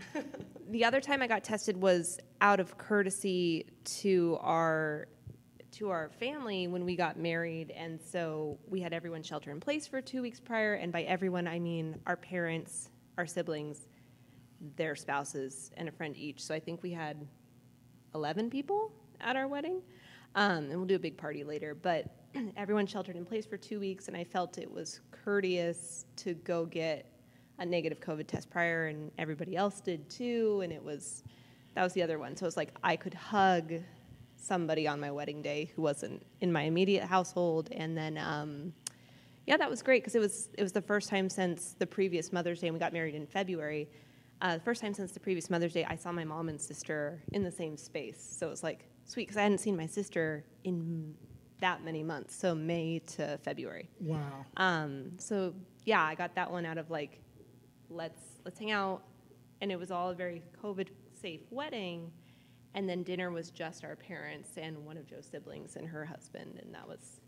the 0.69 0.85
other 0.85 1.01
time 1.01 1.21
I 1.21 1.27
got 1.27 1.43
tested 1.43 1.79
was 1.79 2.19
out 2.41 2.59
of 2.59 2.77
courtesy 2.77 3.65
to 4.01 4.37
our 4.41 5.07
to 5.71 5.89
our 5.89 6.09
family 6.19 6.67
when 6.67 6.85
we 6.85 6.95
got 6.95 7.17
married 7.17 7.71
and 7.71 7.99
so 7.99 8.59
we 8.69 8.79
had 8.79 8.93
everyone 8.93 9.23
shelter 9.23 9.49
in 9.49 9.59
place 9.59 9.87
for 9.87 10.01
two 10.01 10.21
weeks 10.21 10.39
prior 10.39 10.75
and 10.75 10.91
by 10.91 11.01
everyone 11.03 11.47
i 11.47 11.57
mean 11.57 11.99
our 12.05 12.15
parents 12.15 12.91
our 13.17 13.25
siblings 13.25 13.87
their 14.75 14.95
spouses 14.95 15.71
and 15.75 15.89
a 15.89 15.91
friend 15.91 16.15
each 16.15 16.43
so 16.43 16.53
i 16.53 16.59
think 16.59 16.83
we 16.83 16.91
had 16.91 17.27
11 18.13 18.51
people 18.51 18.91
at 19.19 19.35
our 19.35 19.47
wedding 19.47 19.81
um, 20.35 20.65
and 20.65 20.75
we'll 20.75 20.85
do 20.85 20.95
a 20.95 20.99
big 20.99 21.17
party 21.17 21.43
later 21.43 21.73
but 21.73 22.22
everyone 22.57 22.85
sheltered 22.85 23.15
in 23.15 23.25
place 23.25 23.45
for 23.45 23.57
two 23.57 23.79
weeks 23.79 24.07
and 24.07 24.17
i 24.17 24.23
felt 24.23 24.57
it 24.57 24.71
was 24.71 25.01
courteous 25.11 26.05
to 26.15 26.33
go 26.33 26.65
get 26.65 27.05
a 27.59 27.65
negative 27.65 27.99
covid 27.99 28.27
test 28.27 28.49
prior 28.49 28.87
and 28.87 29.11
everybody 29.17 29.55
else 29.55 29.81
did 29.81 30.09
too 30.09 30.61
and 30.63 30.71
it 30.71 30.83
was 30.83 31.23
that 31.75 31.81
was 31.81 31.93
the 31.93 32.03
other 32.03 32.19
one. 32.19 32.35
So 32.35 32.43
it 32.43 32.47
was 32.47 32.57
like 32.57 32.73
i 32.83 32.95
could 32.95 33.13
hug 33.13 33.73
somebody 34.35 34.87
on 34.87 34.99
my 34.99 35.09
wedding 35.11 35.41
day 35.41 35.71
who 35.75 35.81
wasn't 35.81 36.25
in 36.41 36.51
my 36.51 36.63
immediate 36.63 37.03
household 37.03 37.69
and 37.71 37.97
then 37.97 38.17
um, 38.17 38.73
yeah 39.47 39.57
that 39.57 39.69
was 39.69 39.81
great 39.81 40.01
because 40.03 40.15
it 40.15 40.19
was 40.19 40.49
it 40.57 40.63
was 40.63 40.71
the 40.71 40.81
first 40.81 41.09
time 41.09 41.29
since 41.29 41.75
the 41.79 41.87
previous 41.87 42.33
mother's 42.33 42.59
day 42.59 42.67
and 42.67 42.73
we 42.73 42.79
got 42.79 42.93
married 42.93 43.15
in 43.15 43.25
february 43.25 43.87
uh, 44.41 44.55
the 44.55 44.63
first 44.63 44.81
time 44.81 44.93
since 44.93 45.13
the 45.13 45.19
previous 45.19 45.49
mother's 45.49 45.73
day 45.73 45.85
i 45.85 45.95
saw 45.95 46.11
my 46.11 46.25
mom 46.25 46.49
and 46.49 46.59
sister 46.59 47.21
in 47.31 47.43
the 47.43 47.51
same 47.51 47.77
space. 47.77 48.35
So 48.37 48.47
it 48.47 48.49
was 48.49 48.63
like 48.63 48.85
sweet 49.05 49.23
because 49.23 49.37
i 49.37 49.43
hadn't 49.43 49.59
seen 49.59 49.77
my 49.77 49.87
sister 49.87 50.43
in 50.65 51.15
that 51.63 51.83
many 51.83 52.03
months 52.03 52.35
so 52.35 52.53
may 52.53 52.99
to 53.15 53.37
february 53.43 53.87
Wow. 53.99 54.45
um, 54.57 55.11
so 55.17 55.53
yeah, 55.85 56.01
I 56.01 56.15
got 56.15 56.35
that 56.35 56.49
one 56.49 56.65
out 56.65 56.77
of 56.77 56.89
like, 56.89 57.19
let's 57.89 58.21
let's 58.45 58.57
hang 58.57 58.71
out, 58.71 59.01
and 59.61 59.69
it 59.71 59.77
was 59.77 59.91
all 59.91 60.09
a 60.11 60.15
very 60.15 60.41
COVID 60.63 60.87
safe 61.21 61.41
wedding, 61.51 62.09
and 62.73 62.87
then 62.87 63.03
dinner 63.03 63.29
was 63.31 63.49
just 63.51 63.83
our 63.83 63.97
parents 63.97 64.51
and 64.57 64.77
one 64.85 64.95
of 64.97 65.05
Joe's 65.05 65.25
siblings 65.25 65.75
and 65.75 65.85
her 65.87 66.05
husband, 66.05 66.59
and 66.61 66.73
that 66.73 66.87
was 66.87 67.19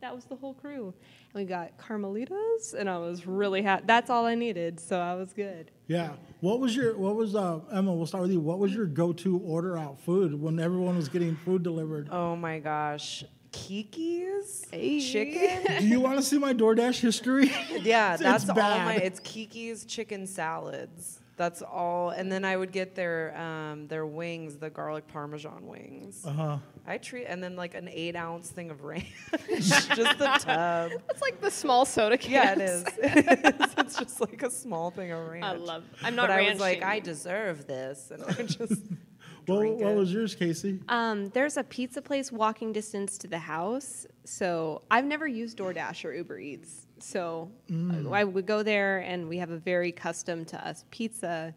that 0.00 0.12
was 0.14 0.24
the 0.24 0.34
whole 0.34 0.54
crew. 0.54 0.92
And 1.34 1.42
we 1.42 1.44
got 1.44 1.78
Carmelitas, 1.78 2.74
and 2.76 2.88
I 2.90 2.98
was 2.98 3.26
really 3.26 3.62
happy. 3.62 3.84
That's 3.86 4.10
all 4.10 4.24
I 4.26 4.34
needed, 4.34 4.80
so 4.80 4.98
I 4.98 5.14
was 5.14 5.32
good. 5.32 5.70
Yeah. 5.86 6.10
What 6.40 6.58
was 6.58 6.74
your 6.74 6.96
what 6.98 7.14
was 7.14 7.36
uh 7.36 7.60
Emma? 7.72 7.92
We'll 7.94 8.06
start 8.06 8.22
with 8.22 8.32
you. 8.32 8.40
What 8.40 8.58
was 8.58 8.74
your 8.74 8.86
go-to 8.86 9.38
order 9.38 9.78
out 9.78 10.00
food 10.00 10.34
when 10.34 10.58
everyone 10.58 10.96
was 10.96 11.08
getting 11.08 11.36
food 11.36 11.62
delivered? 11.62 12.08
Oh 12.10 12.34
my 12.34 12.58
gosh. 12.58 13.22
Kiki's 13.52 14.66
Hey. 14.70 15.00
chicken. 15.00 15.78
Do 15.80 15.86
you 15.86 16.00
want 16.00 16.16
to 16.16 16.22
see 16.22 16.38
my 16.38 16.54
DoorDash 16.54 17.00
history? 17.00 17.52
Yeah, 17.82 18.14
It's 18.14 18.22
that's 18.22 18.48
all 18.48 18.56
my. 18.56 18.96
It's 18.96 19.20
Kiki's 19.20 19.84
chicken 19.84 20.26
salads. 20.26 21.18
That's 21.36 21.62
all, 21.62 22.10
and 22.10 22.30
then 22.30 22.44
I 22.44 22.54
would 22.54 22.70
get 22.70 22.94
their 22.94 23.34
um, 23.40 23.86
their 23.88 24.04
wings, 24.04 24.56
the 24.58 24.68
garlic 24.68 25.06
parmesan 25.08 25.66
wings. 25.66 26.22
Uh 26.26 26.32
huh. 26.32 26.58
I 26.86 26.98
treat, 26.98 27.24
and 27.24 27.42
then 27.42 27.56
like 27.56 27.74
an 27.74 27.88
eight 27.88 28.14
ounce 28.14 28.50
thing 28.50 28.70
of 28.70 28.82
ranch, 28.84 29.06
just 29.48 29.88
the 29.88 30.36
tub. 30.38 30.90
That's 31.08 31.22
like 31.22 31.40
the 31.40 31.50
small 31.50 31.86
soda 31.86 32.18
can. 32.18 32.32
Yeah, 32.32 32.54
cans. 32.56 32.60
it 32.60 33.04
is. 33.04 33.16
It 33.16 33.54
is. 33.60 33.74
It's 33.78 33.98
just 33.98 34.20
like 34.20 34.42
a 34.42 34.50
small 34.50 34.90
thing 34.90 35.12
of 35.12 35.26
ranch. 35.28 35.44
I 35.44 35.52
love. 35.54 35.84
I'm 36.02 36.14
not 36.14 36.28
but 36.28 36.38
I 36.38 36.50
was 36.50 36.60
like, 36.60 36.82
I 36.82 37.00
deserve 37.00 37.66
this, 37.66 38.10
and 38.12 38.22
I 38.22 38.42
just 38.42 38.82
What, 39.50 39.58
drink 39.60 39.80
what 39.80 39.92
it. 39.92 39.96
was 39.96 40.12
yours, 40.12 40.34
Casey? 40.34 40.78
Um, 40.88 41.28
there's 41.30 41.56
a 41.56 41.64
pizza 41.64 42.00
place 42.02 42.30
walking 42.32 42.72
distance 42.72 43.18
to 43.18 43.26
the 43.28 43.38
house. 43.38 44.06
So 44.24 44.82
I've 44.90 45.04
never 45.04 45.26
used 45.26 45.58
DoorDash 45.58 46.04
or 46.04 46.12
Uber 46.12 46.38
Eats. 46.38 46.86
So 46.98 47.50
uh, 47.72 48.10
I 48.10 48.24
would 48.24 48.46
go 48.46 48.62
there 48.62 48.98
and 48.98 49.28
we 49.28 49.38
have 49.38 49.50
a 49.50 49.58
very 49.58 49.92
custom 49.92 50.44
to 50.46 50.66
us 50.66 50.84
pizza. 50.90 51.54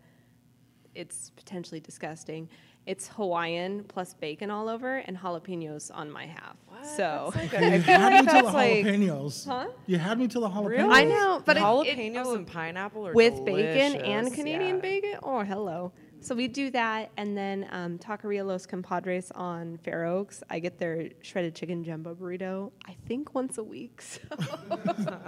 It's 0.95 1.31
potentially 1.35 1.79
disgusting. 1.79 2.49
It's 2.85 3.07
Hawaiian 3.07 3.85
plus 3.85 4.13
bacon 4.13 4.51
all 4.51 4.67
over 4.67 4.97
and 4.97 5.17
jalapenos 5.17 5.89
on 5.93 6.11
my 6.11 6.25
half. 6.25 6.57
So 6.97 7.31
That's 7.33 7.53
like 7.53 7.61
You 7.61 7.67
a- 7.67 7.71
I 7.75 7.79
feel 7.79 7.99
had 7.99 8.13
like 8.13 8.25
me 8.25 8.31
till 8.31 8.35
the 8.37 8.41
that's 8.43 8.53
like 8.53 8.85
jalapenos. 8.85 9.45
Huh? 9.47 9.67
You 9.85 9.97
had 9.97 10.19
me 10.19 10.27
till 10.27 10.41
the 10.41 10.49
jalapenos. 10.49 10.67
Really? 10.69 10.93
I 10.93 11.03
know, 11.05 11.41
but 11.45 11.55
it- 11.57 11.61
it- 11.61 11.63
jalapenos 11.65 12.25
oh, 12.25 12.35
and 12.35 12.47
pineapple 12.47 13.07
are 13.07 13.13
with 13.13 13.45
bacon 13.45 13.95
and 14.01 14.33
Canadian 14.33 14.75
yeah. 14.75 14.81
bacon. 14.81 15.15
Oh, 15.23 15.41
hello. 15.43 15.93
So 16.23 16.33
we 16.35 16.47
do 16.47 16.71
that, 16.71 17.11
and 17.17 17.37
then 17.37 17.67
um, 17.69 17.97
Taqueria 17.97 18.45
Los 18.45 18.65
Compadres 18.65 19.29
on 19.35 19.77
Fair 19.83 20.05
Oaks. 20.05 20.41
I 20.49 20.59
get 20.59 20.77
their 20.77 21.09
shredded 21.21 21.53
chicken 21.53 21.83
jumbo 21.83 22.15
burrito. 22.15 22.71
I 22.87 22.95
think 23.09 23.35
once 23.35 23.57
a 23.57 23.63
week. 23.63 24.01
So 24.13 25.19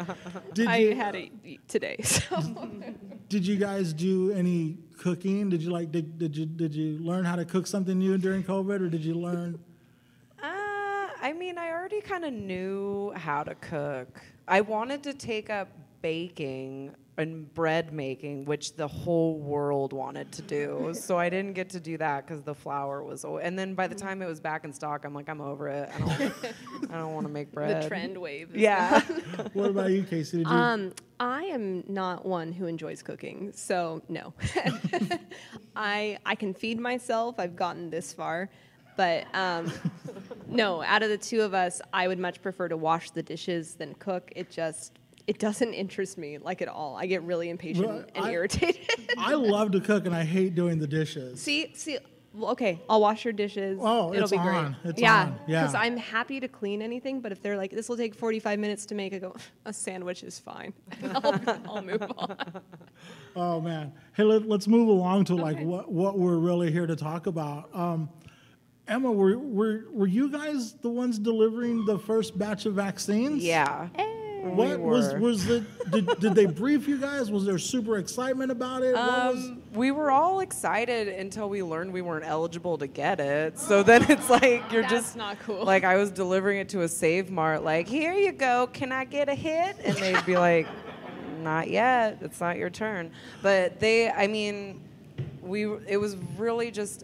Did 0.53 0.67
I 0.67 0.77
you 0.77 0.95
had 0.95 1.15
it 1.15 1.31
today. 1.67 1.97
So 2.03 2.71
did 3.27 3.45
you 3.45 3.57
guys 3.57 3.91
do 3.91 4.31
any 4.31 4.77
cooking? 4.97 5.49
Did 5.49 5.61
you 5.61 5.69
like 5.69 5.91
did, 5.91 6.17
did 6.17 6.37
you 6.37 6.45
did 6.45 6.73
you 6.73 6.97
learn 6.99 7.25
how 7.25 7.35
to 7.35 7.43
cook 7.43 7.67
something 7.67 7.97
new 7.97 8.17
during 8.17 8.43
COVID, 8.43 8.79
or 8.79 8.87
did 8.87 9.03
you 9.03 9.15
learn? 9.15 9.59
Uh, 10.41 10.47
I 11.21 11.33
mean, 11.37 11.57
I 11.57 11.71
already 11.71 11.99
kind 11.99 12.23
of 12.23 12.33
knew 12.33 13.11
how 13.15 13.43
to 13.43 13.55
cook. 13.55 14.21
I 14.47 14.61
wanted 14.61 15.03
to 15.03 15.13
take 15.13 15.49
up 15.49 15.67
baking 16.01 16.95
and 17.17 17.53
bread 17.53 17.93
making, 17.93 18.43
which 18.45 18.75
the 18.75 18.87
whole 18.87 19.39
world 19.39 19.93
wanted 19.93 20.31
to 20.33 20.41
do. 20.41 20.91
so 20.99 21.17
I 21.17 21.29
didn't 21.29 21.53
get 21.53 21.69
to 21.69 21.79
do 21.79 21.97
that 21.97 22.27
because 22.27 22.43
the 22.43 22.53
flour 22.55 23.03
was. 23.03 23.23
o- 23.23 23.37
And 23.37 23.57
then 23.57 23.73
by 23.73 23.87
the 23.87 23.95
time 23.95 24.21
it 24.21 24.27
was 24.27 24.39
back 24.41 24.65
in 24.65 24.73
stock, 24.73 25.05
I'm 25.05 25.13
like, 25.13 25.29
I'm 25.29 25.39
over 25.41 25.67
it. 25.69 25.89
I 25.95 25.99
don't. 25.99 26.33
I 26.91 26.97
don't 26.97 27.13
want 27.13 27.25
to 27.25 27.31
make 27.31 27.51
bread. 27.51 27.83
the 27.83 27.87
trend 27.87 28.17
wave. 28.17 28.49
is 28.55 28.61
Yeah. 28.61 28.99
What 29.53 29.69
about 29.69 29.91
you, 29.91 30.03
Casey? 30.03 30.37
Did 30.39 30.47
you? 30.47 30.53
Um, 30.53 30.93
I 31.19 31.43
am 31.43 31.83
not 31.87 32.25
one 32.25 32.51
who 32.51 32.65
enjoys 32.67 33.01
cooking, 33.01 33.51
so 33.53 34.01
no. 34.09 34.33
I 35.75 36.17
I 36.25 36.35
can 36.35 36.53
feed 36.53 36.79
myself. 36.79 37.35
I've 37.39 37.55
gotten 37.55 37.89
this 37.89 38.13
far, 38.13 38.49
but 38.97 39.25
um, 39.33 39.71
no. 40.47 40.83
Out 40.83 41.03
of 41.03 41.09
the 41.09 41.17
two 41.17 41.41
of 41.41 41.53
us, 41.53 41.81
I 41.93 42.07
would 42.07 42.19
much 42.19 42.41
prefer 42.41 42.67
to 42.67 42.77
wash 42.77 43.11
the 43.11 43.23
dishes 43.23 43.75
than 43.75 43.93
cook. 43.95 44.31
It 44.35 44.49
just 44.49 44.99
it 45.27 45.39
doesn't 45.39 45.73
interest 45.73 46.17
me 46.17 46.37
like 46.37 46.61
at 46.61 46.67
all. 46.67 46.95
I 46.95 47.05
get 47.07 47.23
really 47.23 47.49
impatient 47.49 47.87
Well, 47.87 48.05
and 48.13 48.25
I- 48.25 48.31
irritated. 48.31 48.87
I 49.17 49.33
love 49.33 49.71
to 49.71 49.79
cook 49.81 50.05
and 50.05 50.15
I 50.15 50.23
hate 50.23 50.55
doing 50.55 50.77
the 50.79 50.87
dishes. 50.87 51.41
see, 51.41 51.71
see, 51.73 51.97
well, 52.33 52.51
okay, 52.51 52.81
I'll 52.89 52.99
wash 52.99 53.23
your 53.23 53.31
dishes. 53.31 53.79
Oh, 53.81 54.11
it'll 54.13 54.23
it's 54.23 54.31
be 54.31 54.37
great. 54.37 54.55
on. 54.55 54.75
It's 54.83 54.99
yeah, 55.01 55.21
on. 55.23 55.39
Yeah. 55.47 55.61
Because 55.61 55.73
I'm 55.75 55.95
happy 55.95 56.41
to 56.41 56.49
clean 56.49 56.81
anything, 56.81 57.21
but 57.21 57.31
if 57.31 57.41
they're 57.41 57.55
like, 57.55 57.71
this 57.71 57.87
will 57.87 57.95
take 57.95 58.13
45 58.13 58.59
minutes 58.59 58.85
to 58.87 58.95
make, 58.95 59.13
I 59.13 59.19
go, 59.19 59.35
a 59.63 59.71
sandwich 59.71 60.21
is 60.21 60.37
fine. 60.37 60.73
I'll, 61.13 61.41
I'll 61.65 61.81
move 61.81 62.03
on. 62.17 62.37
Oh 63.37 63.59
man. 63.59 63.91
Hey, 64.13 64.23
let, 64.23 64.49
us 64.49 64.65
move 64.65 64.87
along 64.87 65.25
to 65.25 65.35
like 65.35 65.57
Okay. 65.57 65.65
what 65.65 65.91
what 65.91 66.17
we're 66.17 66.37
really 66.37 66.71
here 66.71 66.87
to 66.87 66.95
talk 66.95 67.27
about. 67.27 67.69
Um, 67.75 68.09
Emma, 68.87 69.11
were, 69.11 69.37
were 69.37 69.85
were 69.91 70.07
you 70.07 70.29
guys 70.29 70.73
the 70.75 70.89
ones 70.89 71.19
delivering 71.19 71.83
the 71.85 71.99
first 71.99 72.37
batch 72.37 72.65
of 72.65 72.75
vaccines? 72.75 73.43
Yeah. 73.43 73.89
What 74.45 74.79
was 74.79 75.13
were. 75.13 75.19
was 75.19 75.49
it? 75.49 75.91
Did, 75.91 76.19
did 76.19 76.35
they 76.35 76.45
brief 76.45 76.87
you 76.87 76.97
guys? 76.97 77.31
Was 77.31 77.45
there 77.45 77.57
super 77.57 77.97
excitement 77.97 78.51
about 78.51 78.83
it? 78.83 78.93
what 78.93 79.35
was? 79.35 79.45
Um, 79.47 79.61
we 79.73 79.91
were 79.91 80.11
all 80.11 80.39
excited 80.41 81.07
until 81.07 81.49
we 81.49 81.63
learned 81.63 81.91
we 81.91 82.01
weren't 82.01 82.25
eligible 82.25 82.77
to 82.77 82.87
get 82.87 83.19
it. 83.19 83.57
So 83.57 83.81
then 83.83 84.09
it's 84.09 84.29
like 84.29 84.71
you're 84.71 84.83
That's 84.83 84.93
just 84.93 85.15
not 85.15 85.39
cool. 85.39 85.63
Like 85.63 85.83
I 85.83 85.97
was 85.97 86.11
delivering 86.11 86.59
it 86.59 86.69
to 86.69 86.81
a 86.81 86.87
Save 86.87 87.31
Mart, 87.31 87.63
like 87.63 87.87
here 87.87 88.13
you 88.13 88.31
go, 88.31 88.67
can 88.67 88.91
I 88.91 89.05
get 89.05 89.29
a 89.29 89.35
hit? 89.35 89.77
And 89.83 89.95
they'd 89.97 90.25
be 90.25 90.37
like, 90.37 90.67
not 91.41 91.69
yet, 91.69 92.19
it's 92.21 92.39
not 92.39 92.57
your 92.57 92.69
turn. 92.69 93.11
But 93.41 93.79
they, 93.79 94.09
I 94.11 94.27
mean, 94.27 94.81
we 95.41 95.63
it 95.87 95.97
was 95.97 96.17
really 96.37 96.71
just 96.71 97.03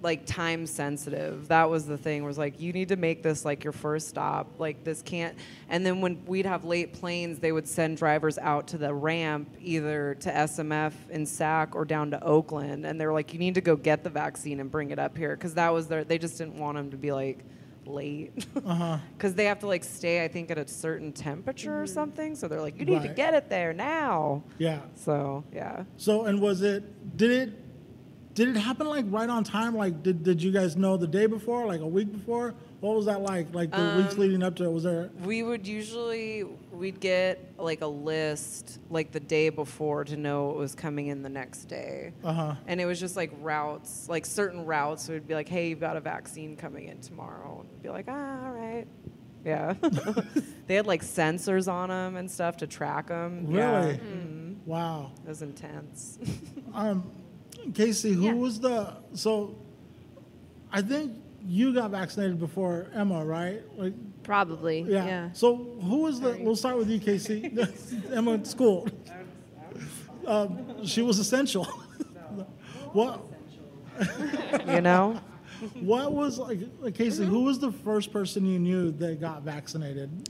like 0.00 0.24
time 0.26 0.64
sensitive 0.64 1.48
that 1.48 1.68
was 1.68 1.84
the 1.86 1.98
thing 1.98 2.22
was 2.24 2.38
like 2.38 2.60
you 2.60 2.72
need 2.72 2.88
to 2.88 2.96
make 2.96 3.20
this 3.22 3.44
like 3.44 3.64
your 3.64 3.72
first 3.72 4.06
stop 4.08 4.46
like 4.58 4.84
this 4.84 5.02
can't 5.02 5.36
and 5.68 5.84
then 5.84 6.00
when 6.00 6.24
we'd 6.26 6.46
have 6.46 6.64
late 6.64 6.92
planes 6.92 7.40
they 7.40 7.50
would 7.50 7.66
send 7.66 7.96
drivers 7.96 8.38
out 8.38 8.68
to 8.68 8.78
the 8.78 8.94
ramp 8.94 9.48
either 9.60 10.14
to 10.20 10.30
smf 10.30 10.92
in 11.10 11.26
sac 11.26 11.74
or 11.74 11.84
down 11.84 12.12
to 12.12 12.22
oakland 12.22 12.86
and 12.86 13.00
they 13.00 13.06
were 13.06 13.12
like 13.12 13.32
you 13.32 13.40
need 13.40 13.54
to 13.56 13.60
go 13.60 13.74
get 13.74 14.04
the 14.04 14.10
vaccine 14.10 14.60
and 14.60 14.70
bring 14.70 14.90
it 14.92 15.00
up 15.00 15.18
here 15.18 15.34
because 15.34 15.54
that 15.54 15.70
was 15.72 15.88
their 15.88 16.04
they 16.04 16.16
just 16.18 16.38
didn't 16.38 16.56
want 16.58 16.76
them 16.76 16.90
to 16.92 16.96
be 16.96 17.10
like 17.10 17.44
late 17.84 18.46
Uh-huh. 18.64 18.98
because 19.16 19.34
they 19.34 19.46
have 19.46 19.58
to 19.60 19.66
like 19.66 19.82
stay 19.82 20.22
i 20.22 20.28
think 20.28 20.50
at 20.52 20.58
a 20.58 20.68
certain 20.68 21.10
temperature 21.10 21.80
or 21.82 21.86
something 21.88 22.36
so 22.36 22.46
they're 22.46 22.60
like 22.60 22.78
you 22.78 22.84
need 22.84 23.02
to 23.02 23.08
get 23.08 23.34
it 23.34 23.48
there 23.48 23.72
now 23.72 24.44
Yeah. 24.58 24.80
so 24.94 25.42
yeah 25.52 25.84
So 25.96 26.24
and 26.26 26.40
was 26.40 26.62
it? 26.62 27.16
Did 27.16 27.30
it? 27.30 27.64
Did 28.38 28.50
it 28.50 28.56
happen 28.56 28.86
like 28.86 29.04
right 29.08 29.28
on 29.28 29.42
time? 29.42 29.74
Like 29.74 30.00
did 30.04 30.22
did 30.22 30.40
you 30.40 30.52
guys 30.52 30.76
know 30.76 30.96
the 30.96 31.08
day 31.08 31.26
before? 31.26 31.66
Like 31.66 31.80
a 31.80 31.86
week 31.88 32.12
before? 32.12 32.54
What 32.78 32.94
was 32.94 33.06
that 33.06 33.20
like? 33.20 33.52
Like 33.52 33.72
the 33.72 33.82
weeks 33.96 34.14
Um, 34.14 34.20
leading 34.20 34.44
up 34.44 34.54
to 34.56 34.64
it? 34.64 34.70
Was 34.70 34.84
there? 34.84 35.10
We 35.24 35.42
would 35.42 35.66
usually 35.66 36.44
we'd 36.70 37.00
get 37.00 37.52
like 37.58 37.80
a 37.80 37.88
list 37.88 38.78
like 38.90 39.10
the 39.10 39.18
day 39.18 39.48
before 39.48 40.04
to 40.04 40.16
know 40.16 40.46
what 40.46 40.56
was 40.56 40.76
coming 40.76 41.08
in 41.08 41.22
the 41.22 41.28
next 41.28 41.64
day. 41.64 42.12
Uh 42.22 42.32
huh. 42.32 42.54
And 42.68 42.80
it 42.80 42.86
was 42.86 43.00
just 43.00 43.16
like 43.16 43.32
routes, 43.40 44.08
like 44.08 44.24
certain 44.24 44.64
routes 44.64 45.08
would 45.08 45.26
be 45.26 45.34
like, 45.34 45.48
"Hey, 45.48 45.70
you've 45.70 45.80
got 45.80 45.96
a 45.96 46.00
vaccine 46.00 46.54
coming 46.54 46.86
in 46.86 47.00
tomorrow." 47.00 47.66
And 47.68 47.82
be 47.82 47.88
like, 47.88 48.06
"Ah, 48.06 48.46
all 48.46 48.52
right." 48.52 48.86
Yeah. 49.44 49.72
they 50.68 50.76
had 50.76 50.86
like 50.86 51.02
sensors 51.02 51.66
on 51.66 51.88
them 51.88 52.14
and 52.14 52.30
stuff 52.30 52.58
to 52.58 52.68
track 52.68 53.08
them. 53.08 53.48
Really? 53.48 53.96
hmm 53.96 54.52
Wow. 54.64 55.10
It 55.24 55.28
was 55.28 55.42
intense. 55.42 56.20
Um, 56.74 57.10
Casey, 57.74 58.12
who 58.12 58.24
Yeah. 58.26 58.34
was 58.34 58.60
the 58.60 58.96
so? 59.14 59.56
I 60.72 60.82
think 60.82 61.12
you 61.46 61.72
got 61.72 61.90
vaccinated 61.90 62.38
before 62.38 62.88
Emma, 62.94 63.24
right? 63.24 63.62
Like, 63.78 63.94
Probably. 64.22 64.80
yeah. 64.82 65.06
Yeah. 65.06 65.32
So 65.32 65.56
who 65.56 65.98
was 65.98 66.20
the? 66.20 66.38
We'll 66.40 66.56
start 66.56 66.76
with 66.76 66.90
you, 66.90 66.98
Casey. 66.98 67.50
Emma 68.12 68.34
at 68.34 68.46
school. 68.46 68.88
Um, 70.26 70.84
she 70.84 71.00
was 71.02 71.18
essential. 71.18 71.64
what? 72.92 73.22
you 74.68 74.80
know? 74.82 75.20
What 75.80 76.12
was 76.12 76.38
like, 76.38 76.60
like, 76.80 76.94
Casey? 76.94 77.24
Who 77.24 77.44
was 77.44 77.58
the 77.58 77.72
first 77.72 78.12
person 78.12 78.44
you 78.46 78.58
knew 78.58 78.90
that 78.92 79.20
got 79.20 79.42
vaccinated? 79.42 80.28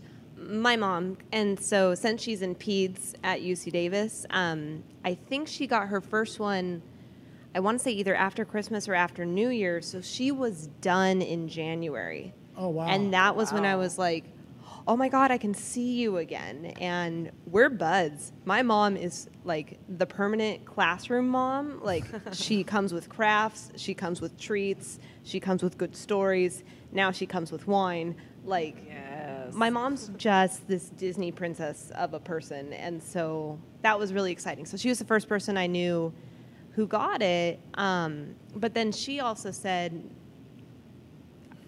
my 0.49 0.77
mom, 0.77 1.19
and 1.31 1.61
so 1.61 1.95
since 1.95 2.23
she's 2.23 2.43
in 2.43 2.55
peds 2.55 3.15
at 3.23 3.41
UC 3.43 3.71
Davis, 3.71 4.25
um, 4.31 4.83
I 5.05 5.15
think 5.15 5.47
she 5.49 5.67
got 5.67 5.89
her 5.89 6.01
first 6.01 6.41
one. 6.41 6.83
I 7.55 7.61
want 7.61 7.79
to 7.79 7.85
say 7.85 7.93
either 7.93 8.15
after 8.15 8.45
Christmas 8.45 8.89
or 8.89 8.95
after 8.95 9.25
New 9.25 9.49
Year. 9.49 9.81
So 9.83 10.01
she 10.01 10.31
was 10.31 10.69
done 10.81 11.23
in 11.23 11.49
January. 11.49 12.35
Oh 12.57 12.69
wow. 12.69 12.87
And 12.87 13.13
that 13.15 13.37
was 13.37 13.53
when 13.53 13.65
I 13.65 13.77
was 13.77 13.99
like, 13.99 14.25
oh 14.87 14.97
my 14.97 15.09
God, 15.09 15.31
I 15.31 15.39
can 15.39 15.53
see 15.55 15.99
you 16.01 16.17
again. 16.17 16.67
And 16.81 17.31
we're 17.47 17.69
buds. 17.69 18.33
My 18.45 18.63
mom 18.63 18.97
is 18.97 19.29
like 19.45 19.79
the 19.89 20.07
permanent 20.07 20.65
classroom 20.65 21.29
mom. 21.29 21.81
Like, 21.83 22.05
she 22.33 22.65
comes 22.65 22.93
with 22.93 23.09
crafts, 23.09 23.71
she 23.77 23.93
comes 23.95 24.21
with 24.21 24.39
treats, 24.39 24.99
she 25.25 25.41
comes 25.41 25.63
with 25.63 25.77
good 25.79 25.95
stories. 25.95 26.65
Now 26.91 27.11
she 27.11 27.27
comes 27.27 27.53
with 27.53 27.67
wine. 27.67 28.17
Like, 28.45 28.77
Yes. 28.87 29.53
my 29.53 29.69
mom's 29.69 30.11
just 30.17 30.67
this 30.69 30.89
Disney 30.91 31.33
princess 31.33 31.93
of 31.95 32.15
a 32.15 32.21
person. 32.21 32.73
And 32.73 33.03
so 33.03 33.59
that 33.83 33.99
was 33.99 34.13
really 34.15 34.33
exciting. 34.33 34.65
So 34.65 34.77
she 34.79 34.89
was 34.89 34.99
the 34.99 35.05
first 35.05 35.29
person 35.29 35.59
I 35.59 35.67
knew 35.67 36.13
who 36.79 36.87
got 36.87 37.23
it. 37.23 37.59
Um, 37.75 38.37
but 38.55 38.73
then 38.73 38.93
she 38.93 39.19
also 39.19 39.51
said, 39.51 40.01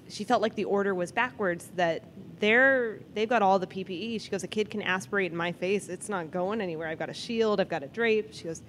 she 0.09 0.23
felt 0.23 0.41
like 0.41 0.55
the 0.55 0.63
order 0.63 0.95
was 0.95 1.11
backwards 1.11 1.69
that 1.75 2.05
they're 2.39 3.01
they've 3.13 3.29
got 3.29 3.43
all 3.43 3.59
the 3.59 3.67
PPE. 3.67 4.21
She 4.21 4.31
goes, 4.31 4.45
a 4.45 4.47
kid 4.47 4.71
can 4.71 4.83
aspirate 4.83 5.33
in 5.33 5.37
my 5.37 5.51
face. 5.51 5.89
It's 5.89 6.09
not 6.09 6.31
going 6.31 6.61
anywhere. 6.61 6.87
I've 6.87 7.01
got 7.01 7.09
a 7.11 7.13
shield. 7.13 7.61
I've 7.61 7.69
got 7.69 7.83
a 7.83 7.89
drape. 7.89 8.33
She 8.33 8.45
goes, 8.45 8.63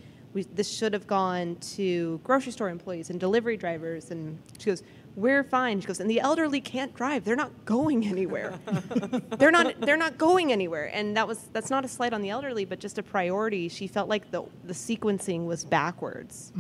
this 0.55 0.67
should 0.67 0.93
have 0.93 1.05
gone 1.05 1.57
to 1.75 2.19
grocery 2.23 2.53
store 2.53 2.69
employees 2.69 3.11
and 3.11 3.19
delivery 3.19 3.55
drivers. 3.55 4.09
And 4.09 4.39
she 4.57 4.65
goes, 4.65 4.81
we're 5.16 5.43
fine. 5.43 5.82
She 5.82 5.88
goes, 5.88 5.99
and 5.99 6.09
the 6.09 6.20
elderly 6.20 6.62
can't 6.62 6.93
drive. 6.95 7.24
They're 7.24 7.36
not 7.36 7.66
going 7.66 8.05
anywhere. 8.05 8.59
they're 9.38 9.51
not 9.51 9.80
they're 9.82 9.97
not 9.97 10.18
going 10.18 10.51
anywhere. 10.51 10.89
And 10.93 11.18
that 11.18 11.28
was 11.28 11.49
that's 11.53 11.70
not 11.70 11.84
a 11.84 11.88
slight 11.88 12.14
on 12.14 12.22
the 12.22 12.30
elderly, 12.30 12.66
but 12.66 12.80
just 12.80 12.97
a 12.97 13.03
priority. 13.03 13.70
She 13.70 13.88
felt 13.88 14.09
like 14.09 14.32
the 14.32 14.43
the 14.64 14.74
sequencing 14.74 15.45
was 15.45 15.66
backwards. 15.66 16.51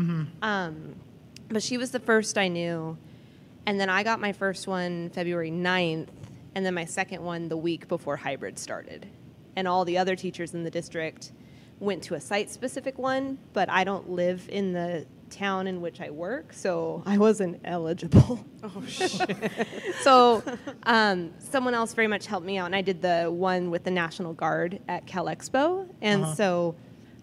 Um, 0.41 0.95
but 1.49 1.63
she 1.63 1.77
was 1.77 1.91
the 1.91 1.99
first 1.99 2.37
I 2.37 2.47
knew. 2.47 2.97
And 3.65 3.79
then 3.79 3.89
I 3.89 4.03
got 4.03 4.19
my 4.19 4.33
first 4.33 4.67
one 4.67 5.09
February 5.11 5.51
9th, 5.51 6.07
and 6.55 6.65
then 6.65 6.73
my 6.73 6.85
second 6.85 7.23
one 7.23 7.47
the 7.47 7.57
week 7.57 7.87
before 7.87 8.17
hybrid 8.17 8.57
started. 8.57 9.05
And 9.55 9.67
all 9.67 9.85
the 9.85 9.97
other 9.97 10.15
teachers 10.15 10.53
in 10.53 10.63
the 10.63 10.71
district 10.71 11.31
went 11.79 12.03
to 12.03 12.15
a 12.15 12.21
site 12.21 12.49
specific 12.49 12.97
one, 12.97 13.37
but 13.53 13.69
I 13.69 13.83
don't 13.83 14.09
live 14.09 14.47
in 14.49 14.73
the 14.73 15.05
town 15.31 15.65
in 15.67 15.81
which 15.81 15.99
I 16.01 16.09
work, 16.11 16.53
so 16.53 17.01
I 17.05 17.17
wasn't 17.17 17.59
eligible. 17.63 18.45
oh 18.63 18.83
shit. 18.87 19.35
so 20.01 20.43
um, 20.83 21.31
someone 21.39 21.73
else 21.73 21.93
very 21.93 22.07
much 22.07 22.27
helped 22.27 22.45
me 22.45 22.57
out, 22.57 22.65
and 22.67 22.75
I 22.75 22.81
did 22.81 23.01
the 23.01 23.25
one 23.31 23.71
with 23.71 23.83
the 23.83 23.91
National 23.91 24.33
Guard 24.33 24.79
at 24.87 25.07
Cal 25.07 25.25
Expo, 25.25 25.87
and 26.01 26.23
Uh-huh. 26.23 26.35
so 26.35 26.75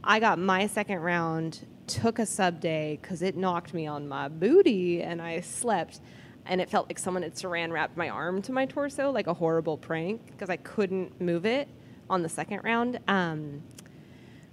I 0.02 0.20
got 0.20 0.38
my 0.38 0.66
second 0.66 0.98
round, 1.00 1.66
took 1.86 2.18
a 2.18 2.26
sub 2.26 2.60
day 2.60 2.98
because 3.00 3.22
it 3.22 3.36
knocked 3.36 3.72
me 3.74 3.86
on 3.86 4.08
my 4.08 4.28
booty, 4.28 5.02
and 5.02 5.20
I 5.22 5.40
slept, 5.40 6.00
and 6.46 6.60
it 6.60 6.70
felt 6.70 6.88
like 6.88 6.98
someone 6.98 7.22
had 7.22 7.34
saran 7.34 7.70
wrapped 7.72 7.96
my 7.96 8.08
arm 8.08 8.40
to 8.42 8.52
my 8.52 8.64
torso, 8.66 9.10
like 9.10 9.26
a 9.26 9.34
horrible 9.34 9.76
prank, 9.76 10.26
because 10.26 10.50
I 10.50 10.56
couldn't 10.56 11.20
move 11.20 11.44
it 11.46 11.68
on 12.10 12.22
the 12.22 12.28
second 12.28 12.60
round. 12.64 12.98
Um, 13.06 13.62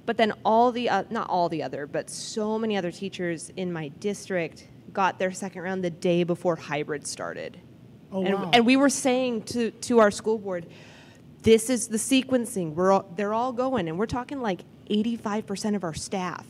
but 0.06 0.18
then 0.18 0.34
all 0.44 0.72
the 0.72 0.90
uh, 0.90 1.04
not 1.10 1.30
all 1.30 1.50
the 1.50 1.64
other, 1.64 1.88
but 1.88 2.10
so 2.10 2.60
many 2.60 2.78
other 2.78 2.92
teachers 2.92 3.52
in 3.56 3.72
my 3.72 3.90
district 4.00 4.68
got 4.94 5.20
their 5.20 5.32
second 5.32 5.62
round 5.62 5.84
the 5.84 5.90
day 5.90 6.24
before 6.24 6.56
hybrid 6.56 7.06
started. 7.06 7.60
Oh, 8.12 8.24
and, 8.24 8.36
wow. 8.36 8.52
and 8.54 8.66
we 8.66 8.78
were 8.78 8.90
saying 8.90 9.44
to, 9.44 9.72
to 9.72 10.00
our 10.00 10.10
school 10.10 10.38
board, 10.38 10.68
this 11.42 11.70
is 11.70 11.88
the 11.88 11.98
sequencing. 11.98 12.74
We're 12.74 12.92
all, 12.92 13.12
they're 13.16 13.34
all 13.34 13.52
going, 13.52 13.90
and 13.90 14.00
we're 14.00 14.06
talking 14.06 14.42
like 14.42 14.62
85% 14.90 15.76
of 15.76 15.84
our 15.84 15.94
staff. 15.94 16.46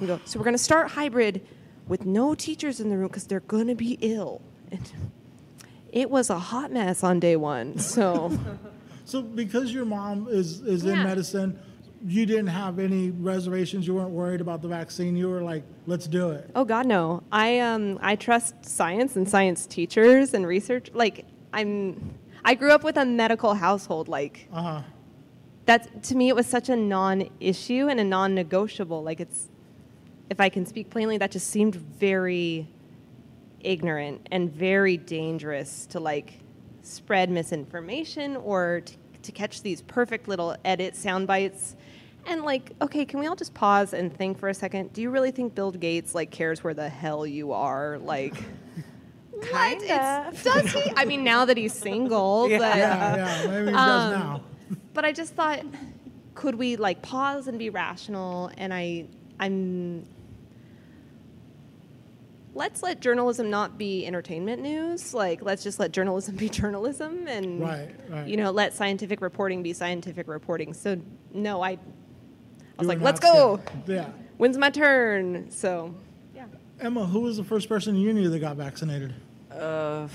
We 0.00 0.08
go, 0.08 0.20
so 0.24 0.38
we're 0.38 0.44
going 0.44 0.56
to 0.56 0.62
start 0.62 0.90
hybrid 0.90 1.46
with 1.86 2.04
no 2.04 2.34
teachers 2.34 2.80
in 2.80 2.88
the 2.88 2.96
room 2.96 3.08
because 3.08 3.26
they're 3.26 3.40
going 3.40 3.68
to 3.68 3.74
be 3.74 3.96
ill. 4.00 4.42
And 4.72 4.92
it 5.92 6.10
was 6.10 6.30
a 6.30 6.38
hot 6.38 6.72
mess 6.72 7.04
on 7.04 7.20
day 7.20 7.36
one. 7.36 7.78
So 7.78 8.36
So 9.04 9.22
because 9.22 9.72
your 9.72 9.84
mom 9.84 10.28
is 10.30 10.60
is 10.62 10.84
in 10.84 11.02
medicine, 11.02 11.58
you 12.06 12.26
didn't 12.26 12.48
have 12.48 12.78
any 12.78 13.10
reservations. 13.10 13.86
You 13.86 13.94
weren't 13.94 14.10
worried 14.10 14.40
about 14.40 14.60
the 14.62 14.68
vaccine. 14.68 15.16
You 15.16 15.30
were 15.30 15.40
like, 15.42 15.62
let's 15.86 16.06
do 16.06 16.30
it. 16.30 16.50
Oh 16.54 16.64
God, 16.64 16.86
no. 16.86 17.22
I 17.32 17.60
um 17.60 17.98
I 18.02 18.16
trust 18.16 18.54
science 18.64 19.16
and 19.16 19.28
science 19.28 19.66
teachers 19.66 20.34
and 20.34 20.46
research. 20.46 20.90
Like 20.92 21.24
I'm, 21.52 22.14
I 22.44 22.54
grew 22.54 22.72
up 22.72 22.84
with 22.84 22.96
a 22.98 23.04
medical 23.06 23.54
household. 23.54 24.08
Like 24.08 24.48
Uh 24.52 24.62
huh. 24.62 24.82
that 25.66 26.02
to 26.04 26.14
me, 26.16 26.28
it 26.28 26.36
was 26.36 26.46
such 26.46 26.68
a 26.68 26.76
non-issue 26.76 27.88
and 27.88 27.98
a 28.00 28.04
non-negotiable. 28.04 29.02
Like 29.02 29.20
it's, 29.20 29.48
if 30.28 30.40
I 30.40 30.48
can 30.50 30.66
speak 30.66 30.90
plainly, 30.90 31.16
that 31.18 31.30
just 31.30 31.48
seemed 31.48 31.74
very 31.76 32.68
ignorant 33.60 34.28
and 34.30 34.52
very 34.52 34.96
dangerous 34.98 35.86
to 35.86 36.00
like 36.00 36.40
spread 36.82 37.30
misinformation 37.30 38.36
or 38.36 38.82
to, 38.84 38.94
to 39.22 39.32
catch 39.32 39.62
these 39.62 39.80
perfect 39.82 40.28
little 40.28 40.54
edit 40.66 40.94
sound 40.96 41.26
bites. 41.26 41.76
And 42.26 42.42
like, 42.42 42.72
okay, 42.80 43.04
can 43.04 43.20
we 43.20 43.26
all 43.26 43.36
just 43.36 43.54
pause 43.54 43.92
and 43.92 44.14
think 44.16 44.38
for 44.38 44.48
a 44.48 44.54
second? 44.54 44.92
Do 44.92 45.02
you 45.02 45.10
really 45.10 45.30
think 45.30 45.54
Bill 45.54 45.70
Gates 45.72 46.14
like 46.14 46.30
cares 46.30 46.64
where 46.64 46.74
the 46.74 46.88
hell 46.88 47.26
you 47.26 47.52
are? 47.52 47.98
Like, 47.98 48.34
What? 49.30 49.78
It's, 49.82 50.42
does 50.42 50.72
he? 50.72 50.92
I 50.96 51.04
mean, 51.04 51.22
now 51.24 51.44
that 51.44 51.56
he's 51.56 51.74
single, 51.74 52.48
Yeah. 52.48 52.58
but 52.60 52.76
Yeah, 52.78 53.16
yeah, 53.16 53.46
maybe 53.50 53.66
he 53.66 53.72
does 53.72 53.76
Um, 53.76 54.12
now. 54.12 54.40
but 54.94 55.04
I 55.04 55.12
just 55.12 55.34
thought, 55.34 55.60
could 56.34 56.54
we 56.54 56.76
like 56.76 57.02
pause 57.02 57.46
and 57.48 57.58
be 57.58 57.68
rational? 57.68 58.50
And 58.56 58.72
I, 58.72 59.06
I'm. 59.38 60.06
Let's 62.56 62.84
let 62.84 63.00
journalism 63.00 63.50
not 63.50 63.76
be 63.78 64.06
entertainment 64.06 64.62
news. 64.62 65.12
Like, 65.12 65.42
let's 65.42 65.64
just 65.64 65.80
let 65.80 65.90
journalism 65.90 66.36
be 66.36 66.48
journalism, 66.48 67.26
and 67.26 67.60
Right, 67.60 67.90
right. 68.08 68.28
you 68.28 68.36
know, 68.36 68.52
let 68.52 68.72
scientific 68.74 69.20
reporting 69.20 69.62
be 69.64 69.72
scientific 69.72 70.28
reporting. 70.28 70.72
So, 70.72 71.00
no, 71.32 71.62
I, 71.62 71.78
I 72.78 72.82
was 72.82 72.84
You 72.86 72.88
like, 72.88 73.00
let's 73.00 73.20
go. 73.20 73.60
Yeah. 73.86 74.08
When's 74.36 74.56
my 74.58 74.70
turn? 74.70 75.50
So, 75.50 75.94
yeah. 76.34 76.46
Emma, 76.80 77.06
who 77.06 77.20
was 77.20 77.36
the 77.36 77.44
first 77.44 77.68
person 77.68 77.94
you 77.96 78.12
knew 78.12 78.28
that 78.30 78.38
got 78.40 78.56
vaccinated? 78.56 79.14
Uh, 79.50 80.08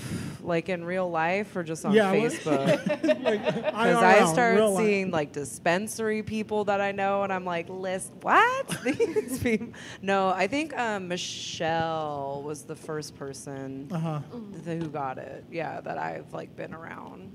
like 0.43 0.68
in 0.68 0.84
real 0.84 1.10
life 1.10 1.55
or 1.55 1.64
just 1.64 1.86
on 1.86 1.93
Yeah, 1.93 2.14
Facebook? 2.14 2.84
Because 3.30 3.74
IRL, 3.74 4.03
I 4.03 4.18
real 4.18 4.28
started 4.34 4.66
life. 4.66 4.86
seeing 4.86 5.12
like 5.12 5.32
dispensary 5.32 6.22
people 6.24 6.66
that 6.66 6.82
I 6.82 6.91
know, 6.91 7.24
and 7.24 7.32
I'm 7.32 7.45
like, 7.45 7.70
list 7.70 8.12
what? 8.22 8.68
These 8.84 9.39
people. 9.39 9.68
No, 10.01 10.28
I 10.30 10.47
think 10.47 10.78
um, 10.78 11.07
Michelle 11.07 12.41
was 12.43 12.64
the 12.64 12.76
first 12.76 13.16
person 13.16 13.88
Uh-huh. 13.91 14.20
th- 14.66 14.82
who 14.82 14.89
got 14.89 15.18
it. 15.18 15.45
Yeah, 15.49 15.80
that 15.82 15.97
I've 15.97 16.34
like 16.34 16.53
been 16.57 16.74
around. 16.74 17.32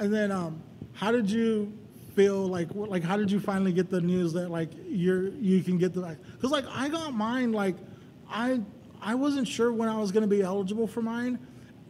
And 0.00 0.12
then, 0.12 0.32
um, 0.32 0.60
how 0.94 1.12
did 1.12 1.30
you 1.30 1.72
feel 2.14 2.46
like? 2.46 2.68
Like, 2.74 3.02
how 3.02 3.16
did 3.16 3.30
you 3.30 3.40
finally 3.40 3.72
get 3.72 3.90
the 3.90 4.00
news 4.00 4.32
that 4.34 4.50
like 4.50 4.70
you're 4.86 5.28
you 5.28 5.62
can 5.62 5.78
get 5.78 5.94
the? 5.94 6.16
Because 6.32 6.50
like 6.50 6.66
I 6.68 6.88
got 6.88 7.14
mine. 7.14 7.52
Like, 7.52 7.76
I 8.28 8.60
I 9.00 9.14
wasn't 9.14 9.46
sure 9.48 9.72
when 9.72 9.88
I 9.88 9.98
was 9.98 10.12
going 10.12 10.22
to 10.22 10.28
be 10.28 10.42
eligible 10.42 10.86
for 10.86 11.02
mine, 11.02 11.38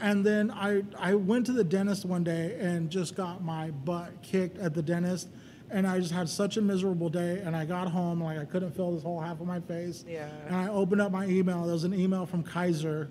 and 0.00 0.24
then 0.24 0.50
I 0.50 0.82
I 0.98 1.14
went 1.14 1.46
to 1.46 1.52
the 1.52 1.64
dentist 1.64 2.04
one 2.04 2.24
day 2.24 2.56
and 2.58 2.90
just 2.90 3.14
got 3.14 3.42
my 3.42 3.70
butt 3.70 4.10
kicked 4.22 4.58
at 4.58 4.74
the 4.74 4.82
dentist. 4.82 5.28
And 5.70 5.86
I 5.86 5.98
just 5.98 6.12
had 6.12 6.28
such 6.28 6.56
a 6.56 6.60
miserable 6.60 7.08
day, 7.08 7.40
and 7.42 7.56
I 7.56 7.64
got 7.64 7.88
home 7.90 8.22
like 8.22 8.38
I 8.38 8.44
couldn't 8.44 8.76
feel 8.76 8.92
this 8.92 9.02
whole 9.02 9.18
half 9.20 9.40
of 9.40 9.46
my 9.46 9.60
face. 9.60 10.04
Yeah. 10.06 10.28
And 10.46 10.54
I 10.54 10.68
opened 10.68 11.00
up 11.00 11.10
my 11.10 11.26
email. 11.26 11.64
There 11.64 11.72
was 11.72 11.84
an 11.84 11.94
email 11.98 12.26
from 12.26 12.44
Kaiser, 12.44 13.08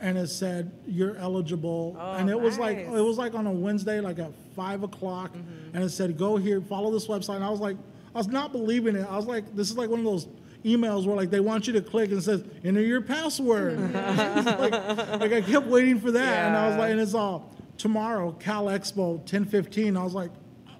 and 0.00 0.18
it 0.18 0.28
said 0.28 0.72
you're 0.86 1.16
eligible. 1.16 1.96
Oh, 1.98 2.12
and 2.12 2.28
it 2.28 2.38
was 2.38 2.58
like 2.58 2.78
it 2.78 2.90
was 2.90 3.18
like 3.18 3.34
on 3.34 3.46
a 3.46 3.52
Wednesday, 3.52 4.00
like 4.00 4.18
at 4.18 4.32
five 4.54 4.82
o'clock, 4.82 5.32
mm-hmm. 5.32 5.74
and 5.74 5.84
it 5.84 5.90
said 5.90 6.16
go 6.16 6.36
here, 6.36 6.60
follow 6.60 6.90
this 6.90 7.06
website. 7.06 7.36
And 7.36 7.44
I 7.44 7.50
was 7.50 7.60
like, 7.60 7.76
I 8.14 8.18
was 8.18 8.28
not 8.28 8.52
believing 8.52 8.96
it. 8.96 9.06
I 9.08 9.16
was 9.16 9.26
like, 9.26 9.54
this 9.54 9.70
is 9.70 9.76
like 9.76 9.90
one 9.90 10.00
of 10.00 10.04
those 10.04 10.28
emails 10.64 11.06
where 11.06 11.16
like 11.16 11.30
they 11.30 11.40
want 11.40 11.66
you 11.66 11.72
to 11.74 11.80
click 11.80 12.10
and 12.10 12.18
it 12.18 12.22
says 12.22 12.44
enter 12.64 12.80
your 12.80 13.00
password. 13.00 13.78
like, 13.94 14.72
like 14.72 15.32
I 15.32 15.40
kept 15.40 15.66
waiting 15.66 16.00
for 16.00 16.10
that, 16.10 16.46
and 16.46 16.56
I 16.56 16.68
was 16.68 16.76
like, 16.76 16.90
and 16.92 17.00
it's 17.00 17.14
all 17.14 17.54
tomorrow, 17.78 18.32
Cal 18.32 18.66
Expo, 18.66 19.24
ten 19.24 19.44
fifteen. 19.44 19.96
I 19.96 20.04
was 20.04 20.14
like, 20.14 20.30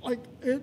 like 0.02 0.20
it 0.42 0.62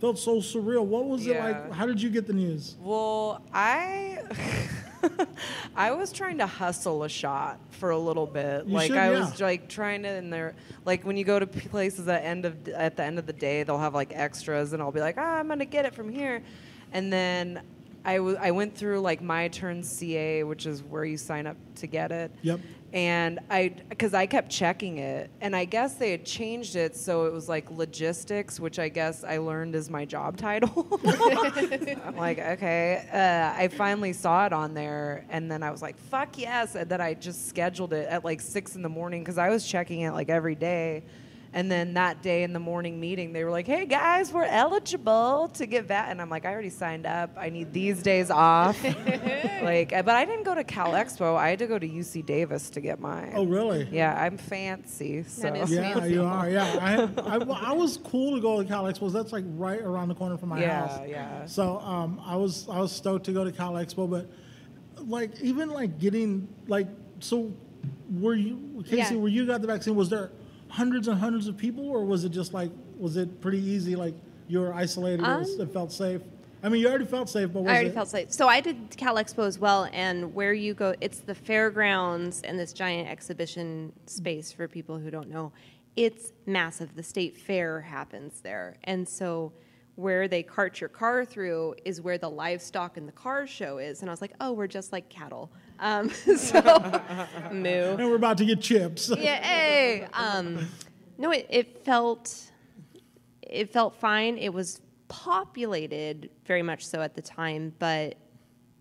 felt 0.00 0.18
so 0.18 0.36
surreal. 0.36 0.84
What 0.84 1.06
was 1.06 1.26
it 1.26 1.38
like? 1.38 1.72
How 1.72 1.86
did 1.86 2.00
you 2.00 2.10
get 2.10 2.26
the 2.26 2.32
news? 2.32 2.76
Well, 2.80 3.42
I 3.52 4.18
I 5.76 5.92
was 5.92 6.12
trying 6.12 6.38
to 6.38 6.46
hustle 6.46 7.02
a 7.04 7.08
shot 7.08 7.58
for 7.70 7.90
a 7.90 7.98
little 7.98 8.26
bit. 8.26 8.66
You 8.66 8.74
like 8.74 8.88
should, 8.88 8.96
I 8.96 9.12
yeah. 9.12 9.20
was 9.20 9.40
like 9.40 9.68
trying 9.68 10.02
to 10.02 10.14
in 10.14 10.30
there 10.30 10.54
like 10.84 11.04
when 11.04 11.16
you 11.16 11.24
go 11.24 11.38
to 11.38 11.46
places 11.46 12.08
at 12.08 12.24
end 12.24 12.44
of 12.44 12.68
at 12.68 12.96
the 12.96 13.02
end 13.02 13.18
of 13.18 13.26
the 13.26 13.32
day, 13.32 13.62
they'll 13.62 13.78
have 13.78 13.94
like 13.94 14.12
extras 14.14 14.72
and 14.72 14.82
I'll 14.82 14.92
be 14.92 15.00
like, 15.00 15.16
"Ah, 15.18 15.38
I'm 15.38 15.46
going 15.48 15.58
to 15.58 15.64
get 15.64 15.84
it 15.84 15.94
from 15.94 16.08
here." 16.08 16.42
And 16.92 17.12
then 17.12 17.62
I 18.04 18.16
w- 18.16 18.38
I 18.40 18.52
went 18.52 18.76
through 18.76 19.00
like 19.00 19.20
my 19.20 19.48
turn 19.48 19.82
CA, 19.82 20.44
which 20.44 20.64
is 20.64 20.82
where 20.82 21.04
you 21.04 21.16
sign 21.16 21.46
up 21.46 21.56
to 21.76 21.86
get 21.86 22.12
it. 22.12 22.30
Yep. 22.42 22.60
And 22.96 23.40
I, 23.50 23.74
because 23.90 24.14
I 24.14 24.24
kept 24.24 24.50
checking 24.50 24.96
it, 24.96 25.30
and 25.42 25.54
I 25.54 25.66
guess 25.66 25.96
they 25.96 26.12
had 26.12 26.24
changed 26.24 26.76
it 26.76 26.96
so 26.96 27.26
it 27.26 27.32
was 27.34 27.46
like 27.46 27.70
logistics, 27.70 28.58
which 28.58 28.78
I 28.78 28.88
guess 28.88 29.22
I 29.22 29.36
learned 29.36 29.74
is 29.74 29.90
my 29.90 30.06
job 30.06 30.36
title. 30.38 30.88
I'm 31.04 32.16
like, 32.16 32.38
okay. 32.38 33.06
Uh, 33.12 33.60
I 33.60 33.68
finally 33.68 34.14
saw 34.14 34.46
it 34.46 34.54
on 34.54 34.72
there, 34.72 35.26
and 35.28 35.50
then 35.50 35.62
I 35.62 35.70
was 35.70 35.82
like, 35.82 35.98
fuck 35.98 36.38
yes. 36.38 36.74
And 36.74 36.88
then 36.88 37.02
I 37.02 37.12
just 37.12 37.46
scheduled 37.50 37.92
it 37.92 38.08
at 38.08 38.24
like 38.24 38.40
six 38.40 38.76
in 38.76 38.80
the 38.80 38.88
morning 38.88 39.22
because 39.22 39.36
I 39.36 39.50
was 39.50 39.68
checking 39.68 40.00
it 40.00 40.12
like 40.12 40.30
every 40.30 40.54
day. 40.54 41.02
And 41.52 41.70
then 41.70 41.94
that 41.94 42.22
day 42.22 42.42
in 42.42 42.52
the 42.52 42.58
morning 42.58 43.00
meeting, 43.00 43.32
they 43.32 43.42
were 43.44 43.50
like, 43.50 43.66
"Hey 43.66 43.86
guys, 43.86 44.30
we're 44.32 44.44
eligible 44.44 45.48
to 45.54 45.64
get 45.66 45.88
that." 45.88 46.10
And 46.10 46.20
I'm 46.20 46.28
like, 46.28 46.44
"I 46.44 46.52
already 46.52 46.68
signed 46.68 47.06
up. 47.06 47.30
I 47.38 47.48
need 47.48 47.72
these 47.72 48.02
days 48.02 48.30
off." 48.30 48.82
like, 49.62 49.92
uh, 49.92 50.02
but 50.02 50.16
I 50.16 50.24
didn't 50.24 50.44
go 50.44 50.54
to 50.54 50.64
Cal 50.64 50.92
Expo. 50.92 51.36
I 51.36 51.50
had 51.50 51.58
to 51.60 51.66
go 51.66 51.78
to 51.78 51.88
UC 51.88 52.26
Davis 52.26 52.68
to 52.70 52.80
get 52.80 53.00
mine. 53.00 53.32
Oh, 53.34 53.44
really? 53.46 53.88
Yeah, 53.90 54.20
I'm 54.20 54.36
fancy. 54.36 55.22
So. 55.22 55.42
That 55.42 55.56
is 55.56 55.70
Yeah, 55.70 55.94
fancy. 55.94 56.12
you 56.12 56.24
are. 56.24 56.50
Yeah, 56.50 57.08
I, 57.26 57.36
I, 57.36 57.70
I 57.70 57.72
was 57.72 57.96
cool 57.98 58.34
to 58.34 58.40
go 58.40 58.62
to 58.62 58.68
Cal 58.68 58.84
Expo. 58.84 59.10
That's 59.10 59.32
like 59.32 59.44
right 59.48 59.80
around 59.80 60.08
the 60.08 60.14
corner 60.14 60.36
from 60.36 60.50
my 60.50 60.60
Yeah, 60.60 60.86
house. 60.88 61.00
yeah. 61.08 61.46
So 61.46 61.78
um, 61.80 62.20
I 62.24 62.36
was 62.36 62.68
I 62.68 62.80
was 62.80 62.92
stoked 62.92 63.24
to 63.26 63.32
go 63.32 63.44
to 63.44 63.52
Cal 63.52 63.72
Expo, 63.74 64.10
but 64.10 64.28
like 65.08 65.30
even 65.40 65.70
like 65.70 65.98
getting 65.98 66.48
like 66.68 66.88
so, 67.20 67.52
were 68.10 68.34
you 68.34 68.84
Casey? 68.84 69.14
Yeah. 69.14 69.20
Were 69.20 69.28
you 69.28 69.46
got 69.46 69.60
the 69.62 69.66
vaccine? 69.66 69.94
Was 69.94 70.10
there 70.10 70.32
hundreds 70.68 71.08
and 71.08 71.18
hundreds 71.18 71.48
of 71.48 71.56
people, 71.56 71.88
or 71.88 72.04
was 72.04 72.24
it 72.24 72.30
just 72.30 72.52
like 72.54 72.70
was 72.98 73.16
it 73.16 73.40
pretty 73.40 73.62
easy? 73.62 73.96
Like 73.96 74.14
you 74.48 74.60
were 74.60 74.72
isolated, 74.72 75.20
it, 75.20 75.38
was, 75.38 75.54
Um, 75.54 75.60
it 75.60 75.72
felt 75.72 75.92
safe. 75.92 76.22
I 76.62 76.68
mean, 76.68 76.80
you 76.80 76.88
already 76.88 77.04
felt 77.04 77.28
safe, 77.28 77.52
but 77.52 77.62
was 77.62 77.70
I 77.70 77.74
already 77.74 77.88
it? 77.90 77.94
felt 77.94 78.08
safe. 78.08 78.32
So 78.32 78.48
I 78.48 78.60
did 78.60 78.96
Cal 78.96 79.16
Expo 79.16 79.46
as 79.46 79.58
well, 79.58 79.88
and 79.92 80.34
where 80.34 80.52
you 80.54 80.74
go, 80.74 80.94
it's 81.00 81.20
the 81.20 81.34
fairgrounds 81.34 82.42
and 82.42 82.58
this 82.58 82.72
giant 82.72 83.08
exhibition 83.08 83.92
space 84.06 84.52
for 84.52 84.66
people 84.66 84.98
who 84.98 85.10
don't 85.10 85.28
know. 85.28 85.52
It's 85.96 86.32
massive. 86.46 86.94
The 86.96 87.02
state 87.02 87.36
fair 87.36 87.80
happens 87.80 88.40
there, 88.40 88.76
and 88.84 89.08
so 89.08 89.52
where 89.96 90.28
they 90.28 90.42
cart 90.42 90.80
your 90.80 90.88
car 90.90 91.24
through 91.24 91.74
is 91.84 92.00
where 92.02 92.18
the 92.18 92.28
livestock 92.28 92.96
and 92.98 93.08
the 93.08 93.12
car 93.12 93.46
show 93.46 93.78
is. 93.78 94.02
And 94.02 94.10
I 94.10 94.12
was 94.12 94.20
like, 94.20 94.34
oh, 94.40 94.52
we're 94.52 94.66
just 94.66 94.92
like 94.92 95.08
cattle. 95.08 95.50
Um, 95.78 96.10
so 96.36 96.60
moo. 97.52 97.68
and 97.68 97.98
we're 98.08 98.16
about 98.16 98.38
to 98.38 98.44
get 98.44 98.60
chips. 98.60 99.10
Yeah, 99.18 99.42
hey. 99.42 100.06
Um, 100.12 100.66
no, 101.18 101.30
it, 101.32 101.46
it 101.50 101.84
felt 101.84 102.50
it 103.42 103.72
felt 103.72 103.94
fine. 103.96 104.38
It 104.38 104.52
was 104.52 104.80
populated 105.08 106.30
very 106.44 106.62
much 106.62 106.86
so 106.86 107.00
at 107.00 107.14
the 107.14 107.22
time, 107.22 107.72
but 107.78 108.16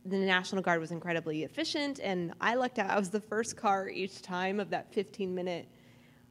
the 0.06 0.18
National 0.18 0.62
Guard 0.62 0.80
was 0.80 0.92
incredibly 0.92 1.44
efficient, 1.44 2.00
and 2.00 2.34
I 2.40 2.56
lucked 2.56 2.80
out. 2.80 2.90
I 2.90 3.00
was 3.00 3.10
the 3.10 3.20
first 3.20 3.58
car 3.58 3.90
each 3.90 4.22
time 4.22 4.60
of 4.60 4.70
that 4.70 4.94
15 4.94 5.34
minute 5.34 5.68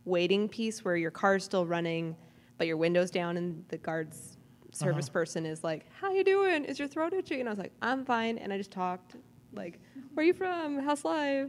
waiting 0.04 0.48
piece 0.48 0.84
where 0.84 0.96
your 0.96 1.10
car's 1.10 1.44
still 1.44 1.66
running, 1.66 2.14
but 2.58 2.66
your 2.66 2.76
window's 2.76 3.10
down, 3.10 3.36
and 3.36 3.64
the 3.68 3.78
guard's 3.78 4.36
service 4.72 5.08
person 5.08 5.46
is 5.46 5.64
like, 5.64 5.86
"How 6.00 6.12
you 6.12 6.24
doing? 6.24 6.64
Is 6.64 6.78
your 6.78 6.88
throat 6.88 7.12
itchy?" 7.12 7.40
And 7.40 7.48
I 7.48 7.52
was 7.52 7.58
like, 7.58 7.72
"I'm 7.82 8.04
fine," 8.04 8.38
and 8.38 8.52
I 8.52 8.58
just 8.58 8.70
talked 8.70 9.16
like, 9.54 9.78
"Where 10.14 10.22
are 10.24 10.26
you 10.26 10.34
from? 10.34 10.78
How's 10.80 11.04
life? 11.04 11.48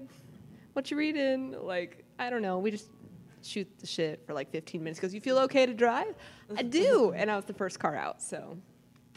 What 0.73 0.89
you 0.91 0.97
reading?" 0.97 1.55
Like, 1.61 2.03
I 2.19 2.29
don't 2.29 2.41
know. 2.41 2.59
We 2.59 2.71
just 2.71 2.89
shoot 3.41 3.67
the 3.79 3.85
shit 3.87 4.25
for 4.25 4.33
like 4.33 4.51
15 4.51 4.83
minutes 4.83 4.99
because 4.99 5.13
you 5.13 5.21
feel 5.21 5.37
okay 5.39 5.65
to 5.65 5.73
drive. 5.73 6.15
I 6.57 6.63
do, 6.63 7.11
and 7.15 7.29
I 7.29 7.35
was 7.35 7.45
the 7.45 7.53
first 7.53 7.79
car 7.79 7.95
out, 7.95 8.21
so 8.21 8.57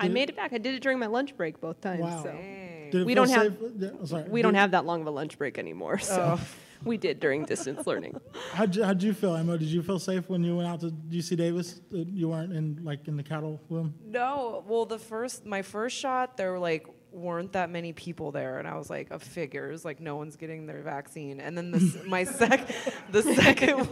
I 0.01 0.09
made 0.09 0.29
it 0.31 0.37
back. 0.37 0.53
I 0.53 0.59
did 0.59 0.75
it 0.75 0.81
during 0.83 0.99
my 0.99 1.07
lunch 1.07 1.37
break 1.37 1.61
both 1.61 1.81
times. 1.81 2.01
Wow. 2.03 2.23
So 2.23 2.31
Dang. 2.33 2.91
Did 2.91 3.01
it 3.03 3.07
We 3.07 3.15
don't 3.15 3.29
have- 3.31 3.57
Yeah, 3.77 3.91
oh, 4.01 4.05
sorry. 4.05 4.25
we 4.29 4.41
don't 4.43 4.55
have 4.55 4.71
that 4.71 4.85
long 4.87 5.01
of 5.03 5.07
a 5.09 5.11
lunch 5.11 5.37
break 5.39 5.59
anymore. 5.59 5.99
So 5.99 6.39
Oh. 6.39 6.47
we 6.85 6.97
did 6.97 7.19
during 7.21 7.45
distance 7.45 7.87
learning. 7.87 8.21
How'd 8.53 8.77
you, 8.77 8.85
how'd 8.85 9.03
you 9.03 9.13
feel, 9.13 9.35
Emma? 9.35 9.59
Did 9.59 9.69
you 9.69 9.83
feel 9.83 9.99
safe 9.99 10.29
when 10.29 10.45
you 10.45 10.57
went 10.57 10.69
out 10.69 10.81
to 10.81 10.91
UC 11.11 11.37
Davis? 11.37 11.81
You 11.91 12.29
weren't 12.29 12.53
in 12.53 12.79
like 12.85 13.09
in 13.09 13.17
the 13.17 13.23
cattle 13.25 13.61
room? 13.69 13.93
No, 14.07 14.63
well, 14.69 14.87
the 14.87 14.99
first, 14.99 15.45
my 15.45 15.63
first 15.63 15.97
shot, 15.97 16.37
there 16.37 16.53
were 16.53 16.59
like 16.61 16.87
weren't 17.13 17.53
that 17.53 17.71
many 17.71 17.93
people 17.93 18.33
there, 18.33 18.59
and 18.59 18.69
I 18.69 18.77
was 18.77 18.91
like, 18.91 19.11
of 19.11 19.23
figures, 19.23 19.85
like 19.85 20.01
no 20.01 20.17
one's 20.17 20.37
getting 20.37 20.67
their 20.67 20.83
vaccine. 20.83 21.41
And 21.41 21.57
then 21.57 21.71
the 21.71 22.03
my 22.07 22.25
sec, 22.39 22.69
the 23.11 23.23
second, 23.23 23.89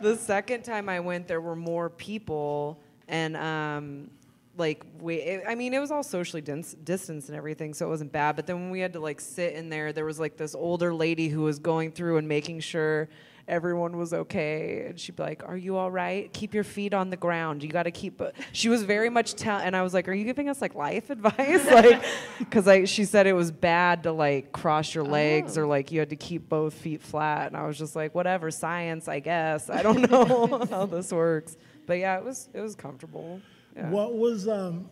the 0.00 0.16
second 0.16 0.62
time 0.62 0.88
I 0.88 1.00
went, 1.00 1.28
there 1.28 1.40
were 1.40 1.56
more 1.56 1.90
people, 1.90 2.80
and 3.08 3.36
um, 3.36 4.10
like 4.56 4.84
we, 5.00 5.42
I 5.44 5.54
mean, 5.54 5.74
it 5.74 5.78
was 5.78 5.90
all 5.90 6.02
socially 6.02 6.42
dis- 6.42 6.76
distanced 6.84 7.28
and 7.28 7.36
everything, 7.36 7.74
so 7.74 7.86
it 7.86 7.88
wasn't 7.88 8.12
bad. 8.12 8.36
But 8.36 8.46
then 8.46 8.56
when 8.56 8.70
we 8.70 8.80
had 8.80 8.92
to 8.92 9.00
like 9.00 9.20
sit 9.20 9.54
in 9.54 9.68
there, 9.70 9.92
there 9.92 10.04
was 10.04 10.20
like 10.20 10.36
this 10.36 10.54
older 10.54 10.94
lady 10.94 11.28
who 11.28 11.42
was 11.42 11.58
going 11.58 11.92
through 11.92 12.18
and 12.18 12.28
making 12.28 12.60
sure 12.60 13.08
everyone 13.50 13.96
was 13.96 14.12
okay. 14.12 14.86
And 14.88 14.98
she'd 14.98 15.16
be 15.16 15.22
like 15.22 15.42
are 15.46 15.56
you 15.56 15.76
all 15.76 15.90
right? 15.90 16.32
Keep 16.32 16.54
your 16.54 16.64
feet 16.64 16.94
on 16.94 17.10
the 17.10 17.16
ground. 17.16 17.62
You 17.62 17.68
got 17.68 17.82
to 17.82 17.90
keep 17.90 18.22
she 18.52 18.68
was 18.68 18.82
very 18.82 19.10
much 19.10 19.34
tell 19.34 19.58
and 19.58 19.74
i 19.76 19.82
was 19.82 19.94
like 19.94 20.08
are 20.08 20.12
you 20.12 20.24
giving 20.24 20.48
us 20.48 20.60
like 20.60 20.74
life 20.74 21.10
advice? 21.16 21.66
Like 21.70 22.02
because 22.38 22.66
i 22.68 22.84
she 22.84 23.04
said 23.04 23.26
it 23.26 23.32
was 23.32 23.50
bad 23.50 24.02
to 24.04 24.12
like 24.12 24.52
cross 24.52 24.94
your 24.94 25.04
legs 25.04 25.56
or 25.56 25.66
like 25.66 25.90
you 25.92 25.98
had 25.98 26.10
to 26.10 26.16
keep 26.16 26.48
both 26.48 26.74
feet 26.74 27.02
flat. 27.02 27.48
And 27.48 27.56
i 27.56 27.66
was 27.66 27.76
just 27.76 27.96
like 27.96 28.14
whatever 28.14 28.50
science 28.50 29.08
i 29.08 29.20
guess. 29.20 29.68
I 29.68 29.82
don't 29.82 30.10
know 30.10 30.66
how 30.70 30.86
this 30.86 31.12
works. 31.12 31.56
But 31.86 31.98
yeah 31.98 32.18
it 32.18 32.24
was 32.24 32.48
it 32.54 32.60
was 32.60 32.74
comfortable. 32.74 33.40
Yeah. 33.76 33.90
What 33.90 34.14
was 34.14 34.48
um, 34.48 34.90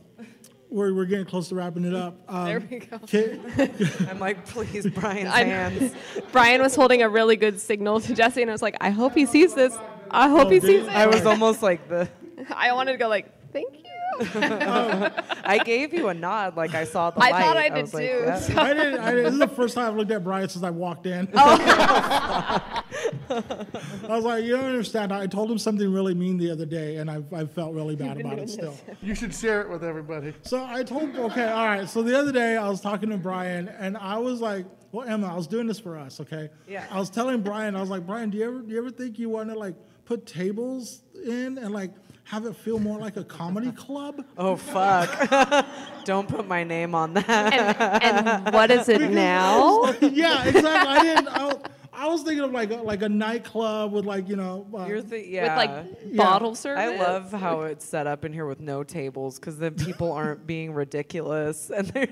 we're, 0.71 0.93
we're 0.95 1.05
getting 1.07 1.25
close 1.27 1.49
to 1.49 1.55
wrapping 1.55 1.85
it 1.85 1.95
up. 1.95 2.15
Um, 2.29 2.45
There 2.47 2.61
we 2.61 2.79
go. 2.79 2.99
Ki- 2.99 3.41
I'm 4.09 4.19
like, 4.19 4.47
please, 4.47 4.87
Brian's 4.95 5.31
I'm- 5.31 5.47
hands. 5.47 5.95
Brian 6.33 6.61
was 6.63 6.75
holding 6.75 7.03
a 7.03 7.09
really 7.09 7.37
good 7.37 7.61
signal 7.61 8.01
to 8.01 8.15
Jesse, 8.15 8.43
and 8.43 8.51
I 8.51 8.55
was 8.55 8.63
like, 8.63 8.77
I 8.81 8.91
hope 8.91 9.15
he 9.15 9.25
sees 9.27 9.55
this. 9.55 9.77
I 10.11 10.29
hope 10.29 10.47
Oh, 10.47 10.51
he 10.51 10.61
sees 10.61 10.85
it. 10.85 10.89
I 10.91 11.07
was 11.07 11.25
almost 11.27 11.63
like 11.63 11.89
the. 11.89 12.09
I 12.55 12.73
wanted 12.73 12.93
to 12.93 12.99
go 12.99 13.09
like, 13.09 13.27
thank 13.53 13.75
you. 13.85 13.88
I 15.45 15.61
gave 15.65 15.95
you 15.95 16.09
a 16.09 16.15
nod, 16.15 16.57
like 16.57 16.75
I 16.75 16.85
saw 16.85 17.11
the 17.11 17.21
I 17.23 17.31
light. 17.31 17.43
thought 17.45 17.57
I 17.57 17.69
did 17.69 17.83
was 17.83 17.95
like, 17.95 18.09
too. 18.09 18.23
yeah. 18.27 18.39
so- 18.39 18.59
I 18.59 18.75
didn't, 18.75 19.01
I 19.01 19.11
didn't. 19.11 19.25
This 19.25 19.33
is 19.35 19.39
the 19.39 19.49
first 19.49 19.75
time 19.75 19.87
I've 19.89 19.97
looked 19.97 20.11
at 20.11 20.25
Brian 20.25 20.49
since 20.49 20.65
I 20.65 20.71
walked 20.71 21.07
in. 21.07 21.29
Oh. 21.35 22.75
I 23.31 24.09
was 24.09 24.25
like, 24.25 24.45
you 24.45 24.57
don't 24.57 24.65
understand. 24.65 25.13
I 25.13 25.27
told 25.27 25.51
him 25.51 25.59
something 25.59 25.93
really 25.93 26.15
mean 26.15 26.37
the 26.39 26.51
other 26.51 26.67
day, 26.67 26.97
and 26.97 27.11
I, 27.11 27.23
I 27.33 27.45
felt 27.45 27.75
really 27.75 27.97
bad 27.97 28.17
been 28.17 28.27
about 28.27 28.37
doing 28.37 28.49
it 28.49 28.51
still. 28.51 28.77
You 29.03 29.15
should 29.15 29.35
share 29.35 29.61
it 29.61 29.69
with 29.69 29.85
everybody. 29.85 30.35
So 30.43 30.65
I 30.65 30.83
told, 30.83 31.15
okay, 31.17 31.49
all 31.49 31.67
right. 31.67 31.89
So 31.89 32.03
the 32.03 32.19
other 32.19 32.33
day 32.33 32.57
I 32.57 32.69
was 32.69 32.81
talking 32.81 33.11
to 33.11 33.17
Brian, 33.19 33.69
and 33.69 33.97
I 33.97 34.19
was 34.19 34.41
like, 34.41 34.67
well, 34.93 35.07
Emma, 35.07 35.31
I 35.33 35.37
was 35.37 35.47
doing 35.47 35.67
this 35.67 35.79
for 35.79 35.99
us, 35.99 36.21
okay? 36.21 36.49
Yeah. 36.67 36.87
I 36.91 36.99
was 36.99 37.11
telling 37.11 37.43
Brian, 37.43 37.77
I 37.77 37.81
was 37.81 37.91
like, 37.91 38.07
Brian, 38.07 38.31
do 38.31 38.39
you 38.39 38.45
ever, 38.47 38.59
do 38.61 38.73
you 38.73 38.79
ever 38.79 38.91
think 38.91 39.19
you 39.19 39.29
want 39.29 39.51
to 39.51 39.59
like 39.59 39.75
put 40.07 40.25
tables 40.27 41.03
in 41.27 41.59
and 41.59 41.73
like 41.75 41.91
have 42.29 42.45
it 42.45 42.55
feel 42.57 42.79
more 42.79 42.99
like 42.99 43.17
a 43.17 43.25
comedy 43.25 43.73
club? 43.73 44.25
Oh 44.37 44.55
fuck! 44.55 45.67
Don't 46.05 46.29
put 46.29 46.47
my 46.47 46.63
name 46.63 46.95
on 46.95 47.15
that. 47.15 47.29
and, 47.29 48.29
and 48.29 48.55
what 48.55 48.71
is 48.71 48.89
it 48.89 49.11
now? 49.11 49.93
yeah, 50.01 50.45
exactly. 50.47 50.71
I 50.71 51.03
didn't. 51.03 51.29
I, 51.29 51.53
I 51.93 52.07
was 52.07 52.23
thinking 52.23 52.45
of 52.45 52.53
like 52.53 52.71
a, 52.71 52.77
like 52.77 53.03
a 53.03 53.09
nightclub 53.09 53.93
with 53.93 54.05
like 54.05 54.29
you 54.29 54.37
know. 54.37 54.67
Uh, 54.73 54.87
You're 54.87 55.03
the, 55.03 55.27
yeah. 55.27 55.57
With 55.57 55.69
like 55.69 56.17
bottle 56.17 56.55
service. 56.55 56.81
I 56.81 56.97
love 56.97 57.33
how 57.33 57.63
it's 57.63 57.85
set 57.85 58.07
up 58.07 58.25
in 58.25 58.33
here 58.33 58.47
with 58.47 58.61
no 58.61 58.85
tables 58.85 59.41
because 59.41 59.59
then 59.59 59.75
people 59.75 60.13
aren't 60.13 60.47
being 60.47 60.73
ridiculous 60.73 61.71
and 61.71 61.89
they're 61.89 62.07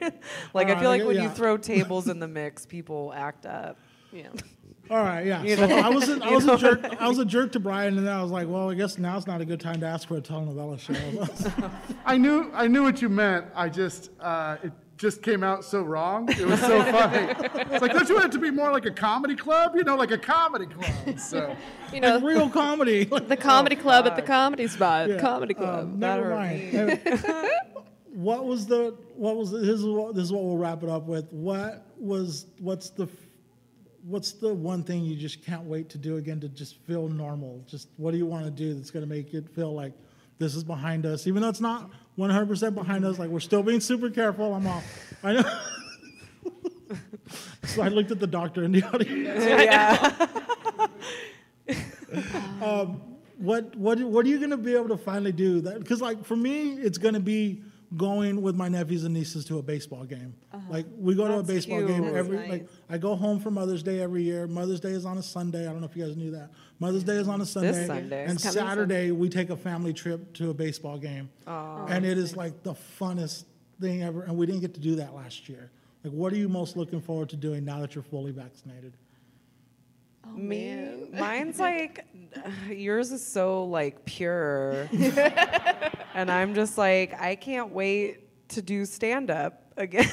like 0.53 0.67
I 0.67 0.71
Alright, 0.71 0.79
feel 0.81 0.89
like 0.89 1.01
yeah, 1.03 1.07
when 1.07 1.17
yeah. 1.17 1.23
you 1.25 1.31
throw 1.31 1.57
tables 1.57 2.09
in 2.09 2.19
the 2.19 2.29
mix, 2.29 2.67
people 2.67 3.13
act 3.15 3.47
up. 3.47 3.79
Yeah. 4.13 4.29
All 4.91 4.99
right, 4.99 5.27
yeah. 5.27 5.43
So 5.57 5.65
I 5.65 5.89
was 5.89 6.09
a, 6.09 6.25
I 6.25 6.31
was 6.31 6.47
a 6.47 6.57
jerk. 6.57 6.85
I 7.01 7.09
was 7.09 7.19
a 7.19 7.25
jerk 7.25 7.53
to 7.53 7.61
Brian, 7.61 7.99
and 7.99 8.07
then 8.07 8.15
I 8.15 8.23
was 8.23 8.31
like, 8.31 8.49
well, 8.49 8.71
I 8.71 8.75
guess 8.75 8.99
now's 8.99 9.27
not 9.27 9.41
a 9.41 9.45
good 9.45 9.61
time 9.61 9.81
to 9.81 9.87
ask 9.87 10.07
for 10.09 10.17
a 10.17 10.21
telenovela 10.21 10.79
show. 10.79 11.71
I 12.07 12.17
knew 12.17 12.51
I 12.55 12.67
knew 12.69 12.83
what 12.83 13.03
you 13.03 13.09
meant. 13.09 13.47
I 13.55 13.69
just 13.69 14.11
uh, 14.21 14.57
it 14.63 14.73
just 14.97 15.23
came 15.23 15.43
out 15.43 15.65
so 15.65 15.83
wrong. 15.83 16.29
It 16.31 16.47
was 16.47 16.61
so 16.61 16.83
funny. 16.93 17.35
It's 17.71 17.83
like 17.83 17.93
don't 17.93 18.09
you 18.09 18.15
want 18.15 18.27
it 18.27 18.33
to 18.33 18.39
be 18.39 18.51
more 18.51 18.71
like 18.73 18.87
a 18.87 18.91
comedy 18.91 19.37
club? 19.37 19.75
You 19.75 19.85
know, 19.85 19.97
like 19.97 20.11
a 20.11 20.19
comedy 20.19 20.67
club. 20.67 21.19
So 21.19 21.55
You 21.93 22.01
know, 22.01 22.15
like 22.17 22.25
real 22.25 22.49
comedy. 22.49 23.05
the 23.05 23.37
comedy 23.37 23.77
club 23.77 24.07
at 24.07 24.17
the 24.17 24.23
comedy 24.23 24.67
spot. 24.69 25.09
Yeah. 25.09 25.19
Comedy 25.19 25.55
club. 25.55 25.81
Um, 25.85 26.01
That 26.01 26.17
never 26.17 26.31
mind. 26.31 27.01
what 28.13 28.45
was 28.47 28.67
the 28.67 28.97
what 29.15 29.37
was 29.37 29.51
the, 29.51 29.59
this 29.59 29.81
is 29.81 29.85
what 29.85 30.15
this 30.15 30.25
is 30.25 30.33
what 30.33 30.45
we'll 30.45 30.57
wrap 30.57 30.83
it 30.83 30.89
up 30.89 31.07
with. 31.07 31.31
What 31.33 31.87
was 31.99 32.47
what's 32.61 32.91
the 32.91 33.07
what's 34.07 34.33
the 34.33 34.55
one 34.55 34.85
thing 34.85 35.05
you 35.05 35.17
just 35.17 35.45
can't 35.45 35.65
wait 35.65 35.89
to 35.91 35.99
do 35.99 36.17
again 36.17 36.41
to 36.41 36.49
just 36.49 36.77
feel 36.87 37.09
normal? 37.09 37.65
Just 37.67 37.89
what 37.97 38.13
do 38.13 38.19
you 38.19 38.27
want 38.27 38.45
to 38.45 38.51
do 38.51 38.75
that's 38.75 38.91
going 38.91 39.05
to 39.05 39.09
make 39.09 39.35
it 39.35 39.49
feel 39.51 39.75
like 39.75 39.93
this 40.39 40.55
is 40.55 40.65
behind 40.65 41.07
us, 41.07 41.27
even 41.27 41.43
though 41.43 41.49
it's 41.49 41.61
not 41.61 41.91
100% 42.19 42.75
behind 42.75 43.05
us. 43.05 43.19
Like 43.19 43.31
we're 43.31 43.41
still 43.41 43.63
being 43.63 43.81
super 43.81 44.11
careful. 44.11 44.55
I'm 44.55 44.67
all 44.67 44.83
I 45.23 45.33
know. 45.33 45.61
so 47.65 47.83
I 47.83 47.89
looked 47.89 48.11
at 48.11 48.21
the 48.21 48.27
doctor 48.27 48.65
in 48.65 48.73
the 48.73 48.83
audience. 48.85 49.45
yeah. 49.45 50.27
Um, 52.63 53.03
what 53.39 53.77
what 53.77 54.01
what 54.01 54.25
are 54.25 54.29
you 54.29 54.39
going 54.39 54.51
to 54.51 54.57
be 54.57 54.75
able 54.75 54.89
to 54.89 54.97
finally 54.97 55.33
do 55.33 55.61
that 55.63 55.79
because 55.81 56.01
like 56.01 56.25
for 56.25 56.37
me 56.37 56.73
it's 56.73 56.97
going 56.97 57.15
to 57.15 57.21
be 57.21 57.63
going 57.97 58.43
with 58.43 58.57
my 58.57 58.69
nephews 58.69 59.05
and 59.05 59.15
nieces 59.15 59.45
to 59.45 59.59
a 59.59 59.63
baseball 59.63 60.05
game. 60.05 60.35
Uh-huh. 60.53 60.63
Like 60.71 60.87
we 60.99 61.15
go 61.15 61.29
to 61.29 61.39
a 61.39 61.43
baseball 61.43 61.79
cute. 61.79 61.89
game 61.89 62.03
That's 62.05 62.17
every 62.17 62.39
nice. 62.39 62.51
like 62.51 62.69
i 62.91 62.99
go 62.99 63.15
home 63.15 63.39
for 63.39 63.51
mother's 63.51 63.83
day 63.83 64.01
every 64.01 64.23
year. 64.23 64.47
Mother's 64.47 64.81
day 64.81 64.91
is 64.91 65.07
on 65.07 65.19
a 65.19 65.23
sunday. 65.23 65.69
I 65.69 65.73
don't 65.73 65.81
know 65.81 65.87
if 65.87 65.97
you 65.97 66.05
guys 66.05 66.17
knew 66.17 66.33
that. 66.33 66.51
Mother's 66.79 67.05
day 67.05 67.15
is 67.15 67.29
on 67.29 67.41
a 67.41 67.47
sunday. 67.47 67.87
Sunday. 67.87 68.25
and 68.25 68.33
It's 68.33 68.43
coming 68.43 68.69
saturday 68.69 69.11
we 69.13 69.29
take 69.29 69.51
a 69.51 69.57
family 69.57 69.93
trip 69.93 70.33
to 70.35 70.51
a 70.51 70.55
baseball 70.55 70.99
game. 70.99 71.31
And 71.47 72.05
it 72.05 72.19
is 72.19 72.37
like 72.37 72.63
the 72.63 72.75
funnest 72.75 73.45
thing 73.81 74.03
ever. 74.03 74.23
And 74.23 74.37
we 74.37 74.47
didn't 74.47 74.63
get 74.63 74.75
to 74.75 74.81
do 74.81 74.97
that 74.97 75.15
last 75.15 75.49
year. 75.49 75.71
Like 76.03 76.13
what 76.13 76.33
are 76.33 76.37
you 76.37 76.49
most 76.49 76.77
looking 76.77 77.01
forward 77.01 77.29
to 77.31 77.37
doing 77.37 77.65
now 77.65 77.81
that 77.81 77.95
you're 77.95 78.05
fully 78.05 78.33
vaccinated 78.33 78.95
Oh, 80.27 80.37
Me, 80.37 80.67
man. 80.67 81.09
mine's 81.19 81.59
like 81.59 82.05
yours 82.71 83.13
is 83.13 83.27
so 83.27 83.65
like 83.65 84.05
pure, 84.05 84.89
and 86.15 86.31
I'm 86.31 86.55
just 86.55 86.77
like 86.79 87.21
I 87.21 87.37
can't 87.37 87.71
wait 87.73 88.49
to 88.51 88.63
do 88.63 88.85
stand 88.85 89.31
up 89.31 89.73
again. 89.77 90.09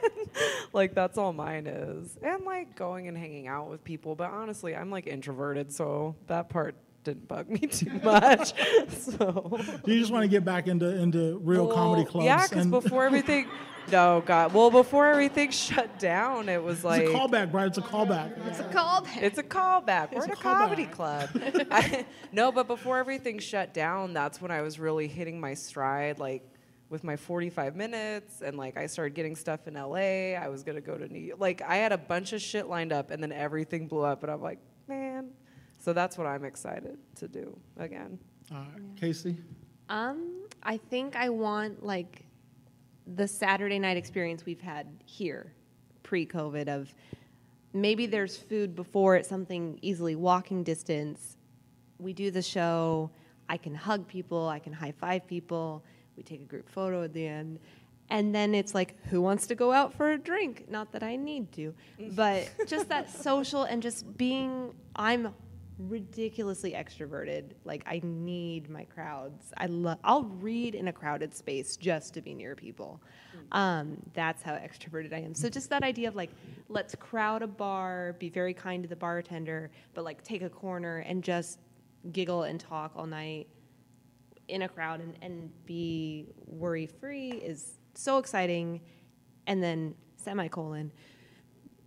like 0.72 0.94
that's 0.94 1.18
all 1.18 1.32
mine 1.32 1.66
is, 1.66 2.16
and 2.22 2.44
like 2.44 2.74
going 2.76 3.08
and 3.08 3.16
hanging 3.16 3.48
out 3.48 3.68
with 3.68 3.84
people. 3.84 4.14
But 4.14 4.30
honestly, 4.30 4.74
I'm 4.74 4.90
like 4.90 5.06
introverted, 5.06 5.72
so 5.72 6.16
that 6.26 6.48
part 6.48 6.74
didn't 7.04 7.28
bug 7.28 7.48
me 7.48 7.58
too 7.66 7.90
much. 8.02 8.52
so 8.88 9.58
you 9.86 9.98
just 9.98 10.12
want 10.12 10.22
to 10.22 10.28
get 10.28 10.44
back 10.44 10.66
into 10.66 10.86
into 11.00 11.38
real 11.38 11.66
comedy 11.72 12.04
clubs 12.04 12.26
Yeah, 12.26 12.46
because 12.46 12.66
before 12.66 13.04
everything, 13.04 13.46
no 13.92 14.22
God, 14.24 14.52
well 14.52 14.70
before 14.70 15.06
everything 15.06 15.50
shut 15.50 15.98
down, 15.98 16.48
it 16.48 16.62
was 16.62 16.84
like 16.84 17.02
it's 17.02 17.10
a 17.10 17.14
callback, 17.14 17.50
Brian. 17.50 17.68
It's 17.68 17.78
a 17.78 17.82
callback. 17.82 18.46
It's 18.46 18.60
a 18.60 18.64
callback. 18.64 19.22
It's 19.22 19.38
a 19.38 19.42
callback. 19.42 20.12
We're 20.12 20.18
It's 20.18 20.26
at 20.26 20.30
a 20.30 20.38
a 20.38 20.42
comedy 20.42 20.86
club. 20.86 21.30
I, 21.70 22.04
no, 22.32 22.52
but 22.52 22.66
before 22.66 22.98
everything 22.98 23.38
shut 23.38 23.72
down, 23.72 24.12
that's 24.12 24.40
when 24.40 24.50
I 24.50 24.62
was 24.62 24.78
really 24.78 25.08
hitting 25.08 25.40
my 25.40 25.54
stride, 25.54 26.18
like 26.18 26.44
with 26.90 27.04
my 27.04 27.16
45 27.16 27.76
minutes, 27.76 28.42
and 28.42 28.58
like 28.58 28.76
I 28.76 28.86
started 28.86 29.14
getting 29.14 29.36
stuff 29.36 29.66
in 29.68 29.74
LA. 29.74 30.34
I 30.36 30.48
was 30.48 30.64
gonna 30.64 30.80
go 30.80 30.98
to 30.98 31.08
New 31.08 31.20
York. 31.20 31.40
Like 31.40 31.62
I 31.62 31.76
had 31.76 31.92
a 31.92 31.98
bunch 31.98 32.32
of 32.32 32.42
shit 32.42 32.66
lined 32.68 32.92
up, 32.92 33.10
and 33.10 33.22
then 33.22 33.32
everything 33.32 33.86
blew 33.86 34.02
up, 34.02 34.22
and 34.22 34.30
I'm 34.30 34.42
like, 34.42 34.58
man. 34.88 35.30
So 35.80 35.94
that's 35.94 36.18
what 36.18 36.26
I'm 36.26 36.44
excited 36.44 36.98
to 37.16 37.26
do 37.26 37.58
again. 37.78 38.18
All 38.52 38.58
right, 38.58 38.96
Casey. 39.00 39.36
Um, 39.88 40.42
I 40.62 40.76
think 40.76 41.16
I 41.16 41.30
want 41.30 41.84
like 41.84 42.24
the 43.06 43.26
Saturday 43.26 43.78
night 43.78 43.96
experience 43.96 44.44
we've 44.44 44.60
had 44.60 44.86
here 45.06 45.52
pre-COVID 46.02 46.68
of 46.68 46.94
maybe 47.72 48.06
there's 48.06 48.36
food 48.36 48.76
before 48.76 49.16
it's 49.16 49.28
something 49.28 49.78
easily 49.80 50.14
walking 50.16 50.62
distance. 50.62 51.38
We 51.98 52.12
do 52.12 52.30
the 52.30 52.42
show, 52.42 53.10
I 53.48 53.56
can 53.56 53.74
hug 53.74 54.06
people, 54.06 54.48
I 54.48 54.58
can 54.58 54.72
high 54.72 54.92
five 54.92 55.26
people, 55.26 55.82
we 56.16 56.22
take 56.22 56.42
a 56.42 56.44
group 56.44 56.68
photo 56.68 57.02
at 57.04 57.12
the 57.14 57.26
end. 57.26 57.58
And 58.10 58.34
then 58.34 58.54
it's 58.54 58.74
like, 58.74 58.96
who 59.06 59.20
wants 59.22 59.46
to 59.46 59.54
go 59.54 59.72
out 59.72 59.94
for 59.94 60.12
a 60.12 60.18
drink? 60.18 60.66
Not 60.68 60.92
that 60.92 61.02
I 61.02 61.16
need 61.16 61.52
to, 61.52 61.74
but 62.12 62.48
just 62.66 62.88
that 62.88 63.08
social 63.08 63.64
and 63.64 63.82
just 63.82 64.16
being, 64.18 64.74
I'm 64.94 65.32
ridiculously 65.88 66.72
extroverted. 66.72 67.52
Like 67.64 67.82
I 67.86 68.00
need 68.04 68.68
my 68.68 68.84
crowds. 68.84 69.52
I 69.56 69.66
love. 69.66 69.98
I'll 70.04 70.24
read 70.24 70.74
in 70.74 70.88
a 70.88 70.92
crowded 70.92 71.34
space 71.34 71.76
just 71.76 72.14
to 72.14 72.20
be 72.20 72.34
near 72.34 72.54
people. 72.54 73.00
Um, 73.52 73.96
that's 74.12 74.42
how 74.42 74.52
extroverted 74.52 75.12
I 75.12 75.18
am. 75.18 75.34
So 75.34 75.48
just 75.48 75.70
that 75.70 75.82
idea 75.82 76.08
of 76.08 76.14
like, 76.14 76.30
let's 76.68 76.94
crowd 76.94 77.42
a 77.42 77.46
bar, 77.46 78.14
be 78.18 78.28
very 78.28 78.54
kind 78.54 78.82
to 78.82 78.88
the 78.88 78.96
bartender, 78.96 79.70
but 79.94 80.04
like 80.04 80.22
take 80.22 80.42
a 80.42 80.50
corner 80.50 80.98
and 80.98 81.22
just 81.24 81.58
giggle 82.12 82.44
and 82.44 82.60
talk 82.60 82.92
all 82.94 83.06
night 83.06 83.48
in 84.48 84.62
a 84.62 84.68
crowd 84.68 85.00
and, 85.00 85.14
and 85.22 85.50
be 85.64 86.26
worry 86.46 86.86
free 86.86 87.30
is 87.30 87.78
so 87.94 88.18
exciting. 88.18 88.80
And 89.46 89.62
then 89.62 89.94
semicolon, 90.16 90.92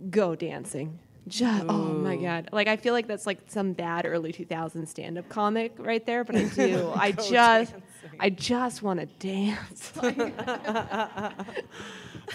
go 0.09 0.35
dancing. 0.35 0.99
Just, 1.27 1.65
oh 1.69 1.73
my 1.93 2.17
god! 2.17 2.49
Like 2.51 2.67
I 2.67 2.75
feel 2.75 2.93
like 2.93 3.07
that's 3.07 3.25
like 3.25 3.39
some 3.47 3.71
bad 3.73 4.05
early 4.05 4.33
2000s 4.33 4.87
stand-up 4.89 5.29
comic 5.29 5.73
right 5.79 6.05
there, 6.05 6.23
but 6.25 6.35
I 6.35 6.43
do. 6.55 6.91
I 6.95 7.11
just, 7.29 7.29
dancing. 7.73 7.83
I 8.19 8.29
just 8.29 8.81
want 8.83 8.99
to 8.99 9.05
dance. 9.05 9.93
Like, 10.01 10.17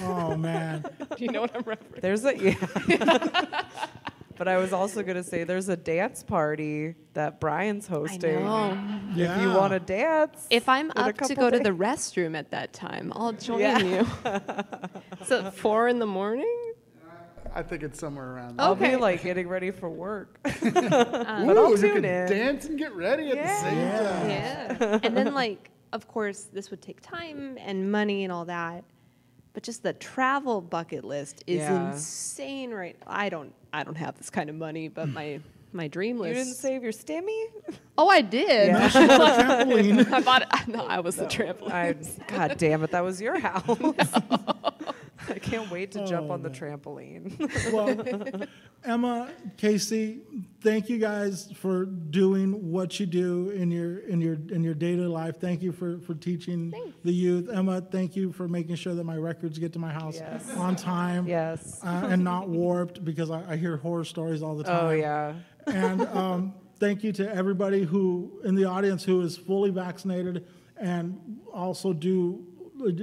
Oh 0.00 0.36
man, 0.36 0.84
do 1.16 1.24
you 1.24 1.30
know 1.30 1.40
what 1.42 1.54
I'm 1.56 1.62
referencing? 1.64 2.00
There's 2.00 2.24
a 2.24 2.36
yeah. 2.36 3.64
but 4.36 4.46
I 4.48 4.56
was 4.58 4.72
also 4.72 5.02
gonna 5.02 5.22
say 5.22 5.44
there's 5.44 5.68
a 5.68 5.76
dance 5.76 6.22
party 6.22 6.94
that 7.14 7.40
Brian's 7.40 7.86
hosting. 7.86 8.38
I 8.38 8.40
hosting. 8.42 8.86
know. 8.86 9.00
yeah. 9.16 9.36
If 9.36 9.42
you 9.42 9.48
want 9.50 9.72
to 9.72 9.80
dance, 9.80 10.46
If 10.50 10.68
I'm 10.68 10.90
up 10.94 11.06
to 11.06 11.12
couple 11.14 11.36
go 11.36 11.50
to 11.50 11.58
the 11.58 11.70
restroom 11.70 12.36
at 12.36 12.50
that 12.52 12.72
time, 12.72 13.12
I'll 13.16 13.32
join 13.32 13.60
Yeah. 13.60 13.78
you. 13.78 14.06
so 15.26 15.50
four 15.50 15.88
in 15.88 15.98
the 15.98 16.06
morning. 16.06 16.54
I 17.54 17.62
think 17.62 17.82
it's 17.82 17.98
somewhere 17.98 18.34
around 18.34 18.56
There. 18.56 18.66
I'll 18.66 18.72
Okay. 18.72 18.90
be 18.90 18.96
like 18.96 19.22
getting 19.22 19.48
ready 19.48 19.70
for 19.70 19.88
work. 19.88 20.40
there. 20.42 20.70
but 20.72 21.26
um, 21.26 21.48
I'll 21.48 21.58
Ooh, 21.58 21.70
you 21.70 21.76
tune 21.76 21.94
could 21.94 22.04
in. 22.04 22.28
dance 22.28 22.66
and 22.66 22.78
get 22.78 22.94
ready 22.94 23.30
at 23.30 23.36
the 23.36 23.68
same 23.68 23.78
Yeah. 23.78 24.68
time. 24.68 24.80
Yeah. 24.80 24.98
and 25.02 25.16
then 25.16 25.34
like, 25.34 25.70
of 25.92 26.06
course, 26.08 26.42
this 26.52 26.70
would 26.70 26.82
take 26.82 27.00
time 27.00 27.58
and 27.60 27.90
money 27.90 28.24
and 28.24 28.32
all 28.32 28.44
that. 28.46 28.84
But 29.54 29.62
just 29.62 29.82
the 29.82 29.92
travel 29.94 30.60
bucket 30.60 31.04
list 31.04 31.42
is 31.46 31.58
Yeah. 31.58 31.92
insane 31.92 32.70
right 32.70 32.96
I 33.06 33.28
don't 33.28 33.52
I 33.72 33.82
don't 33.84 33.96
have 33.96 34.16
this 34.16 34.30
kind 34.30 34.48
of 34.50 34.56
money, 34.56 34.88
but 34.88 35.06
hmm. 35.06 35.14
my 35.14 35.40
my 35.72 35.88
dream 35.88 36.18
was. 36.18 36.28
You 36.28 36.34
didn't 36.34 36.54
save 36.54 36.82
your 36.82 36.92
stimmy? 36.92 37.44
oh, 37.98 38.08
I 38.08 38.22
did. 38.22 38.68
Yeah. 38.68 38.88
Trampoline. 38.88 40.10
I 40.12 40.20
bought 40.20 40.42
it. 40.42 40.48
No, 40.68 40.86
I 40.86 41.00
was 41.00 41.16
the 41.16 41.26
trampoline. 41.26 41.70
I, 41.72 42.36
God 42.36 42.56
damn 42.58 42.82
it, 42.82 42.90
that 42.92 43.04
was 43.04 43.20
your 43.20 43.38
house. 43.38 43.78
I 45.28 45.38
can't 45.38 45.70
wait 45.70 45.92
to 45.92 46.06
jump 46.06 46.30
on 46.30 46.42
the 46.42 46.50
trampoline. 46.50 47.72
well, 47.72 48.46
Emma, 48.84 49.30
Casey, 49.56 50.20
thank 50.62 50.88
you 50.88 50.98
guys 50.98 51.50
for 51.56 51.84
doing 51.84 52.70
what 52.70 53.00
you 53.00 53.06
do 53.06 53.50
in 53.50 53.70
your 53.70 53.98
in 54.00 54.20
your 54.20 54.34
in 54.50 54.62
your 54.62 54.74
daily 54.74 55.06
life. 55.06 55.40
Thank 55.40 55.62
you 55.62 55.72
for 55.72 55.98
for 56.00 56.14
teaching 56.14 56.70
Thanks. 56.70 56.96
the 57.04 57.12
youth. 57.12 57.48
Emma, 57.48 57.80
thank 57.80 58.14
you 58.16 58.32
for 58.32 58.46
making 58.48 58.76
sure 58.76 58.94
that 58.94 59.04
my 59.04 59.16
records 59.16 59.58
get 59.58 59.72
to 59.72 59.78
my 59.78 59.92
house 59.92 60.16
Yes. 60.16 60.56
on 60.56 60.76
time. 60.76 61.26
yes. 61.26 61.80
Uh, 61.82 62.08
and 62.10 62.22
not 62.22 62.48
warped 62.48 63.04
because 63.04 63.30
I, 63.30 63.52
I 63.52 63.56
hear 63.56 63.76
horror 63.76 64.04
stories 64.04 64.42
all 64.42 64.56
the 64.56 64.64
time. 64.64 64.84
Oh, 64.84 64.90
yeah. 64.90 65.34
And 65.66 66.02
um, 66.08 66.54
thank 66.78 67.02
you 67.02 67.12
to 67.12 67.34
everybody 67.34 67.82
who 67.82 68.40
in 68.44 68.54
the 68.54 68.64
audience 68.64 69.02
who 69.04 69.20
is 69.22 69.36
fully 69.36 69.70
vaccinated 69.70 70.46
and 70.76 71.40
also 71.52 71.92
do 71.92 72.46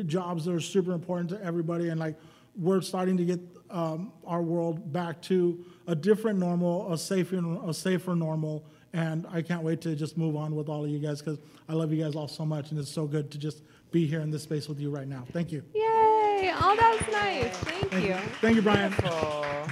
jobs 0.05 0.45
that 0.45 0.53
are 0.53 0.59
super 0.59 0.93
important 0.93 1.29
to 1.29 1.43
everybody. 1.43 1.89
And 1.89 1.99
like 1.99 2.15
we're 2.57 2.81
starting 2.81 3.17
to 3.17 3.25
get 3.25 3.39
um, 3.69 4.11
our 4.25 4.41
world 4.41 4.91
back 4.93 5.21
to 5.23 5.63
a 5.87 5.95
different 5.95 6.39
normal, 6.39 6.91
a 6.91 6.97
safer, 6.97 7.41
a 7.67 7.73
safer 7.73 8.15
normal. 8.15 8.65
And 8.93 9.25
I 9.31 9.41
can't 9.41 9.61
wait 9.63 9.81
to 9.81 9.95
just 9.95 10.17
move 10.17 10.35
on 10.35 10.55
with 10.55 10.69
all 10.69 10.85
of 10.85 10.89
you 10.89 10.99
guys 10.99 11.21
because 11.21 11.37
I 11.67 11.73
love 11.73 11.91
you 11.91 12.01
guys 12.01 12.15
all 12.15 12.29
so 12.29 12.45
much, 12.45 12.71
and 12.71 12.79
it's 12.79 12.89
so 12.89 13.05
good 13.05 13.29
to 13.31 13.37
just 13.37 13.61
be 13.91 14.05
here 14.07 14.21
in 14.21 14.31
this 14.31 14.43
space 14.43 14.69
with 14.69 14.79
you 14.79 14.89
right 14.89 15.07
now. 15.07 15.25
Thank 15.33 15.51
you. 15.51 15.63
Yay! 15.73 16.53
Oh, 16.55 16.75
that 16.79 16.97
was 16.99 17.13
nice. 17.13 17.57
Thank, 17.57 17.91
Thank 17.91 18.03
you. 18.05 18.09
you. 18.13 18.19
Thank 18.39 18.55
you, 18.55 18.61
Brian. 18.61 18.93
Oh. 19.03 19.67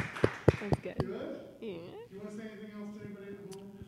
That's 0.60 0.80
good. 0.82 0.96
Yeah. 1.62 1.70
You 1.70 1.80
want 2.20 2.32
to 2.32 2.38
say 2.38 2.44
anything 2.52 2.72
else 2.78 2.90
to 2.98 3.06
anybody 3.06 3.38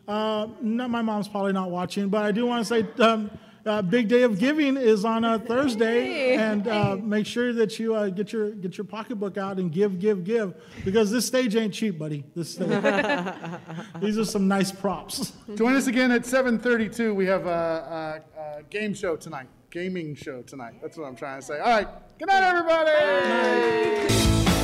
in? 0.08 0.14
Uh, 0.14 0.48
no, 0.62 0.88
my 0.88 1.02
mom's 1.02 1.28
probably 1.28 1.52
not 1.52 1.70
watching, 1.70 2.08
but 2.08 2.24
I 2.24 2.32
do 2.32 2.46
want 2.46 2.66
to 2.66 2.74
say 2.74 3.02
um, 3.02 3.30
uh, 3.66 3.82
Big 3.82 4.08
Day 4.08 4.22
of 4.22 4.38
Giving 4.38 4.76
is 4.76 5.04
on 5.04 5.24
a 5.24 5.38
Thursday, 5.38 6.34
and 6.34 6.66
uh, 6.68 6.96
make 6.96 7.26
sure 7.26 7.52
that 7.52 7.78
you 7.78 7.94
uh, 7.94 8.08
get 8.08 8.32
your 8.32 8.52
get 8.52 8.78
your 8.78 8.84
pocketbook 8.84 9.36
out 9.36 9.58
and 9.58 9.72
give, 9.72 9.98
give, 9.98 10.24
give, 10.24 10.54
because 10.84 11.10
this 11.10 11.26
stage 11.26 11.56
ain't 11.56 11.74
cheap, 11.74 11.98
buddy. 11.98 12.24
This 12.34 12.52
stage. 12.52 12.68
These 14.00 14.18
are 14.18 14.24
some 14.24 14.48
nice 14.48 14.72
props. 14.72 15.32
Join 15.54 15.74
us 15.74 15.86
again 15.86 16.10
at 16.10 16.22
7:32. 16.22 17.14
We 17.14 17.26
have 17.26 17.46
a, 17.46 18.22
a, 18.36 18.58
a 18.58 18.62
game 18.64 18.94
show 18.94 19.16
tonight, 19.16 19.48
gaming 19.70 20.14
show 20.14 20.42
tonight. 20.42 20.74
That's 20.80 20.96
what 20.96 21.06
I'm 21.06 21.16
trying 21.16 21.40
to 21.40 21.46
say. 21.46 21.58
All 21.58 21.70
right. 21.70 21.88
Good 22.18 22.28
night, 22.28 22.42
everybody. 22.42 24.55